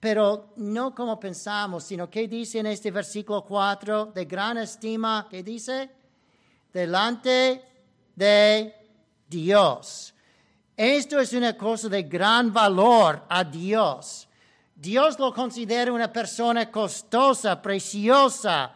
pero 0.00 0.52
no 0.56 0.94
como 0.94 1.18
pensamos, 1.18 1.84
sino 1.84 2.08
que 2.08 2.28
dice 2.28 2.60
en 2.60 2.66
este 2.66 2.90
versículo 2.90 3.44
4, 3.44 4.06
de 4.14 4.24
gran 4.24 4.58
estima, 4.58 5.26
¿qué 5.28 5.42
dice? 5.42 5.90
Delante 6.72 7.62
de 8.14 8.74
Dios. 9.28 10.14
Esto 10.76 11.18
es 11.18 11.32
una 11.32 11.56
cosa 11.56 11.88
de 11.88 12.04
gran 12.04 12.52
valor 12.52 13.24
a 13.28 13.42
Dios. 13.42 14.28
Dios 14.76 15.18
lo 15.18 15.34
considera 15.34 15.92
una 15.92 16.12
persona 16.12 16.70
costosa, 16.70 17.60
preciosa. 17.60 18.72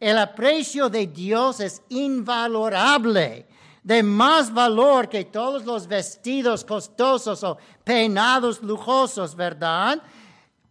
El 0.00 0.16
aprecio 0.16 0.88
de 0.88 1.06
Dios 1.06 1.60
es 1.60 1.82
invalorable, 1.90 3.46
de 3.82 4.02
más 4.02 4.52
valor 4.52 5.10
que 5.10 5.26
todos 5.26 5.66
los 5.66 5.86
vestidos 5.86 6.64
costosos 6.64 7.44
o 7.44 7.58
peinados 7.84 8.62
lujosos, 8.62 9.34
¿verdad? 9.34 10.02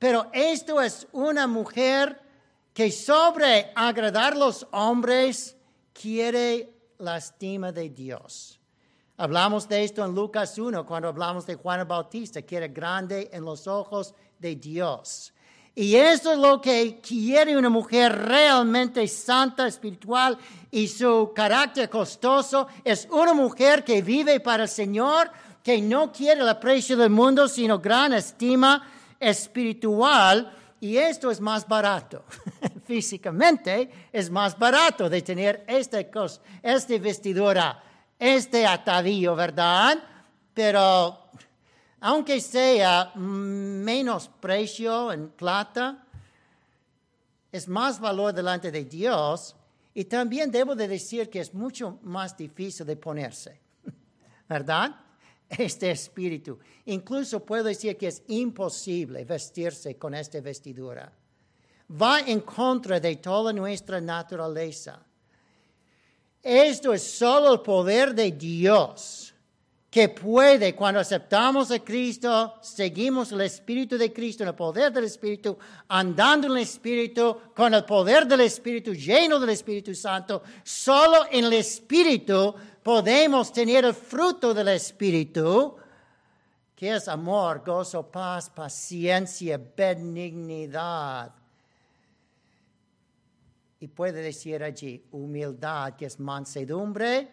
Pero 0.04 0.28
esto 0.34 0.82
es 0.82 1.08
una 1.14 1.48
mujer 1.48 2.20
que 2.74 2.92
sobre 2.92 3.72
agradar 3.74 4.36
los 4.36 4.68
hombres 4.72 5.56
quiere 5.94 6.74
la 6.98 7.16
estima 7.16 7.72
de 7.72 7.88
Dios. 7.88 8.60
Hablamos 9.16 9.66
de 9.70 9.82
esto 9.82 10.04
en 10.04 10.14
Lucas 10.14 10.60
1 10.60 10.86
cuando 10.86 11.08
hablamos 11.08 11.46
de 11.46 11.56
Juan 11.56 11.88
Bautista, 11.88 12.42
que 12.42 12.58
era 12.58 12.68
grande 12.68 13.30
en 13.32 13.46
los 13.46 13.66
ojos 13.66 14.14
de 14.40 14.58
Dios. 14.58 15.32
Y 15.74 15.96
eso 15.96 16.34
es 16.34 16.38
lo 16.38 16.60
que 16.60 17.00
quiere 17.00 17.56
una 17.56 17.70
mujer 17.70 18.26
realmente 18.26 19.08
santa, 19.08 19.68
espiritual 19.68 20.38
y 20.70 20.90
su 20.90 21.32
carácter 21.34 21.90
costoso. 21.90 22.68
Es 22.84 23.08
una 23.10 23.34
mujer 23.34 23.86
que 23.86 24.02
vive 24.02 24.42
para 24.42 24.64
el 24.64 24.70
Señor, 24.70 25.32
que 25.64 25.82
no 25.82 26.12
quiere 26.12 26.42
el 26.42 26.50
aprecio 26.50 26.98
del 26.98 27.10
mundo, 27.10 27.48
sino 27.48 27.80
gran 27.80 28.12
estima 28.12 28.86
espiritual. 29.30 30.52
Y 30.80 30.98
esto 30.98 31.32
es 31.32 31.40
más 31.40 31.68
barato. 31.68 32.26
Físicamente 32.86 34.10
es 34.12 34.30
más 34.30 34.58
barato 34.58 35.10
de 35.10 35.22
tener 35.22 35.64
esta, 35.68 36.04
cosa, 36.12 36.42
esta 36.62 36.98
vestidura, 36.98 37.82
este 38.20 38.66
atadillo, 38.66 39.36
¿verdad? 39.36 39.98
Pero 40.54 41.24
aunque 42.02 42.42
sea 42.42 43.14
menos 43.16 44.30
precio 44.42 45.14
en 45.14 45.30
plata, 45.30 46.06
es 47.50 47.68
más 47.68 48.00
valor 48.00 48.34
delante 48.34 48.72
de 48.72 48.84
Dios 48.84 49.56
y 49.94 50.04
también 50.06 50.52
debo 50.52 50.76
de 50.76 50.88
decir 50.88 51.30
que 51.30 51.40
es 51.40 51.54
mucho 51.54 52.00
más 52.02 52.36
difícil 52.36 52.86
de 52.86 52.98
ponerse, 52.98 53.62
¿verdad? 54.50 55.03
Este 55.50 55.92
espíritu. 55.92 56.58
Incluso 56.86 57.46
puedo 57.46 57.66
decir 57.66 57.96
que 57.98 58.08
es 58.08 58.24
imposible 58.28 59.24
vestirse 59.24 59.98
con 59.98 60.16
esta 60.16 60.42
vestidura. 60.42 61.12
Va 62.02 62.22
en 62.22 62.42
contra 62.42 63.00
de 63.00 63.18
toda 63.18 63.54
nuestra 63.54 64.02
naturaleza. 64.02 65.06
Esto 66.42 66.94
es 66.94 67.04
solo 67.04 67.54
el 67.54 67.62
poder 67.62 68.16
de 68.16 68.32
Dios 68.32 69.34
que 69.94 70.10
puede, 70.10 70.74
cuando 70.74 71.00
aceptamos 71.00 71.70
a 71.70 71.78
Cristo, 71.78 72.56
seguimos 72.62 73.32
el 73.32 73.42
Espíritu 73.42 73.96
de 73.96 74.12
Cristo, 74.12 74.42
en 74.42 74.50
el 74.50 74.56
poder 74.56 74.92
del 74.92 75.04
Espíritu, 75.04 75.56
andando 75.88 76.48
en 76.48 76.54
el 76.54 76.64
Espíritu, 76.64 77.38
con 77.56 77.76
el 77.76 77.86
poder 77.86 78.26
del 78.26 78.42
Espíritu, 78.42 78.92
lleno 78.96 79.40
del 79.40 79.52
Espíritu 79.52 79.94
Santo, 79.94 80.42
solo 80.64 81.28
en 81.30 81.46
el 81.46 81.54
Espíritu 81.54 82.56
podemos 82.84 83.52
tener 83.52 83.86
el 83.86 83.94
fruto 83.94 84.54
del 84.54 84.68
Espíritu, 84.68 85.78
que 86.76 86.96
es 86.96 87.08
amor, 87.08 87.64
gozo, 87.66 88.04
paz, 88.12 88.50
paciencia, 88.50 89.60
benignidad. 89.76 91.34
Y 93.80 93.88
puede 93.88 94.22
decir 94.22 94.62
allí, 94.64 95.04
humildad, 95.12 95.96
que 95.96 96.06
es 96.06 96.20
mansedumbre, 96.20 97.30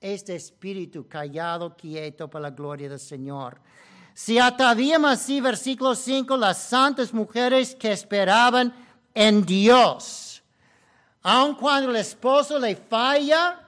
este 0.00 0.34
espíritu 0.34 1.08
callado, 1.08 1.76
quieto 1.76 2.28
para 2.28 2.42
la 2.42 2.50
gloria 2.50 2.88
del 2.88 3.00
Señor. 3.00 3.58
Si 4.12 4.38
atavíamos 4.38 5.10
así, 5.10 5.40
versículo 5.40 5.94
5, 5.94 6.36
las 6.36 6.58
santas 6.58 7.12
mujeres 7.12 7.74
que 7.74 7.90
esperaban 7.90 8.72
en 9.12 9.44
Dios. 9.44 10.42
Aun 11.22 11.54
cuando 11.54 11.90
el 11.90 11.96
esposo 11.96 12.58
le 12.58 12.76
falla, 12.76 13.63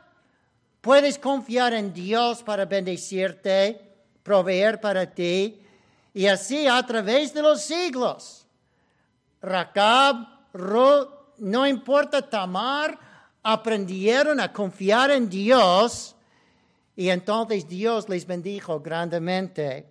puedes 0.87 1.19
confiar 1.19 1.75
en 1.75 1.93
Dios 1.93 2.45
para 2.45 2.65
bendecirte, 2.65 3.81
proveer 4.23 4.81
para 4.81 5.05
ti. 5.05 5.61
Y 6.15 6.29
así 6.29 6.69
a 6.69 6.81
través 6.87 7.35
de 7.35 7.43
los 7.43 7.61
siglos. 7.61 8.47
Rakab, 9.43 10.29
Ruth, 10.53 11.09
no 11.39 11.67
importa 11.67 12.23
Tamar, 12.23 12.97
aprendieron 13.43 14.39
a 14.39 14.53
confiar 14.53 15.11
en 15.11 15.29
Dios 15.29 16.15
y 16.95 17.09
entonces 17.09 17.67
Dios 17.67 18.09
les 18.09 18.25
bendijo 18.25 18.79
grandemente. 18.79 19.87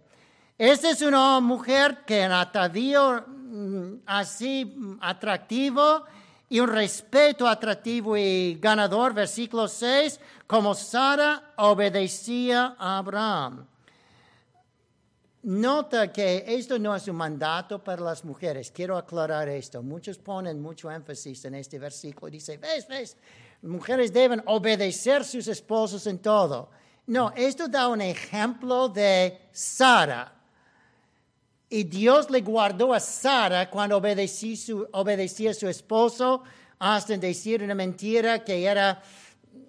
Esta 0.58 0.91
es 0.91 1.02
una 1.02 1.41
mujer 1.41 2.06
que 2.06 2.22
en 2.22 2.32
atavío 2.32 3.22
mm, 3.28 3.96
así 4.06 4.98
atractivo 5.02 6.06
y 6.50 6.60
un 6.60 6.70
respeto 6.70 7.48
atractivo 7.48 8.16
y 8.16 8.56
ganador, 8.62 9.14
versículo 9.14 9.68
6, 9.68 10.20
como 10.46 10.74
Sara 10.76 11.54
obedecía 11.58 12.76
a 12.78 13.00
Abraham. 13.00 13.66
Nota 15.43 16.12
que 16.12 16.43
esto 16.48 16.80
no 16.80 16.96
es 16.96 17.08
un 17.08 17.18
mandato 17.18 17.84
para 17.84 18.02
las 18.02 18.26
mujeres. 18.26 18.72
Quiero 18.72 18.98
aclarar 18.98 19.48
esto. 19.48 19.84
Muchos 19.84 20.18
ponen 20.18 20.60
mucho 20.60 20.89
énfasis 20.89 21.46
en 21.46 21.56
este 21.56 21.78
versículo. 21.78 22.32
Dice, 22.32 22.58
ves, 22.58 22.88
ves, 22.88 23.16
mujeres 23.62 24.12
deben 24.12 24.41
obedecer 24.48 25.22
a 25.22 25.24
sus 25.24 25.48
esposos 25.48 26.08
en 26.08 26.18
todo. 26.18 26.72
No, 27.08 27.32
esto 27.36 27.68
da 27.68 27.88
un 27.88 28.02
ejemplo 28.02 28.89
de 28.89 29.50
Sara. 29.52 30.35
Y 31.70 31.84
Dios 31.84 32.30
le 32.30 32.41
guardó 32.41 32.93
a 32.93 32.99
Sara 32.99 33.70
cuando 33.70 33.97
obedecía, 33.97 34.55
su, 34.55 34.88
obedecía 34.91 35.51
a 35.51 35.53
su 35.53 35.68
esposo 35.68 36.43
hasta 36.80 37.18
decir 37.18 37.63
una 37.63 37.76
mentira 37.76 38.43
que 38.43 38.66
era 38.66 39.01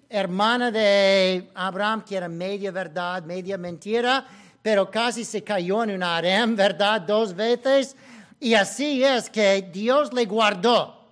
hermana 0.09 0.71
de 0.71 1.49
Abraham, 1.55 2.03
que 2.05 2.15
era 2.15 2.29
media 2.29 2.71
verdad, 2.71 3.23
media 3.23 3.57
mentira 3.57 4.25
pero 4.67 4.91
casi 4.91 5.23
se 5.23 5.45
cayó 5.45 5.81
en 5.83 5.91
un 5.91 6.03
harem, 6.03 6.53
¿verdad? 6.53 6.99
Dos 6.99 7.33
veces. 7.33 7.95
Y 8.37 8.53
así 8.53 9.01
es 9.01 9.29
que 9.29 9.69
Dios 9.71 10.11
le 10.11 10.25
guardó 10.25 11.05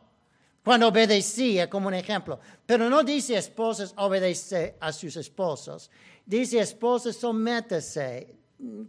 cuando 0.61 0.89
obedecía, 0.89 1.69
como 1.69 1.87
un 1.87 1.93
ejemplo. 1.93 2.37
Pero 2.65 2.89
no 2.89 3.01
dice 3.01 3.37
esposas 3.37 3.93
obedece 3.95 4.75
a 4.81 4.91
sus 4.91 5.15
esposos. 5.15 5.89
Dice 6.25 6.59
esposas 6.59 7.15
sométese 7.15 8.35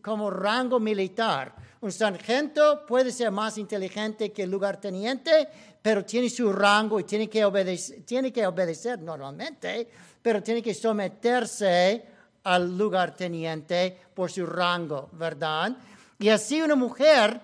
como 0.03 0.31
rango 0.31 0.81
militar. 0.81 1.55
Un 1.87 1.93
sargento 1.93 2.85
puede 2.85 3.13
ser 3.13 3.31
más 3.31 3.59
inteligente 3.59 4.33
que 4.33 4.43
el 4.43 4.51
lugarteniente, 4.51 5.47
pero 5.81 6.05
tiene 6.05 6.29
su 6.29 6.53
rango 6.53 6.99
y 6.99 7.05
tiene 7.05 7.29
que 7.29 7.45
obedecer, 7.45 8.03
tiene 8.05 8.33
que 8.33 8.45
obedecer 8.45 8.99
normalmente, 8.99 9.89
pero 10.21 10.43
tiene 10.43 10.61
que 10.61 10.75
someterse 10.75 12.05
al 12.43 12.77
lugarteniente 12.77 13.97
por 14.13 14.33
su 14.33 14.45
rango, 14.47 15.11
¿verdad? 15.13 15.77
Y 16.19 16.29
así 16.29 16.61
una 16.61 16.75
mujer 16.75 17.41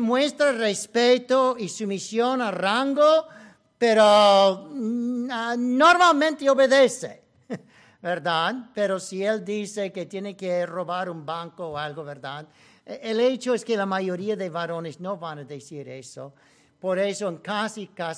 muestra 0.00 0.52
respeto 0.52 1.56
y 1.58 1.68
sumisión 1.68 2.42
al 2.42 2.52
rango, 2.54 3.26
pero 3.76 4.68
mm, 4.70 5.28
ah, 5.32 5.56
normalmente 5.58 6.48
obedece, 6.48 7.24
¿verdad? 8.02 8.54
Pero 8.72 9.00
si 9.00 9.24
él 9.24 9.44
dice 9.44 9.90
que 9.90 10.06
tiene 10.06 10.36
que 10.36 10.64
robar 10.64 11.10
un 11.10 11.26
banco 11.26 11.70
o 11.70 11.76
algo, 11.76 12.04
¿verdad? 12.04 12.46
E, 12.84 13.00
el 13.02 13.20
hecho 13.20 13.54
es 13.54 13.64
que 13.64 13.76
la 13.76 13.86
mayoría 13.86 14.36
de 14.36 14.50
varones 14.50 15.00
no 15.00 15.16
van 15.16 15.40
a 15.40 15.44
decir 15.44 15.88
eso. 15.88 16.32
Por 16.78 16.98
eso 16.98 17.28
en 17.28 17.38
casi 17.38 17.88
cada 17.88 18.16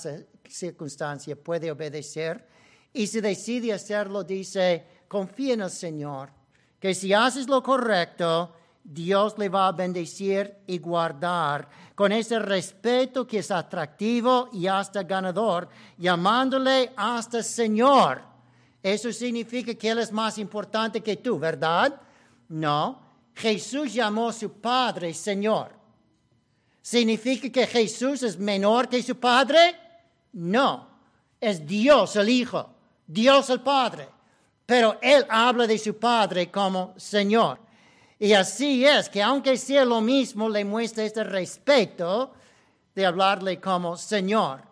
circunstancia 0.49 1.37
puede 1.37 1.71
obedecer. 1.71 2.47
Y 2.93 3.07
si 3.07 3.21
decide 3.21 3.73
hacerlo, 3.73 4.23
dice, 4.23 4.85
confía 5.09 5.55
en 5.55 5.63
el 5.63 5.71
Señor, 5.71 6.31
que 6.79 6.95
si 6.95 7.13
haces 7.13 7.49
lo 7.49 7.63
correcto, 7.63 8.53
Dios 8.85 9.39
le 9.39 9.49
va 9.49 9.69
a 9.69 9.73
bendecir 9.73 10.57
y 10.67 10.79
guardar 10.79 11.69
con 11.95 12.13
ese 12.13 12.39
respeto 12.39 13.27
que 13.27 13.39
es 13.39 13.51
atractivo 13.51 14.49
y 14.53 14.67
hasta 14.67 15.03
ganador, 15.05 15.69
llamándole 15.97 16.93
hasta 16.97 17.43
Señor. 17.43 18.23
Eso 18.83 19.13
significa 19.13 19.75
que 19.75 19.89
Él 19.89 19.99
es 20.01 20.11
más 20.11 20.39
importante 20.39 21.01
que 21.01 21.17
tú, 21.17 21.39
¿verdad? 21.39 22.01
No. 22.49 23.01
Jesús 23.35 23.93
llamó 23.93 24.29
a 24.29 24.33
su 24.33 24.53
Padre 24.53 25.15
Señor. 25.15 25.73
¿Significa 26.81 27.49
que 27.51 27.67
Jesús 27.67 28.23
es 28.23 28.39
menor 28.39 28.89
que 28.89 29.03
su 29.03 29.17
Padre? 29.17 29.77
No. 30.33 30.89
Es 31.41 31.67
Dios 31.67 32.17
el 32.17 32.29
Hijo, 32.29 32.71
Dios 33.07 33.51
el 33.51 33.61
Padre 33.61 34.09
pero 34.73 34.99
él 35.03 35.27
habla 35.29 35.67
de 35.67 35.77
su 35.77 35.99
Padre 35.99 36.51
como 36.51 36.95
Señor. 36.97 37.59
Y 38.19 38.33
así 38.33 38.87
es 38.87 39.09
que 39.11 39.23
aunque 39.23 39.59
sea 39.59 39.85
lo 39.85 40.01
mismo, 40.01 40.49
le 40.49 40.65
muestra 40.65 41.05
este 41.05 41.25
respeto 41.25 42.33
de 42.95 43.05
hablarle 43.05 43.61
como 43.61 43.99
Señor. 43.99 44.63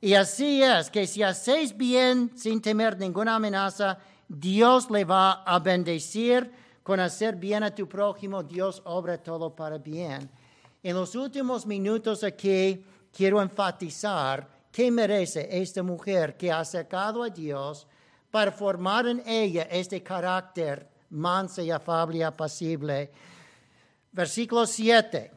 Y 0.00 0.14
así 0.14 0.62
es 0.62 0.88
que 0.88 1.06
si 1.06 1.22
hacéis 1.22 1.76
bien 1.76 2.30
sin 2.34 2.62
temer 2.62 2.98
ninguna 2.98 3.34
amenaza, 3.34 3.98
Dios 4.26 4.90
le 4.90 5.04
va 5.04 5.42
a 5.42 5.58
bendecir 5.58 6.50
con 6.82 7.00
hacer 7.00 7.36
bien 7.36 7.62
a 7.62 7.74
tu 7.74 7.88
prójimo, 7.88 8.42
Dios 8.42 8.82
obra 8.84 9.18
todo 9.18 9.54
para 9.54 9.78
bien. 9.78 10.28
En 10.82 10.96
los 10.96 11.14
últimos 11.14 11.64
minutos 11.66 12.24
aquí 12.24 12.84
quiero 13.14 13.40
enfatizar 13.40 14.48
qué 14.72 14.90
merece 14.90 15.48
esta 15.50 15.82
mujer 15.82 16.36
que 16.36 16.50
ha 16.50 16.60
acercado 16.60 17.22
a 17.22 17.28
Dios 17.28 17.86
para 18.30 18.50
formar 18.50 19.06
en 19.06 19.22
ella 19.26 19.68
este 19.70 20.02
carácter 20.02 20.88
manso 21.10 21.62
y 21.62 21.70
afable 21.70 22.18
y 22.18 22.22
apacible. 22.22 23.10
Versículo 24.10 24.66
7. 24.66 25.30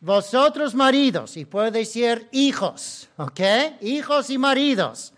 Vosotros 0.00 0.74
maridos, 0.74 1.36
y 1.36 1.44
puede 1.44 1.72
decir 1.72 2.28
hijos, 2.30 3.08
¿ok? 3.16 3.40
Hijos 3.80 4.30
y 4.30 4.38
maridos. 4.38 5.12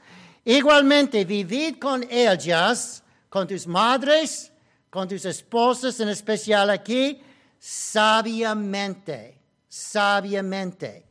Igualmente, 0.45 1.25
vivid 1.27 1.79
con 1.79 2.03
ellas, 2.11 3.03
con 3.29 3.47
tus 3.47 3.67
madres, 3.67 4.51
con 4.91 5.09
tus 5.09 5.25
esposas, 5.25 5.99
en 6.01 6.09
especial 6.09 6.69
aquí, 6.69 7.23
sabiamente, 7.59 9.39
sabiamente. 9.69 11.07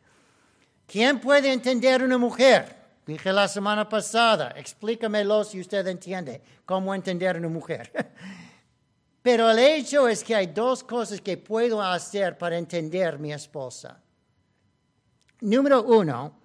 ¿Quién 0.85 1.19
puede 1.19 1.51
entender 1.53 2.03
una 2.03 2.17
mujer? 2.17 2.75
Dije 3.05 3.31
la 3.31 3.47
semana 3.47 3.87
pasada, 3.87 4.53
explícamelo 4.55 5.43
si 5.43 5.59
usted 5.59 5.87
entiende 5.87 6.41
cómo 6.65 6.93
entender 6.93 7.37
una 7.37 7.47
mujer. 7.47 7.91
Pero 9.21 9.49
el 9.49 9.59
hecho 9.59 10.07
es 10.07 10.23
que 10.23 10.35
hay 10.35 10.47
dos 10.47 10.83
cosas 10.83 11.21
que 11.21 11.37
puedo 11.37 11.81
hacer 11.81 12.37
para 12.37 12.57
entender 12.57 13.17
mi 13.17 13.33
esposa. 13.33 13.99
Número 15.41 15.83
uno, 15.83 16.39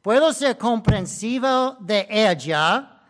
puedo 0.00 0.32
ser 0.32 0.58
comprensivo 0.58 1.76
de 1.80 2.06
ella 2.10 3.01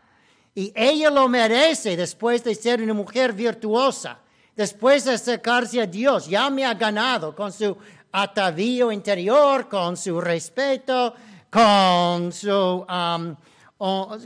y 0.54 0.72
ella 0.74 1.10
lo 1.10 1.28
merece 1.28 1.96
después 1.96 2.44
de 2.44 2.54
ser 2.54 2.82
una 2.82 2.94
mujer 2.94 3.32
virtuosa, 3.32 4.18
después 4.54 5.04
de 5.04 5.12
acercarse 5.12 5.80
a 5.80 5.86
Dios. 5.86 6.26
Ya 6.26 6.50
me 6.50 6.64
ha 6.64 6.74
ganado 6.74 7.34
con 7.34 7.52
su 7.52 7.76
atavío 8.12 8.92
interior, 8.92 9.68
con 9.68 9.96
su 9.96 10.20
respeto, 10.20 11.14
con 11.50 12.32
su 12.32 12.50
um, 12.50 13.36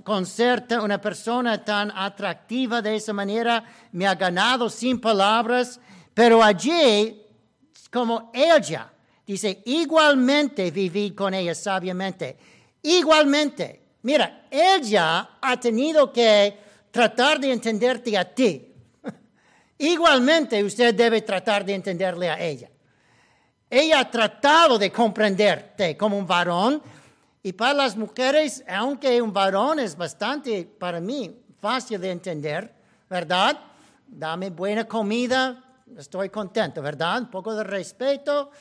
con 0.05 0.27
ser 0.27 0.67
una 0.83 1.01
persona 1.01 1.65
tan 1.65 1.91
atractiva 1.91 2.83
de 2.83 2.97
esa 2.97 3.15
manera, 3.15 3.65
me 3.93 4.07
ha 4.07 4.15
ganado 4.15 4.69
sin 4.69 5.01
palabras, 5.01 5.81
pero 6.13 6.43
allí, 6.43 7.23
como 7.91 8.31
ella, 8.35 8.93
dice, 9.27 9.63
igualmente 9.65 10.71
viví 10.71 11.13
con 11.13 11.33
ella 11.33 11.55
sabiamente, 11.55 12.37
igualmente. 12.83 13.86
Mira, 14.07 14.47
ella 14.49 15.31
ha 15.41 15.57
tenido 15.59 16.13
que 16.13 16.57
tratar 16.93 17.41
de 17.41 17.51
entenderte 17.51 18.17
a 18.17 18.25
ti. 18.25 18.73
Igualmente 19.79 20.63
usted 20.63 20.95
debe 20.95 21.23
tratar 21.23 21.65
de 21.65 21.75
entenderle 21.75 22.31
a 22.31 22.39
ella. 22.39 22.71
Ella 23.69 23.99
ha 23.99 24.09
tratado 24.09 24.79
de 24.79 24.93
comprenderte 24.93 25.97
como 25.97 26.17
un 26.17 26.25
varón, 26.25 26.81
y 27.43 27.53
para 27.53 27.75
las 27.75 27.97
mujeres, 27.97 28.63
aunque 28.69 29.21
un 29.21 29.33
varón 29.33 29.81
es 29.81 29.97
bastante, 29.97 30.65
para 30.65 31.01
mí, 31.01 31.43
fácil 31.61 32.01
de 32.01 32.13
entender, 32.13 32.73
¿verdad? 33.11 33.59
Dame 34.07 34.51
buena 34.51 34.85
comida, 34.85 35.65
estoy 35.99 36.29
contento, 36.29 36.81
¿verdad? 36.81 37.23
Un 37.23 37.29
poco 37.29 37.57
de 37.57 37.65
respeto, 37.65 38.53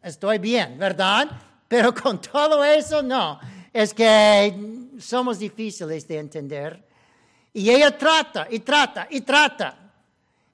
estoy 0.00 0.38
bien, 0.38 0.78
¿verdad? 0.78 1.28
Pero 1.66 1.92
con 1.92 2.20
todo 2.20 2.64
eso, 2.64 3.02
no. 3.02 3.40
Es 3.72 3.94
que 3.94 4.54
somos 4.98 5.38
difíciles 5.38 6.06
de 6.06 6.18
entender. 6.18 6.82
Y 7.52 7.70
ella 7.70 7.96
trata 7.96 8.46
y 8.50 8.60
trata 8.60 9.06
y 9.10 9.20
trata. 9.22 9.78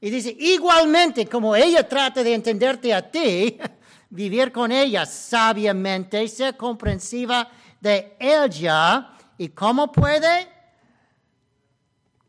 Y 0.01 0.11
dice, 0.11 0.35
igualmente 0.39 1.27
como 1.27 1.57
ella 1.57 1.87
trata 1.87 2.23
de 2.23 2.35
entenderte 2.35 2.95
a 2.95 3.11
ti, 3.11 3.59
vivir 4.11 4.53
con 4.53 4.71
ella 4.71 5.05
sabiamente, 5.05 6.27
ser 6.29 6.57
comprensiva 6.57 7.51
de 7.81 8.17
ella. 8.19 9.11
¿Y 9.37 9.49
cómo 9.49 9.91
puede? 9.91 10.49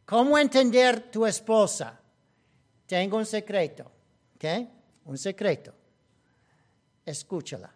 ¿Cómo 0.06 0.38
entender 0.38 1.12
tu 1.12 1.26
esposa? 1.26 2.00
Tengo 2.88 3.18
un 3.18 3.26
secreto, 3.26 3.92
¿ok? 4.36 4.46
Un 5.06 5.18
secreto. 5.18 5.74
Escúchala. 7.06 7.72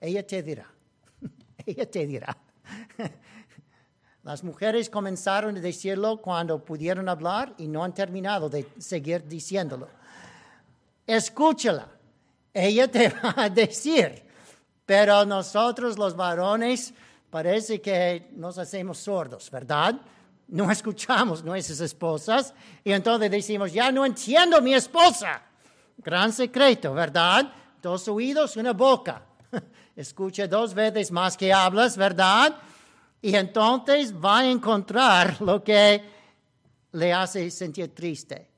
Ella 0.00 0.26
te 0.26 0.42
dirá. 0.42 0.66
ella 1.76 1.90
te 1.90 2.06
dirá. 2.06 2.36
Las 4.22 4.44
mujeres 4.44 4.90
comenzaron 4.90 5.56
a 5.56 5.60
decirlo 5.60 6.18
cuando 6.18 6.62
pudieron 6.62 7.08
hablar 7.08 7.54
y 7.58 7.68
no 7.68 7.82
han 7.82 7.94
terminado 7.94 8.50
de 8.50 8.68
seguir 8.78 9.26
diciéndolo. 9.26 9.88
Escúchala, 11.06 11.88
ella 12.52 12.88
te 12.88 13.08
va 13.24 13.34
a 13.36 13.48
decir, 13.48 14.22
pero 14.84 15.24
nosotros 15.24 15.96
los 15.96 16.14
varones 16.14 16.92
parece 17.30 17.80
que 17.80 18.28
nos 18.36 18.58
hacemos 18.58 18.98
sordos, 18.98 19.50
¿verdad? 19.50 20.00
No 20.48 20.70
escuchamos 20.70 21.42
nuestras 21.42 21.80
esposas 21.80 22.52
y 22.84 22.92
entonces 22.92 23.30
decimos, 23.30 23.72
ya 23.72 23.90
no 23.90 24.04
entiendo 24.04 24.60
mi 24.60 24.74
esposa. 24.74 25.42
Gran 25.96 26.32
secreto, 26.32 26.92
¿verdad? 26.92 27.52
Dos 27.80 28.06
oídos, 28.08 28.56
una 28.56 28.72
boca. 28.72 29.22
Escucha 29.96 30.46
dos 30.46 30.72
veces 30.72 31.10
más 31.10 31.36
que 31.36 31.52
hablas, 31.52 31.96
¿verdad? 31.96 32.56
Y 33.22 33.34
entonces 33.34 34.14
va 34.14 34.38
a 34.38 34.46
encontrar 34.46 35.40
lo 35.40 35.62
que 35.62 36.02
le 36.92 37.12
hace 37.12 37.50
sentir 37.50 37.94
triste. 37.94 38.48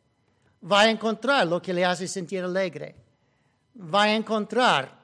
Va 0.71 0.83
a 0.83 0.91
encontrar 0.91 1.47
lo 1.47 1.61
que 1.61 1.73
le 1.73 1.85
hace 1.85 2.07
sentir 2.07 2.45
alegre. 2.45 2.95
Va 3.77 4.05
a 4.05 4.15
encontrar 4.15 4.97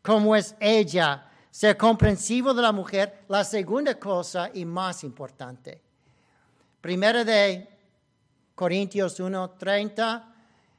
cómo 0.00 0.34
es 0.34 0.54
ella, 0.58 1.30
ser 1.50 1.76
comprensivo 1.76 2.54
de 2.54 2.62
la 2.62 2.72
mujer. 2.72 3.24
La 3.28 3.44
segunda 3.44 3.98
cosa 3.98 4.50
y 4.54 4.64
más 4.64 5.04
importante. 5.04 5.82
Primera 6.80 7.24
de 7.24 7.68
Corintios 8.54 9.18
1:30. 9.20 10.30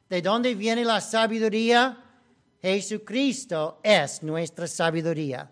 ¿De 0.09 0.21
dónde 0.21 0.55
viene 0.55 0.85
la 0.85 1.01
sabiduría? 1.01 2.04
Jesucristo 2.65 3.77
es 3.83 4.23
nuestra 4.23 4.65
sabiduría. 4.65 5.47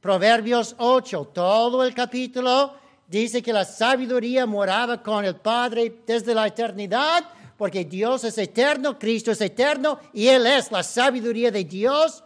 Proverbios 0.00 0.74
8, 0.78 1.30
todo 1.32 1.84
el 1.84 1.94
capítulo 1.94 2.74
dice 3.06 3.40
que 3.40 3.52
la 3.52 3.64
sabiduría 3.64 4.44
moraba 4.44 5.00
con 5.00 5.24
el 5.24 5.36
Padre 5.36 6.02
desde 6.04 6.34
la 6.34 6.48
eternidad, 6.48 7.22
porque 7.56 7.84
Dios 7.84 8.24
es 8.24 8.38
eterno, 8.38 8.98
Cristo 8.98 9.30
es 9.30 9.40
eterno 9.40 10.00
y 10.12 10.26
Él 10.26 10.48
es 10.48 10.72
la 10.72 10.82
sabiduría 10.82 11.52
de 11.52 11.62
Dios. 11.62 12.24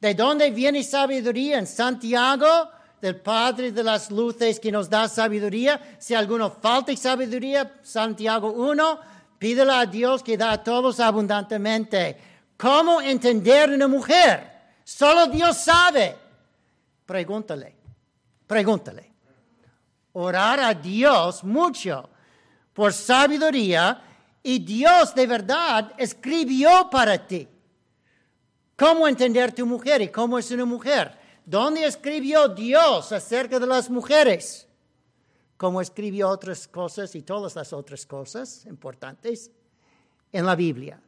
¿De 0.00 0.14
dónde 0.14 0.50
viene 0.50 0.82
sabiduría? 0.82 1.60
En 1.60 1.68
Santiago, 1.68 2.70
del 3.00 3.20
Padre 3.20 3.70
de 3.70 3.84
las 3.84 4.10
luces 4.10 4.58
que 4.58 4.72
nos 4.72 4.90
da 4.90 5.08
sabiduría. 5.08 5.96
Si 6.00 6.12
alguno 6.12 6.50
falta 6.50 6.96
sabiduría, 6.96 7.78
Santiago 7.84 8.50
1, 8.50 8.98
pídele 9.38 9.72
a 9.72 9.86
Dios 9.86 10.24
que 10.24 10.36
da 10.36 10.50
a 10.50 10.64
todos 10.64 10.98
abundantemente. 10.98 12.29
¿Cómo 12.60 13.00
entender 13.00 13.70
una 13.70 13.88
mujer? 13.88 14.50
Solo 14.84 15.28
Dios 15.28 15.56
sabe. 15.56 16.14
Pregúntale, 17.06 17.74
pregúntale. 18.46 19.10
Orar 20.12 20.60
a 20.60 20.74
Dios 20.74 21.42
mucho 21.42 22.10
por 22.74 22.92
sabiduría 22.92 24.02
y 24.42 24.58
Dios 24.58 25.14
de 25.14 25.26
verdad 25.26 25.92
escribió 25.96 26.90
para 26.90 27.26
ti. 27.26 27.48
¿Cómo 28.76 29.08
entender 29.08 29.52
tu 29.52 29.64
mujer 29.64 30.02
y 30.02 30.08
cómo 30.08 30.38
es 30.38 30.50
una 30.50 30.66
mujer? 30.66 31.18
¿Dónde 31.46 31.86
escribió 31.86 32.46
Dios 32.48 33.10
acerca 33.12 33.58
de 33.58 33.66
las 33.66 33.88
mujeres? 33.88 34.68
¿Cómo 35.56 35.80
escribió 35.80 36.28
otras 36.28 36.68
cosas 36.68 37.14
y 37.14 37.22
todas 37.22 37.56
las 37.56 37.72
otras 37.72 38.04
cosas 38.04 38.66
importantes? 38.66 39.50
En 40.30 40.44
la 40.44 40.54
Biblia. 40.54 41.00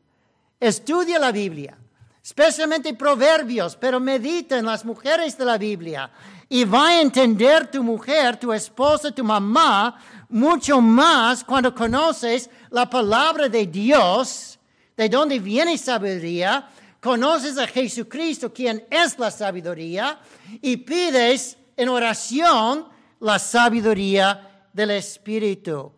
Estudia 0.62 1.18
la 1.18 1.32
Biblia 1.32 1.76
especialmente 2.22 2.94
proverbios, 2.94 3.74
pero 3.74 3.98
medita 3.98 4.56
en 4.56 4.66
las 4.66 4.84
mujeres 4.84 5.36
de 5.36 5.44
la 5.44 5.58
Biblia 5.58 6.08
y 6.48 6.64
va 6.64 6.88
a 6.88 7.00
entender 7.00 7.68
tu 7.68 7.82
mujer, 7.82 8.36
tu 8.36 8.52
esposa, 8.52 9.10
tu 9.10 9.24
mamá 9.24 9.98
mucho 10.28 10.80
más 10.80 11.42
cuando 11.42 11.74
conoces 11.74 12.48
la 12.70 12.88
palabra 12.88 13.48
de 13.48 13.66
Dios, 13.66 14.58
de 14.96 15.08
dónde 15.08 15.40
viene 15.40 15.76
sabiduría, 15.76 16.68
conoces 17.00 17.58
a 17.58 17.66
Jesucristo, 17.66 18.52
quien 18.52 18.86
es 18.88 19.18
la 19.18 19.32
sabiduría, 19.32 20.20
y 20.60 20.76
pides 20.76 21.56
en 21.76 21.88
oración 21.88 22.86
la 23.18 23.40
sabiduría 23.40 24.68
del 24.72 24.92
Espíritu. 24.92 25.92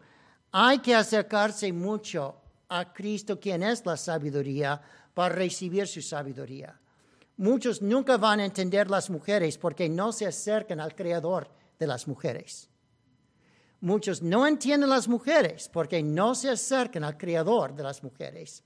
Hay 0.52 0.78
que 0.78 0.94
acercarse 0.94 1.70
mucho 1.70 2.36
a 2.68 2.92
Cristo, 2.92 3.38
quien 3.38 3.62
es 3.62 3.84
la 3.84 3.96
sabiduría, 3.96 4.80
para 5.12 5.34
recibir 5.34 5.86
su 5.86 6.02
sabiduría. 6.02 6.78
Muchos 7.36 7.82
nunca 7.82 8.16
van 8.16 8.40
a 8.40 8.44
entender 8.44 8.90
las 8.90 9.10
mujeres 9.10 9.58
porque 9.58 9.88
no 9.88 10.12
se 10.12 10.26
acercan 10.26 10.80
al 10.80 10.94
creador 10.94 11.48
de 11.78 11.86
las 11.86 12.06
mujeres. 12.06 12.68
Muchos 13.80 14.22
no 14.22 14.46
entienden 14.46 14.88
las 14.88 15.08
mujeres 15.08 15.68
porque 15.72 16.02
no 16.02 16.34
se 16.34 16.50
acercan 16.50 17.04
al 17.04 17.18
creador 17.18 17.74
de 17.74 17.82
las 17.82 18.02
mujeres 18.02 18.62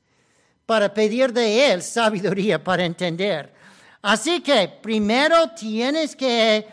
para 0.65 0.93
pedir 0.93 1.33
de 1.33 1.73
él 1.73 1.83
sabiduría 1.83 2.63
para 2.63 2.85
entender. 2.85 3.53
Así 4.03 4.41
que 4.43 4.69
primero 4.83 5.51
tienes 5.51 6.15
que 6.15 6.67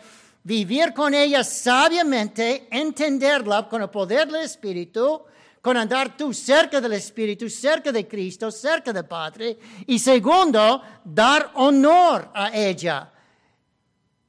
vivir 0.44 0.92
con 0.92 1.14
ella 1.14 1.42
sabiamente, 1.42 2.68
entenderla 2.70 3.68
con 3.68 3.82
el 3.82 3.90
poder 3.90 4.28
del 4.28 4.44
Espíritu 4.44 5.22
con 5.66 5.76
andar 5.76 6.16
tú 6.16 6.32
cerca 6.32 6.80
del 6.80 6.92
Espíritu, 6.92 7.50
cerca 7.50 7.90
de 7.90 8.06
Cristo, 8.06 8.52
cerca 8.52 8.92
del 8.92 9.04
Padre. 9.04 9.58
Y 9.88 9.98
segundo, 9.98 10.80
dar 11.02 11.50
honor 11.54 12.30
a 12.32 12.56
ella. 12.56 13.12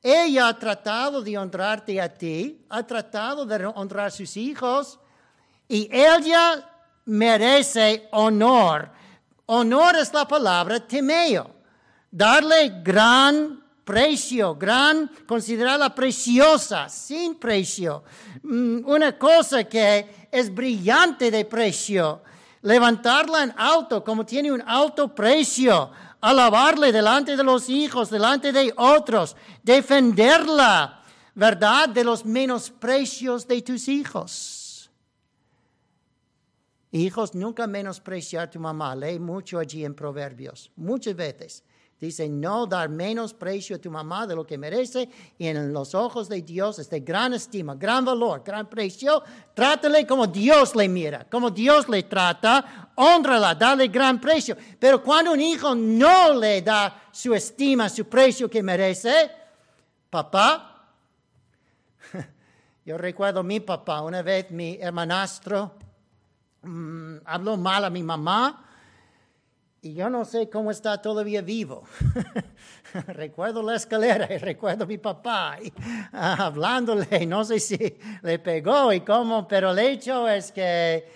Ella 0.01 0.47
ha 0.47 0.57
tratado 0.57 1.21
de 1.21 1.38
honrarte 1.38 2.01
a 2.01 2.11
ti, 2.11 2.65
ha 2.69 2.81
tratado 2.81 3.45
de 3.45 3.67
honrar 3.67 4.07
a 4.07 4.09
sus 4.09 4.35
hijos 4.35 4.97
y 5.67 5.88
ella 5.91 6.67
merece 7.05 8.07
honor. 8.13 8.89
Honor 9.45 9.97
es 9.97 10.11
la 10.11 10.27
palabra 10.27 10.79
temeo. 10.79 11.51
Darle 12.09 12.81
gran 12.83 13.63
precio, 13.88 14.55
gran, 14.55 15.09
considerarla 15.25 15.93
preciosa, 15.95 16.89
sin 16.89 17.35
precio. 17.35 18.03
Mm, 18.41 18.85
una 18.85 19.17
cosa 19.17 19.63
que 19.63 20.26
es 20.39 20.53
brillante 20.53 21.31
de 21.31 21.45
precio. 21.45 22.21
Levantarla 22.61 23.43
en 23.43 23.53
alto 23.57 24.03
como 24.03 24.25
tiene 24.25 24.51
un 24.51 24.61
alto 24.61 25.13
precio. 25.13 25.91
Alabarle 26.21 26.91
delante 26.91 27.38
de 27.38 27.43
los 27.43 27.69
hijos, 27.69 28.09
delante 28.09 28.51
de 28.51 28.73
otros. 28.75 29.35
Defenderla, 29.63 31.03
¿verdad? 31.35 31.89
De 31.89 32.03
los 32.03 32.25
menosprecios 32.25 33.47
de 33.47 33.61
tus 33.61 33.88
hijos. 33.88 34.89
Hijos, 36.91 37.35
nunca 37.35 37.67
menospreciar 37.67 38.43
a 38.43 38.49
tu 38.49 38.59
mamá. 38.59 38.95
Lee 38.95 39.19
mucho 39.19 39.59
allí 39.59 39.83
en 39.85 39.93
Proverbios, 39.93 40.71
muchas 40.75 41.15
veces. 41.15 41.63
Dice, 42.00 42.30
no 42.30 42.68
dar 42.68 42.89
menos 42.89 43.34
precio 43.34 43.76
a 43.76 43.80
tu 43.80 43.89
mamá 43.89 44.28
de 44.28 44.36
lo 44.36 44.45
que 44.45 44.56
merece 44.56 45.10
y 45.36 45.48
en 45.48 45.74
los 45.74 45.95
ojos 45.95 46.30
de 46.30 46.43
Dios 46.43 46.78
es 46.78 46.91
de 46.91 47.00
gran 47.00 47.34
estima, 47.34 47.74
gran 47.74 48.06
valor, 48.06 48.43
gran 48.45 48.70
precio. 48.70 49.24
Trátale 49.56 50.06
como 50.06 50.28
Dios 50.28 50.76
le 50.76 50.88
mira, 50.88 51.28
como 51.28 51.50
Dios 51.50 51.89
le 51.89 52.04
trata, 52.04 52.91
honrala, 52.93 53.56
dale 53.56 53.88
gran 53.88 54.22
precio. 54.22 54.56
Pero 54.78 55.02
cuando 55.02 55.32
un 55.32 55.41
hijo 55.41 55.74
no 55.74 56.36
le 56.36 56.62
da 56.62 57.10
su 57.12 57.34
estima, 57.34 57.89
su 57.89 58.06
precio 58.06 58.48
que 58.48 58.62
merece, 58.62 59.32
papá, 60.12 60.91
yo 62.86 62.95
recuerdo 63.00 63.39
a 63.39 63.43
mi 63.43 63.60
papá, 63.60 64.02
una 64.02 64.22
vez 64.22 64.52
mi 64.52 64.78
hermanastro 64.80 65.74
mm, 66.62 67.16
habló 67.26 67.58
mal 67.58 67.86
a 67.86 67.89
mi 67.89 68.04
mamá 68.04 68.66
y 69.88 69.93
yo 69.93 70.09
no 70.09 70.25
sé 70.25 70.49
cómo 70.49 70.69
está 70.69 71.01
todavía 71.01 71.41
vivo. 71.41 71.83
recuerdo 73.07 73.63
la 73.63 73.75
escalera 73.75 74.27
y 74.33 74.38
recuerdo 74.38 74.83
a 74.83 74.88
mi 74.88 74.97
papá 74.97 75.57
ah, 76.11 76.45
hablándole, 76.47 77.25
no 77.25 77.45
sé 77.45 77.59
si 77.59 77.97
le 78.21 78.39
pegó 78.39 78.91
y 78.91 79.01
cómo, 79.01 79.47
pero 79.47 79.71
el 79.71 79.79
hecho 79.79 80.27
es 80.27 80.51
que 80.51 81.07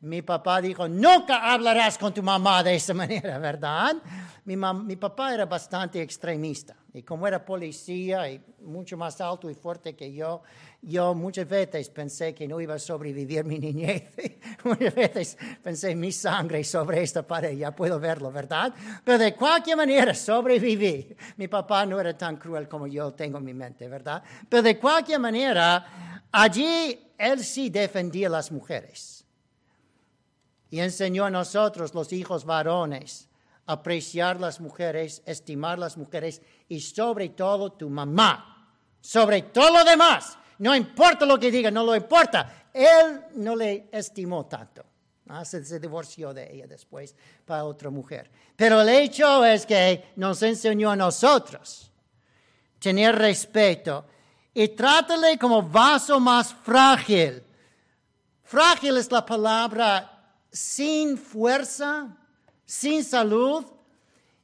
mi 0.00 0.22
papá 0.22 0.62
dijo, 0.62 0.88
nunca 0.88 1.52
hablarás 1.52 1.98
con 1.98 2.14
tu 2.14 2.22
mamá 2.22 2.62
de 2.62 2.74
esa 2.74 2.94
manera, 3.02 3.38
¿verdad? 3.38 3.96
Mi, 4.44 4.56
mi 4.56 4.96
papá 4.96 5.34
era 5.34 5.46
bastante 5.46 6.00
extremista 6.00 6.74
y 6.92 7.02
como 7.02 7.26
era 7.26 7.44
policía 7.44 8.28
y 8.30 8.42
mucho 8.62 8.96
más 8.96 9.20
alto 9.20 9.48
y 9.48 9.54
fuerte 9.54 9.94
que 9.94 10.12
yo, 10.12 10.42
yo 10.82 11.14
muchas 11.14 11.48
veces 11.48 11.88
pensé 11.90 12.34
que 12.34 12.48
no 12.48 12.60
iba 12.60 12.74
a 12.74 12.78
sobrevivir 12.78 13.44
mi 13.44 13.58
niñez. 13.58 14.04
muchas 14.64 14.94
veces 14.94 15.38
pensé 15.62 15.94
mi 15.94 16.10
sangre 16.10 16.64
sobre 16.64 17.02
esta 17.02 17.22
pared, 17.22 17.56
ya 17.56 17.74
puedo 17.74 18.00
verlo, 18.00 18.32
¿verdad? 18.32 18.74
Pero 19.04 19.18
de 19.18 19.34
cualquier 19.34 19.76
manera 19.76 20.14
sobreviví. 20.14 21.14
Mi 21.36 21.46
papá 21.46 21.86
no 21.86 22.00
era 22.00 22.16
tan 22.16 22.36
cruel 22.36 22.68
como 22.68 22.86
yo 22.86 23.12
tengo 23.12 23.38
en 23.38 23.44
mi 23.44 23.54
mente, 23.54 23.86
¿verdad? 23.86 24.22
Pero 24.48 24.62
de 24.62 24.78
cualquier 24.78 25.20
manera, 25.20 26.22
allí 26.32 27.12
él 27.16 27.44
sí 27.44 27.70
defendía 27.70 28.26
a 28.28 28.30
las 28.30 28.50
mujeres. 28.50 29.19
Y 30.70 30.80
enseñó 30.80 31.24
a 31.24 31.30
nosotros, 31.30 31.94
los 31.94 32.12
hijos 32.12 32.44
varones, 32.44 33.28
apreciar 33.66 34.40
las 34.40 34.60
mujeres, 34.60 35.22
estimar 35.26 35.78
las 35.78 35.96
mujeres 35.96 36.42
y 36.68 36.80
sobre 36.80 37.30
todo 37.30 37.72
tu 37.72 37.88
mamá, 37.90 38.74
sobre 39.00 39.42
todo 39.42 39.78
lo 39.78 39.84
demás. 39.84 40.36
No 40.58 40.74
importa 40.74 41.24
lo 41.24 41.38
que 41.38 41.50
diga, 41.50 41.70
no 41.70 41.84
lo 41.84 41.94
importa. 41.96 42.68
Él 42.72 43.22
no 43.36 43.56
le 43.56 43.88
estimó 43.90 44.46
tanto. 44.46 44.84
Ah, 45.28 45.44
se, 45.44 45.64
se, 45.64 45.78
divorció 45.78 46.34
de 46.34 46.52
ella 46.52 46.66
después 46.66 47.14
para 47.44 47.64
otra 47.64 47.88
mujer. 47.88 48.30
Pero 48.56 48.80
el 48.80 48.88
hecho 48.88 49.44
es 49.44 49.64
que 49.64 50.12
nos 50.16 50.42
enseñó 50.42 50.90
a 50.90 50.96
nosotros 50.96 51.92
tener 52.80 53.14
respeto 53.16 54.04
y 54.52 54.68
trátale 54.68 55.38
como 55.38 55.62
vaso 55.62 56.18
más 56.18 56.52
frágil. 56.52 57.42
Frágil 58.42 58.96
es 58.96 59.12
la 59.12 59.24
palabra 59.24 60.19
sin 60.52 61.16
fuerza, 61.16 62.08
sin 62.64 63.04
salud, 63.04 63.64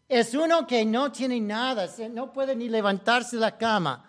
es 0.09 0.35
uno 0.35 0.67
que 0.67 0.85
no 0.85 1.11
tiene 1.11 1.41
nada, 1.41 1.89
no 2.11 2.33
puede 2.33 2.55
ni 2.55 2.69
levantarse 2.69 3.37
de 3.37 3.41
la 3.41 3.57
cama. 3.57 4.05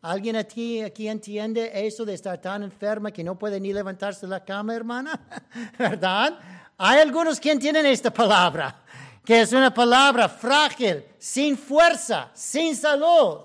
¿Alguien 0.00 0.36
aquí, 0.36 0.80
aquí 0.80 1.08
entiende 1.08 1.70
eso 1.74 2.04
de 2.04 2.14
estar 2.14 2.40
tan 2.40 2.62
enferma 2.62 3.12
que 3.12 3.22
no 3.22 3.38
puede 3.38 3.60
ni 3.60 3.72
levantarse 3.72 4.22
de 4.22 4.30
la 4.30 4.44
cama, 4.44 4.74
hermana? 4.74 5.20
¿Verdad? 5.78 6.38
Hay 6.78 6.98
algunos 6.98 7.38
que 7.38 7.52
entienden 7.52 7.86
esta 7.86 8.12
palabra, 8.12 8.82
que 9.24 9.42
es 9.42 9.52
una 9.52 9.72
palabra 9.72 10.28
frágil, 10.28 11.04
sin 11.18 11.56
fuerza, 11.56 12.30
sin 12.34 12.74
salud. 12.74 13.42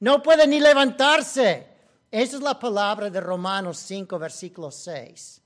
No 0.00 0.22
puede 0.22 0.46
ni 0.46 0.60
levantarse. 0.60 1.66
Esa 2.10 2.36
es 2.36 2.42
la 2.42 2.58
palabra 2.58 3.08
de 3.08 3.20
Romanos 3.20 3.78
5, 3.78 4.18
versículo 4.18 4.70
6 4.70 5.42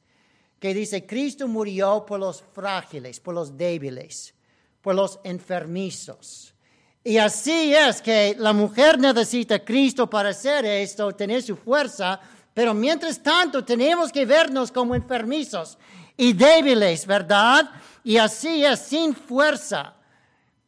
que 0.63 0.73
dice, 0.73 1.05
Cristo 1.05 1.49
murió 1.49 2.07
por 2.07 2.21
los 2.21 2.41
frágiles, 2.41 3.19
por 3.19 3.35
los 3.35 3.57
débiles, 3.57 4.33
por 4.81 4.95
los 4.95 5.19
enfermizos. 5.25 6.55
Y 7.03 7.19
así 7.19 7.75
es 7.75 8.01
que 8.01 8.37
la 8.39 8.53
mujer 8.53 8.97
necesita 8.97 9.65
Cristo 9.65 10.09
para 10.09 10.29
hacer 10.29 10.65
esto, 10.65 11.11
tener 11.17 11.43
su 11.43 11.57
fuerza, 11.57 12.21
pero 12.55 12.75
mientras 12.75 13.21
tanto 13.21 13.65
tenemos 13.65 14.13
que 14.13 14.25
vernos 14.25 14.71
como 14.71 14.95
enfermizos 14.95 15.77
y 16.17 16.33
débiles, 16.33 17.09
¿verdad? 17.09 17.69
Y 18.05 18.19
así 18.19 18.65
es, 18.65 18.79
sin 18.79 19.17
fuerza. 19.17 19.97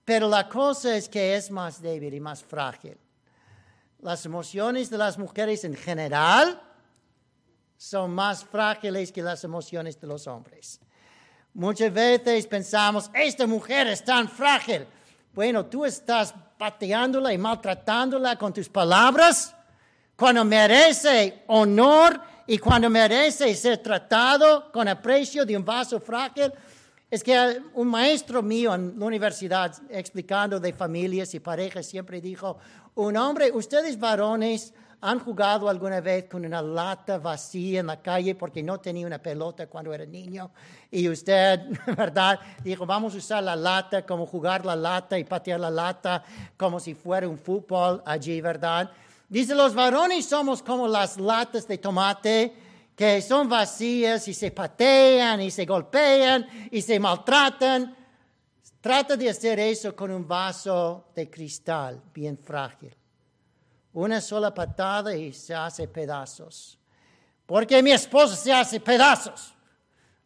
Pero 0.05 0.29
la 0.29 0.49
cosa 0.49 0.97
es 0.97 1.09
que 1.09 1.37
es 1.37 1.53
más 1.53 1.81
débil 1.81 2.15
y 2.15 2.19
más 2.19 2.43
frágil. 2.43 2.99
Las 4.01 4.27
emociones 4.27 4.91
de 4.91 4.99
las 4.99 5.17
mujeres 5.19 5.63
en 5.63 5.77
general 5.77 6.61
son 7.85 8.15
más 8.15 8.43
frágiles 8.43 9.13
que 9.13 9.23
las 9.23 9.45
emociones 9.45 10.01
de 10.01 10.07
los 10.07 10.27
hombres. 10.27 10.81
Muchas 11.53 11.93
veces 11.93 12.47
pensamos, 12.47 13.11
esta 13.13 13.47
mujer 13.47 13.87
es 13.89 14.03
tan 14.03 14.27
frágil. 14.27 14.87
Bueno, 15.35 15.67
tú 15.67 15.85
estás 15.85 16.35
pateándola 16.57 17.31
y 17.35 17.37
maltratándola 17.37 18.37
con 18.37 18.55
tus 18.55 18.71
palabras 18.71 19.55
cuando 20.17 20.47
merece 20.47 21.43
honor 21.49 22.19
y 22.47 22.57
cuando 22.57 22.89
merece 22.89 23.55
ser 23.55 23.79
tratado 23.79 24.73
con 24.73 24.89
aprecio 24.89 25.45
de 25.45 25.55
un 25.55 25.65
vaso 25.65 26.01
frágil. 26.01 26.51
Es 27.11 27.23
que 27.23 27.61
un 27.75 27.89
maestro 27.89 28.43
mío 28.43 28.75
en 28.75 28.99
la 28.99 29.05
universidad 29.05 29.77
explicando 29.91 30.59
de 30.59 30.73
familias 30.73 31.35
y 31.35 31.41
parejas 31.41 31.85
siempre 31.85 32.23
dijo, 32.23 32.57
un 32.95 33.15
hombre, 33.19 33.53
ustedes 33.53 33.99
varones, 33.99 34.73
¿Han 35.07 35.19
jugado 35.19 35.69
alguna 35.69 36.01
vez 36.01 36.25
con 36.31 36.47
una 36.47 36.63
lata 36.63 37.19
vacía 37.19 37.81
en 37.81 37.89
la 37.89 38.01
calle 38.01 38.35
porque 38.35 38.63
no 38.63 38.81
tenía 38.81 39.07
una 39.07 39.19
pelota 39.19 39.67
cuando 39.67 39.93
era 39.93 40.07
niño? 40.07 40.51
Y 40.91 41.07
usted, 41.11 41.61
¿verdad? 41.95 42.41
Dijo, 42.63 42.87
vamos 42.87 43.15
a 43.15 43.19
usar 43.19 43.43
la 43.43 43.55
lata, 43.55 44.07
como 44.07 44.25
jugar 44.25 44.65
la 44.65 44.75
lata 44.75 45.19
y 45.19 45.25
patear 45.25 45.61
la 45.61 45.71
lata 45.71 46.25
como 46.57 46.81
si 46.81 46.95
fuera 46.95 47.29
un 47.29 47.37
fútbol 47.37 48.03
allí, 48.07 48.41
¿verdad? 48.41 48.91
Dice, 49.29 49.55
los 49.55 49.75
varones 49.75 50.25
somos 50.25 50.63
como 50.63 50.89
las 50.89 51.19
latas 51.19 51.69
de 51.69 51.77
tomate 51.77 52.55
que 52.97 53.21
son 53.21 53.47
vacías 53.47 54.27
y 54.27 54.33
se 54.33 54.53
patean 54.53 55.43
y 55.43 55.51
se 55.51 55.67
golpean 55.67 56.47
y 56.71 56.81
se 56.81 56.99
maltratan. 56.99 57.95
Trata 58.81 59.19
de 59.19 59.29
hacer 59.29 59.61
eso 59.61 59.95
con 59.95 60.11
un 60.11 60.27
vaso 60.27 61.09
de 61.15 61.29
cristal 61.29 62.01
bien 62.15 62.39
frágil 62.39 62.97
una 63.95 64.21
sola 64.21 64.53
patada 64.53 65.15
y 65.15 65.33
se 65.33 65.55
hace 65.55 65.89
pedazos. 65.89 66.79
Porque 67.47 67.83
mi 67.83 67.93
esposa 67.93 68.37
se 68.37 68.53
hace 68.53 68.81
pedazos. 68.81 69.55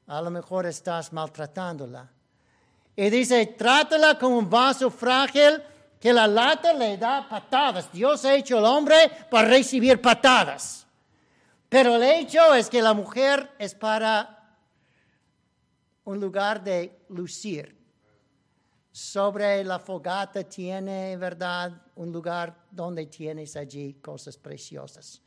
A 0.07 0.23
lo 0.23 0.31
mejor 0.31 0.67
estás 0.67 1.13
maltratándola. 1.13 2.09
Y 2.97 3.11
dice, 3.11 3.47
trátala 3.47 4.19
como 4.19 4.39
un 4.39 4.51
vaso 4.51 4.91
frágil 4.91 5.63
que 6.01 6.13
la 6.13 6.27
lata 6.27 6.73
le 6.73 6.97
da 6.97 7.29
patadas. 7.29 7.93
Dios 7.93 8.25
ha 8.25 8.35
hecho 8.35 8.59
al 8.59 8.65
hombre 8.65 9.11
para 9.31 9.49
recibir 9.49 10.01
patadas. 10.01 10.87
Pero 11.69 11.97
el 11.97 12.03
hecho 12.03 12.55
es 12.55 12.71
que 12.71 12.81
la 12.81 12.95
mujer 12.95 13.55
es 13.59 13.75
para 13.75 14.57
un 16.05 16.19
lugar 16.19 16.65
de 16.65 17.05
lucir 17.11 17.78
sobre 18.99 19.63
la 19.63 19.79
fogata 19.79 20.43
tiene, 20.43 21.17
¿verdad? 21.17 21.71
Un 21.95 22.11
lugar 22.11 22.53
donde 22.69 23.07
tienes 23.07 23.55
allí 23.55 23.95
cosas 24.03 24.37
preciosas. 24.37 25.23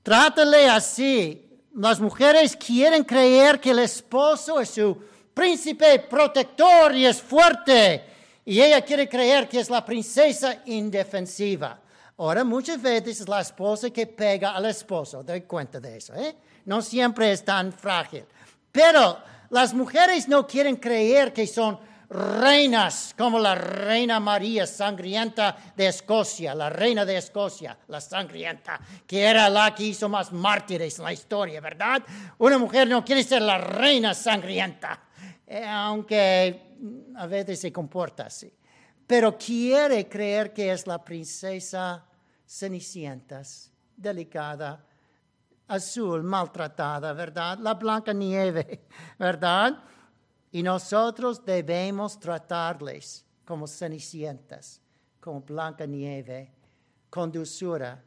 Trátale 0.00 0.68
así. 0.68 1.44
Las 1.74 1.98
mujeres 1.98 2.56
quieren 2.56 3.02
creer 3.02 3.58
que 3.58 3.70
el 3.70 3.80
esposo 3.80 4.60
es 4.60 4.70
su 4.70 4.96
príncipe 5.34 5.98
protector 6.08 6.94
y 6.94 7.04
es 7.04 7.20
fuerte. 7.20 8.04
Y 8.44 8.60
ella 8.60 8.80
quiere 8.82 9.08
creer 9.08 9.48
que 9.48 9.58
es 9.58 9.68
la 9.68 9.84
princesa 9.84 10.62
indefensiva. 10.66 11.80
Ahora, 12.18 12.44
muchas 12.44 12.80
veces 12.80 13.22
es 13.22 13.28
la 13.28 13.40
esposa 13.40 13.90
que 13.90 14.06
pega 14.06 14.54
al 14.54 14.66
esposo. 14.66 15.24
Doy 15.24 15.40
cuenta 15.42 15.80
de 15.80 15.96
eso, 15.96 16.14
¿eh? 16.14 16.36
No 16.66 16.80
siempre 16.80 17.32
es 17.32 17.44
tan 17.44 17.72
frágil. 17.72 18.24
Pero 18.70 19.18
las 19.50 19.74
mujeres 19.74 20.28
no 20.28 20.46
quieren 20.46 20.76
creer 20.76 21.32
que 21.32 21.46
son 21.46 21.87
reinas 22.10 23.14
como 23.16 23.38
la 23.38 23.54
reina 23.54 24.18
María 24.18 24.66
sangrienta 24.66 25.56
de 25.76 25.88
Escocia, 25.88 26.54
la 26.54 26.70
reina 26.70 27.04
de 27.04 27.18
Escocia, 27.18 27.76
la 27.88 28.00
sangrienta, 28.00 28.80
que 29.06 29.22
era 29.22 29.48
la 29.50 29.74
que 29.74 29.84
hizo 29.84 30.08
más 30.08 30.32
mártires 30.32 30.98
en 30.98 31.04
la 31.04 31.12
historia, 31.12 31.60
¿verdad? 31.60 32.02
Una 32.38 32.58
mujer 32.58 32.88
no 32.88 33.04
quiere 33.04 33.22
ser 33.22 33.42
la 33.42 33.58
reina 33.58 34.14
sangrienta, 34.14 35.00
eh, 35.46 35.66
aunque 35.66 36.76
a 37.16 37.26
veces 37.26 37.60
se 37.60 37.72
comporta 37.72 38.26
así, 38.26 38.52
pero 39.06 39.36
quiere 39.36 40.08
creer 40.08 40.52
que 40.52 40.72
es 40.72 40.86
la 40.86 41.04
princesa 41.04 42.04
cenicienta, 42.46 43.42
delicada, 43.96 44.82
azul, 45.66 46.22
maltratada, 46.22 47.12
¿verdad? 47.12 47.58
La 47.58 47.74
blanca 47.74 48.14
nieve, 48.14 48.86
¿verdad? 49.18 49.78
Y 50.52 50.62
nosotros 50.62 51.44
debemos 51.44 52.18
tratarles 52.18 53.24
como 53.44 53.66
cenicientas, 53.66 54.80
como 55.20 55.40
blanca 55.40 55.86
nieve, 55.86 56.52
con 57.10 57.30
dulzura. 57.30 58.02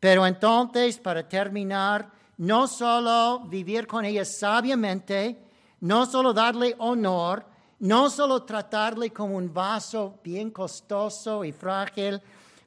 Pero 0.00 0.26
entonces, 0.26 0.98
para 0.98 1.26
terminar, 1.26 2.10
no 2.38 2.66
solo 2.66 3.40
vivir 3.46 3.86
con 3.86 4.04
ellas 4.04 4.36
sabiamente, 4.36 5.38
no 5.80 6.04
solo 6.06 6.32
darle 6.32 6.74
honor, 6.78 7.46
no 7.80 8.10
solo 8.10 8.42
tratarle 8.42 9.10
como 9.10 9.36
un 9.36 9.52
vaso 9.52 10.18
bien 10.22 10.50
costoso 10.50 11.44
y 11.44 11.52
frágil, 11.52 12.20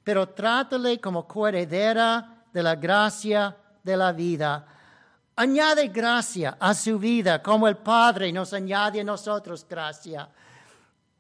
pero 0.03 0.29
trátale 0.29 0.99
como 0.99 1.27
coheredera 1.27 2.45
de 2.53 2.63
la 2.63 2.75
gracia 2.75 3.55
de 3.83 3.97
la 3.97 4.11
vida 4.11 4.76
Añade 5.39 5.89
gracia 5.89 6.57
a 6.59 6.73
su 6.73 6.97
vida 6.97 7.43
como 7.43 7.67
el 7.67 7.77
Padre 7.77 8.31
nos 8.31 8.53
añade 8.53 9.01
a 9.01 9.03
nosotros 9.03 9.67
gracia. 9.69 10.27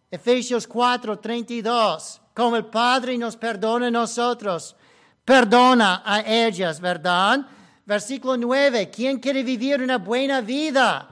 Efesios 0.09 0.65
4, 0.65 1.19
32, 1.19 2.21
como 2.33 2.55
el 2.55 2.65
Padre 2.65 3.15
nos 3.15 3.37
perdona 3.37 3.87
a 3.87 3.91
nosotros, 3.91 4.75
perdona 5.23 6.01
a 6.03 6.21
ellas, 6.21 6.79
¿verdad? 6.79 7.45
Versículo 7.85 8.37
9, 8.37 8.89
¿quién 8.89 9.19
quiere 9.19 9.43
vivir 9.43 9.83
una 9.83 9.99
buena 9.99 10.41
vida? 10.41 11.07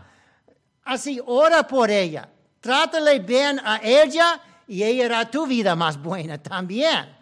Así 0.86 1.22
ora 1.28 1.68
por 1.68 1.92
ella, 1.92 2.28
trátale 2.60 3.20
bien 3.20 3.62
a 3.64 3.82
ella 3.84 4.42
y 4.68 4.82
ella 4.82 5.06
hará 5.06 5.30
tu 5.30 5.46
vida 5.46 5.76
más 5.76 6.02
buena 6.02 6.42
también. 6.42 7.16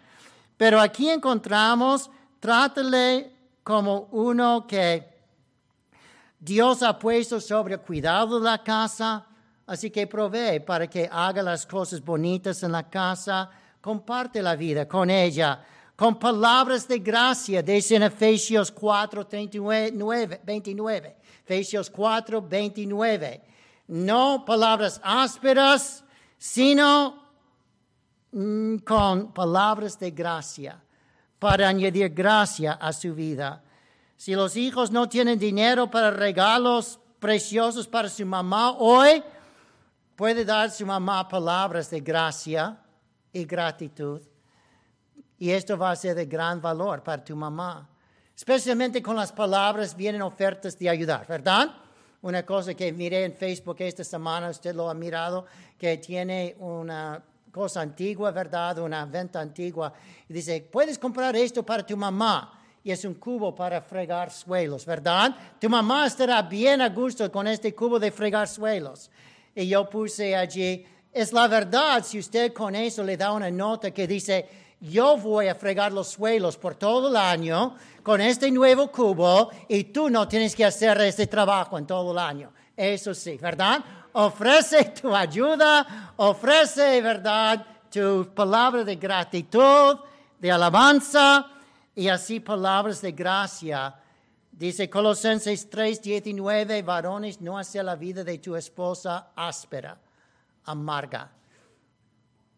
Pero 0.56 0.80
aquí 0.80 1.10
encontramos, 1.10 2.10
trátale 2.40 3.36
como 3.62 4.08
uno 4.12 4.66
que 4.66 5.13
Dios 6.44 6.82
ha 6.82 6.98
puesto 6.98 7.40
sobre 7.40 7.78
cuidado 7.78 8.38
la 8.38 8.62
casa, 8.62 9.24
así 9.66 9.90
que 9.90 10.06
provee 10.06 10.60
para 10.60 10.86
que 10.86 11.08
haga 11.10 11.42
las 11.42 11.64
cosas 11.64 12.04
bonitas 12.04 12.62
en 12.62 12.72
la 12.72 12.82
casa, 12.90 13.48
comparte 13.80 14.42
la 14.42 14.54
vida 14.54 14.86
con 14.86 15.08
ella, 15.08 15.64
con 15.96 16.18
palabras 16.18 16.86
de 16.86 16.98
gracia, 16.98 17.62
dice 17.62 17.96
en 17.96 18.02
Efesios 18.02 18.70
4, 18.70 19.26
29, 19.30 20.40
29. 20.44 21.16
Efesios 21.46 21.88
4, 21.88 22.42
29. 22.42 23.42
No 23.88 24.44
palabras 24.44 25.00
ásperas, 25.02 26.04
sino 26.36 27.22
mm, 28.32 28.76
con 28.78 29.32
palabras 29.32 29.98
de 29.98 30.10
gracia, 30.10 30.78
para 31.38 31.68
añadir 31.68 32.10
gracia 32.10 32.74
a 32.74 32.92
su 32.92 33.14
vida. 33.14 33.63
Si 34.24 34.34
los 34.34 34.56
hijos 34.56 34.90
no 34.90 35.06
tienen 35.06 35.38
dinero 35.38 35.90
para 35.90 36.10
regalos 36.10 36.98
preciosos 37.18 37.86
para 37.86 38.08
su 38.08 38.24
mamá 38.24 38.70
hoy, 38.70 39.22
puede 40.16 40.46
dar 40.46 40.70
su 40.70 40.86
mamá 40.86 41.28
palabras 41.28 41.90
de 41.90 42.00
gracia 42.00 42.74
y 43.34 43.44
gratitud. 43.44 44.22
Y 45.36 45.50
esto 45.50 45.76
va 45.76 45.90
a 45.90 45.96
ser 45.96 46.14
de 46.14 46.24
gran 46.24 46.58
valor 46.62 47.02
para 47.02 47.22
tu 47.22 47.36
mamá. 47.36 47.86
Especialmente 48.34 49.02
con 49.02 49.14
las 49.14 49.30
palabras 49.30 49.94
vienen 49.94 50.22
ofertas 50.22 50.78
de 50.78 50.88
ayudar, 50.88 51.26
¿verdad? 51.26 51.74
Una 52.22 52.46
cosa 52.46 52.72
que 52.72 52.90
miré 52.94 53.26
en 53.26 53.34
Facebook 53.34 53.76
esta 53.80 54.04
semana, 54.04 54.48
usted 54.48 54.74
lo 54.74 54.88
ha 54.88 54.94
mirado, 54.94 55.44
que 55.76 55.98
tiene 55.98 56.56
una 56.60 57.22
cosa 57.52 57.82
antigua, 57.82 58.30
¿verdad? 58.30 58.78
Una 58.78 59.04
venta 59.04 59.42
antigua. 59.42 59.92
Y 60.26 60.32
dice, 60.32 60.66
puedes 60.72 60.98
comprar 60.98 61.36
esto 61.36 61.62
para 61.62 61.84
tu 61.84 61.94
mamá. 61.94 62.53
Y 62.84 62.90
es 62.90 63.02
un 63.06 63.14
cubo 63.14 63.54
para 63.54 63.80
fregar 63.80 64.30
suelos, 64.30 64.84
¿verdad? 64.84 65.34
Tu 65.58 65.70
mamá 65.70 66.06
estará 66.06 66.42
bien 66.42 66.82
a 66.82 66.90
gusto 66.90 67.32
con 67.32 67.46
este 67.46 67.74
cubo 67.74 67.98
de 67.98 68.12
fregar 68.12 68.46
suelos. 68.46 69.10
Y 69.54 69.66
yo 69.66 69.88
puse 69.88 70.36
allí, 70.36 70.84
es 71.10 71.32
la 71.32 71.48
verdad 71.48 72.04
si 72.04 72.18
usted 72.18 72.52
con 72.52 72.74
eso 72.74 73.02
le 73.02 73.16
da 73.16 73.32
una 73.32 73.50
nota 73.50 73.90
que 73.90 74.06
dice, 74.06 74.46
yo 74.80 75.16
voy 75.16 75.48
a 75.48 75.54
fregar 75.54 75.92
los 75.94 76.08
suelos 76.08 76.58
por 76.58 76.74
todo 76.74 77.08
el 77.08 77.16
año 77.16 77.74
con 78.02 78.20
este 78.20 78.50
nuevo 78.50 78.92
cubo 78.92 79.50
y 79.66 79.84
tú 79.84 80.10
no 80.10 80.28
tienes 80.28 80.54
que 80.54 80.66
hacer 80.66 81.00
este 81.00 81.26
trabajo 81.26 81.78
en 81.78 81.86
todo 81.86 82.12
el 82.12 82.18
año. 82.18 82.52
Eso 82.76 83.14
sí, 83.14 83.38
¿verdad? 83.38 83.82
Ofrece 84.12 84.84
tu 85.00 85.16
ayuda, 85.16 86.12
ofrece, 86.16 87.00
¿verdad? 87.00 87.64
Tu 87.90 88.28
palabra 88.34 88.84
de 88.84 88.96
gratitud, 88.96 89.96
de 90.38 90.52
alabanza 90.52 91.53
y 91.94 92.08
así 92.08 92.40
palabras 92.40 93.00
de 93.00 93.12
gracia. 93.12 93.94
Dice 94.50 94.88
Colosenses 94.88 95.68
3, 95.68 96.00
19, 96.00 96.82
varones, 96.82 97.40
no 97.40 97.58
hacia 97.58 97.82
la 97.82 97.96
vida 97.96 98.22
de 98.22 98.38
tu 98.38 98.54
esposa 98.54 99.32
áspera, 99.34 99.98
amarga 100.64 101.30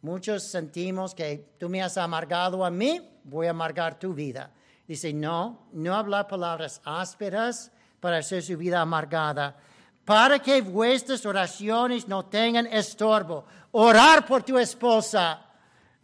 Muchos 0.07 0.45
sentimos 0.45 1.17
que 1.17 1.57
tú 1.59 1.69
me 1.69 1.83
has 1.83 1.99
amargado 1.99 2.65
a 2.65 2.71
mí, 2.71 3.01
voy 3.25 3.49
a 3.49 3.51
amargar 3.51 3.99
tu 3.99 4.15
vida. 4.15 4.53
Dice, 4.87 5.13
no, 5.13 5.67
no 5.73 5.97
hablar 5.97 6.29
palabras 6.29 6.81
ásperas 6.85 7.73
para 7.99 8.19
hacer 8.19 8.41
su 8.43 8.57
vida 8.57 8.81
amargada, 8.81 9.57
para 10.05 10.39
que 10.39 10.61
vuestras 10.61 11.27
oraciones 11.27 12.07
no 12.07 12.25
tengan 12.27 12.69
estorbo. 12.69 13.47
Orar 13.73 14.25
por 14.25 14.45
tu 14.45 14.57
esposa, 14.59 15.43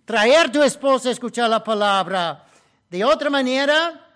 traer 0.04 0.50
tu 0.50 0.64
esposa 0.64 1.10
a 1.10 1.12
escuchar 1.12 1.48
la 1.48 1.62
palabra. 1.62 2.44
De 2.92 3.02
otra 3.06 3.30
manera, 3.30 4.06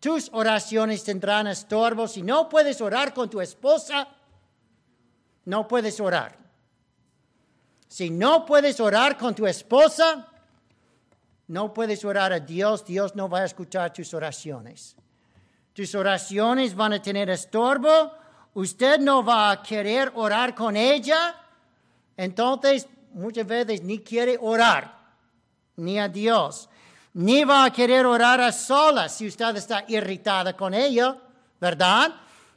tus 0.00 0.30
oraciones 0.32 1.04
tendrán 1.04 1.46
estorbo. 1.46 2.08
Si 2.08 2.22
no 2.22 2.48
puedes 2.48 2.80
orar 2.80 3.12
con 3.12 3.28
tu 3.28 3.38
esposa, 3.38 4.08
no 5.44 5.68
puedes 5.68 6.00
orar. 6.00 6.38
Si 7.86 8.08
no 8.08 8.46
puedes 8.46 8.80
orar 8.80 9.18
con 9.18 9.34
tu 9.34 9.46
esposa, 9.46 10.26
no 11.48 11.74
puedes 11.74 12.02
orar 12.02 12.32
a 12.32 12.40
Dios, 12.40 12.86
Dios 12.86 13.14
no 13.14 13.28
va 13.28 13.40
a 13.40 13.44
escuchar 13.44 13.92
tus 13.92 14.14
oraciones. 14.14 14.96
Tus 15.74 15.94
oraciones 15.94 16.74
van 16.74 16.94
a 16.94 17.02
tener 17.02 17.28
estorbo, 17.28 18.10
usted 18.54 19.00
no 19.00 19.22
va 19.22 19.50
a 19.50 19.62
querer 19.62 20.10
orar 20.14 20.54
con 20.54 20.76
ella, 20.76 21.36
entonces 22.16 22.88
muchas 23.12 23.46
veces 23.46 23.82
ni 23.82 23.98
quiere 23.98 24.38
orar, 24.40 24.96
ni 25.76 25.98
a 25.98 26.08
Dios, 26.08 26.70
ni 27.14 27.44
va 27.44 27.64
a 27.64 27.72
querer 27.72 28.06
orar 28.06 28.40
a 28.40 28.52
solas 28.52 29.14
si 29.16 29.26
usted 29.26 29.56
está 29.56 29.84
irritada 29.88 30.56
con 30.56 30.74
ella, 30.74 31.16
¿verdad? 31.60 32.14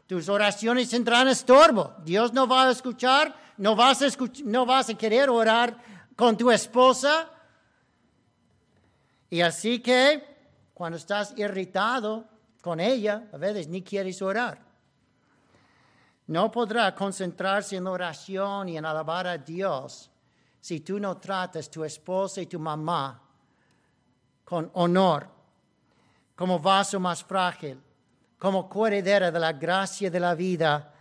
Tus 0.08 0.30
oraciones 0.30 0.90
tendrán 0.90 1.28
estorbo, 1.28 1.96
Dios 2.04 2.34
no 2.34 2.48
va 2.48 2.68
a 2.68 2.72
escuchar 2.72 3.48
no 3.58 3.76
vas 3.76 4.02
a, 4.02 4.92
a 4.92 4.98
querer 4.98 5.30
orar 5.30 5.78
con 6.16 6.38
tu 6.38 6.52
esposa. 6.52 7.30
Y 9.30 9.42
así 9.42 9.80
que 9.80 10.24
cuando 10.74 10.98
estás 10.98 11.34
irritado 11.38 12.26
con 12.62 12.80
ella, 12.80 13.28
a 13.34 13.38
veces 13.38 13.68
ni 13.68 13.82
quieres 13.82 14.22
orar. 14.22 14.62
No 16.28 16.52
podrá 16.52 16.94
concentrarse 16.94 17.78
en 17.78 17.88
oración 17.88 18.70
y 18.70 18.78
en 18.78 18.86
alabar 18.86 19.28
a 19.28 19.38
Dios 19.38 20.10
si 20.60 20.82
tú 20.82 21.00
no 21.00 21.18
tratas 21.18 21.70
tu 21.70 21.84
esposa 21.84 22.42
y 22.42 22.46
tu 22.46 22.60
mamá 22.60 23.22
con 24.48 24.72
honor, 24.76 25.28
como 26.34 26.58
vaso 26.58 27.02
más 27.02 27.22
frágil, 27.22 27.78
como 28.40 28.70
corredera 28.70 29.30
de 29.30 29.40
la 29.42 29.52
gracia 29.52 30.10
de 30.10 30.22
la 30.22 30.34
vida, 30.36 30.94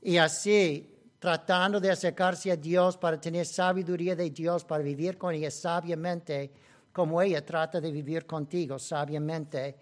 y 0.00 0.16
así 0.16 0.90
tratando 1.18 1.78
de 1.78 1.90
acercarse 1.90 2.50
a 2.50 2.56
Dios 2.56 2.96
para 2.96 3.20
tener 3.20 3.44
sabiduría 3.44 4.16
de 4.16 4.30
Dios, 4.30 4.64
para 4.64 4.82
vivir 4.82 5.18
con 5.18 5.34
ella 5.34 5.50
sabiamente, 5.50 6.50
como 6.90 7.20
ella 7.20 7.44
trata 7.44 7.82
de 7.82 7.92
vivir 7.92 8.24
contigo 8.24 8.78
sabiamente, 8.78 9.76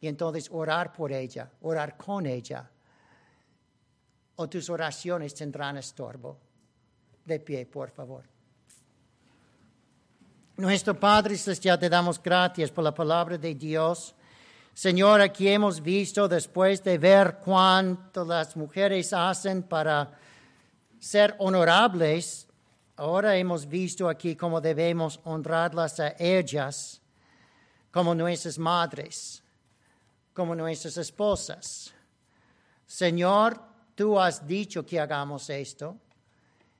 y 0.00 0.08
entonces 0.08 0.48
orar 0.50 0.92
por 0.92 1.12
ella, 1.12 1.48
orar 1.62 1.96
con 1.96 2.26
ella, 2.26 2.68
o 4.34 4.48
tus 4.48 4.68
oraciones 4.70 5.32
tendrán 5.34 5.76
estorbo. 5.76 6.36
De 7.24 7.38
pie, 7.38 7.64
por 7.64 7.90
favor. 7.90 8.33
Nuestro 10.56 10.94
Padre 10.94 11.34
ya 11.34 11.76
te 11.76 11.88
damos 11.88 12.22
gracias 12.22 12.70
por 12.70 12.84
la 12.84 12.94
palabra 12.94 13.36
de 13.36 13.56
Dios. 13.56 14.14
Señor, 14.72 15.20
aquí 15.20 15.48
hemos 15.48 15.82
visto 15.82 16.28
después 16.28 16.80
de 16.84 16.96
ver 16.96 17.38
cuánto 17.44 18.24
las 18.24 18.54
mujeres 18.54 19.12
hacen 19.12 19.64
para 19.64 20.12
ser 21.00 21.34
honorables, 21.40 22.46
ahora 22.94 23.36
hemos 23.36 23.66
visto 23.66 24.08
aquí 24.08 24.36
cómo 24.36 24.60
debemos 24.60 25.18
honrarlas 25.24 25.98
a 25.98 26.14
ellas 26.20 27.02
como 27.90 28.14
nuestras 28.14 28.56
madres, 28.56 29.42
como 30.32 30.54
nuestras 30.54 30.96
esposas. 30.98 31.92
Señor, 32.86 33.60
tú 33.96 34.20
has 34.20 34.46
dicho 34.46 34.86
que 34.86 35.00
hagamos 35.00 35.50
esto. 35.50 35.96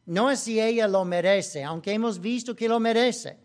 No 0.06 0.30
es 0.30 0.38
si 0.38 0.60
ella 0.60 0.86
lo 0.86 1.04
merece, 1.04 1.64
aunque 1.64 1.92
hemos 1.92 2.20
visto 2.20 2.54
que 2.54 2.68
lo 2.68 2.78
merece. 2.78 3.42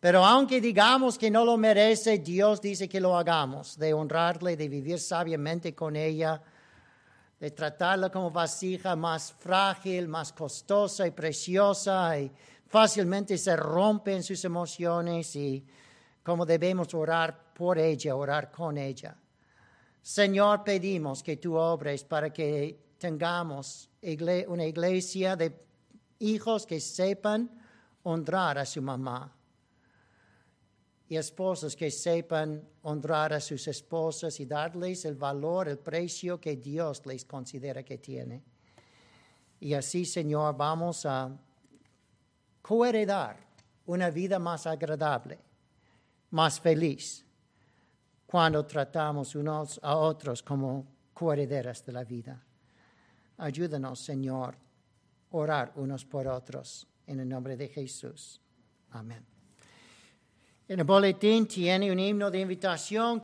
Pero 0.00 0.24
aunque 0.24 0.60
digamos 0.60 1.18
que 1.18 1.30
no 1.30 1.44
lo 1.44 1.56
merece, 1.56 2.18
Dios 2.18 2.60
dice 2.60 2.88
que 2.88 3.00
lo 3.00 3.16
hagamos, 3.16 3.76
de 3.76 3.92
honrarle, 3.92 4.56
de 4.56 4.68
vivir 4.68 5.00
sabiamente 5.00 5.74
con 5.74 5.96
ella 5.96 6.40
de 7.38 7.50
tratarla 7.52 8.10
como 8.10 8.30
vasija 8.30 8.96
más 8.96 9.32
frágil, 9.32 10.08
más 10.08 10.32
costosa 10.32 11.06
y 11.06 11.12
preciosa 11.12 12.18
y 12.18 12.30
fácilmente 12.66 13.38
se 13.38 13.56
rompen 13.56 14.22
sus 14.22 14.44
emociones 14.44 15.36
y 15.36 15.64
como 16.22 16.44
debemos 16.44 16.92
orar 16.94 17.52
por 17.54 17.78
ella, 17.78 18.16
orar 18.16 18.50
con 18.50 18.76
ella. 18.76 19.16
Señor, 20.02 20.64
pedimos 20.64 21.22
que 21.22 21.36
tú 21.36 21.56
obres 21.56 22.04
para 22.04 22.32
que 22.32 22.94
tengamos 22.98 23.88
una 24.48 24.64
iglesia 24.64 25.36
de 25.36 25.64
hijos 26.18 26.66
que 26.66 26.80
sepan 26.80 27.50
honrar 28.02 28.58
a 28.58 28.66
su 28.66 28.82
mamá 28.82 29.37
y 31.08 31.16
esposos 31.16 31.74
que 31.74 31.90
sepan 31.90 32.62
honrar 32.82 33.32
a 33.32 33.40
sus 33.40 33.66
esposas 33.66 34.38
y 34.40 34.46
darles 34.46 35.04
el 35.06 35.16
valor, 35.16 35.68
el 35.68 35.78
precio 35.78 36.38
que 36.38 36.56
Dios 36.56 37.04
les 37.06 37.24
considera 37.24 37.82
que 37.82 37.98
tiene. 37.98 38.44
Y 39.60 39.72
así, 39.72 40.04
Señor, 40.04 40.56
vamos 40.56 41.06
a 41.06 41.34
coheredar 42.60 43.38
una 43.86 44.10
vida 44.10 44.38
más 44.38 44.66
agradable, 44.66 45.38
más 46.30 46.60
feliz, 46.60 47.24
cuando 48.26 48.66
tratamos 48.66 49.34
unos 49.34 49.80
a 49.82 49.96
otros 49.96 50.42
como 50.42 50.86
coherederas 51.14 51.84
de 51.86 51.92
la 51.92 52.04
vida. 52.04 52.44
Ayúdanos, 53.38 53.98
Señor, 54.00 54.56
orar 55.30 55.72
unos 55.76 56.04
por 56.04 56.26
otros 56.26 56.86
En 57.06 57.20
el 57.20 57.28
nombre 57.28 57.56
de 57.56 57.68
Jesús. 57.68 58.38
Amén. 58.90 59.37
En 60.70 60.80
el 60.80 60.84
boletín 60.84 61.46
tiene 61.46 61.90
un 61.90 61.98
himno 61.98 62.30
de 62.30 62.40
invitación 62.40 63.16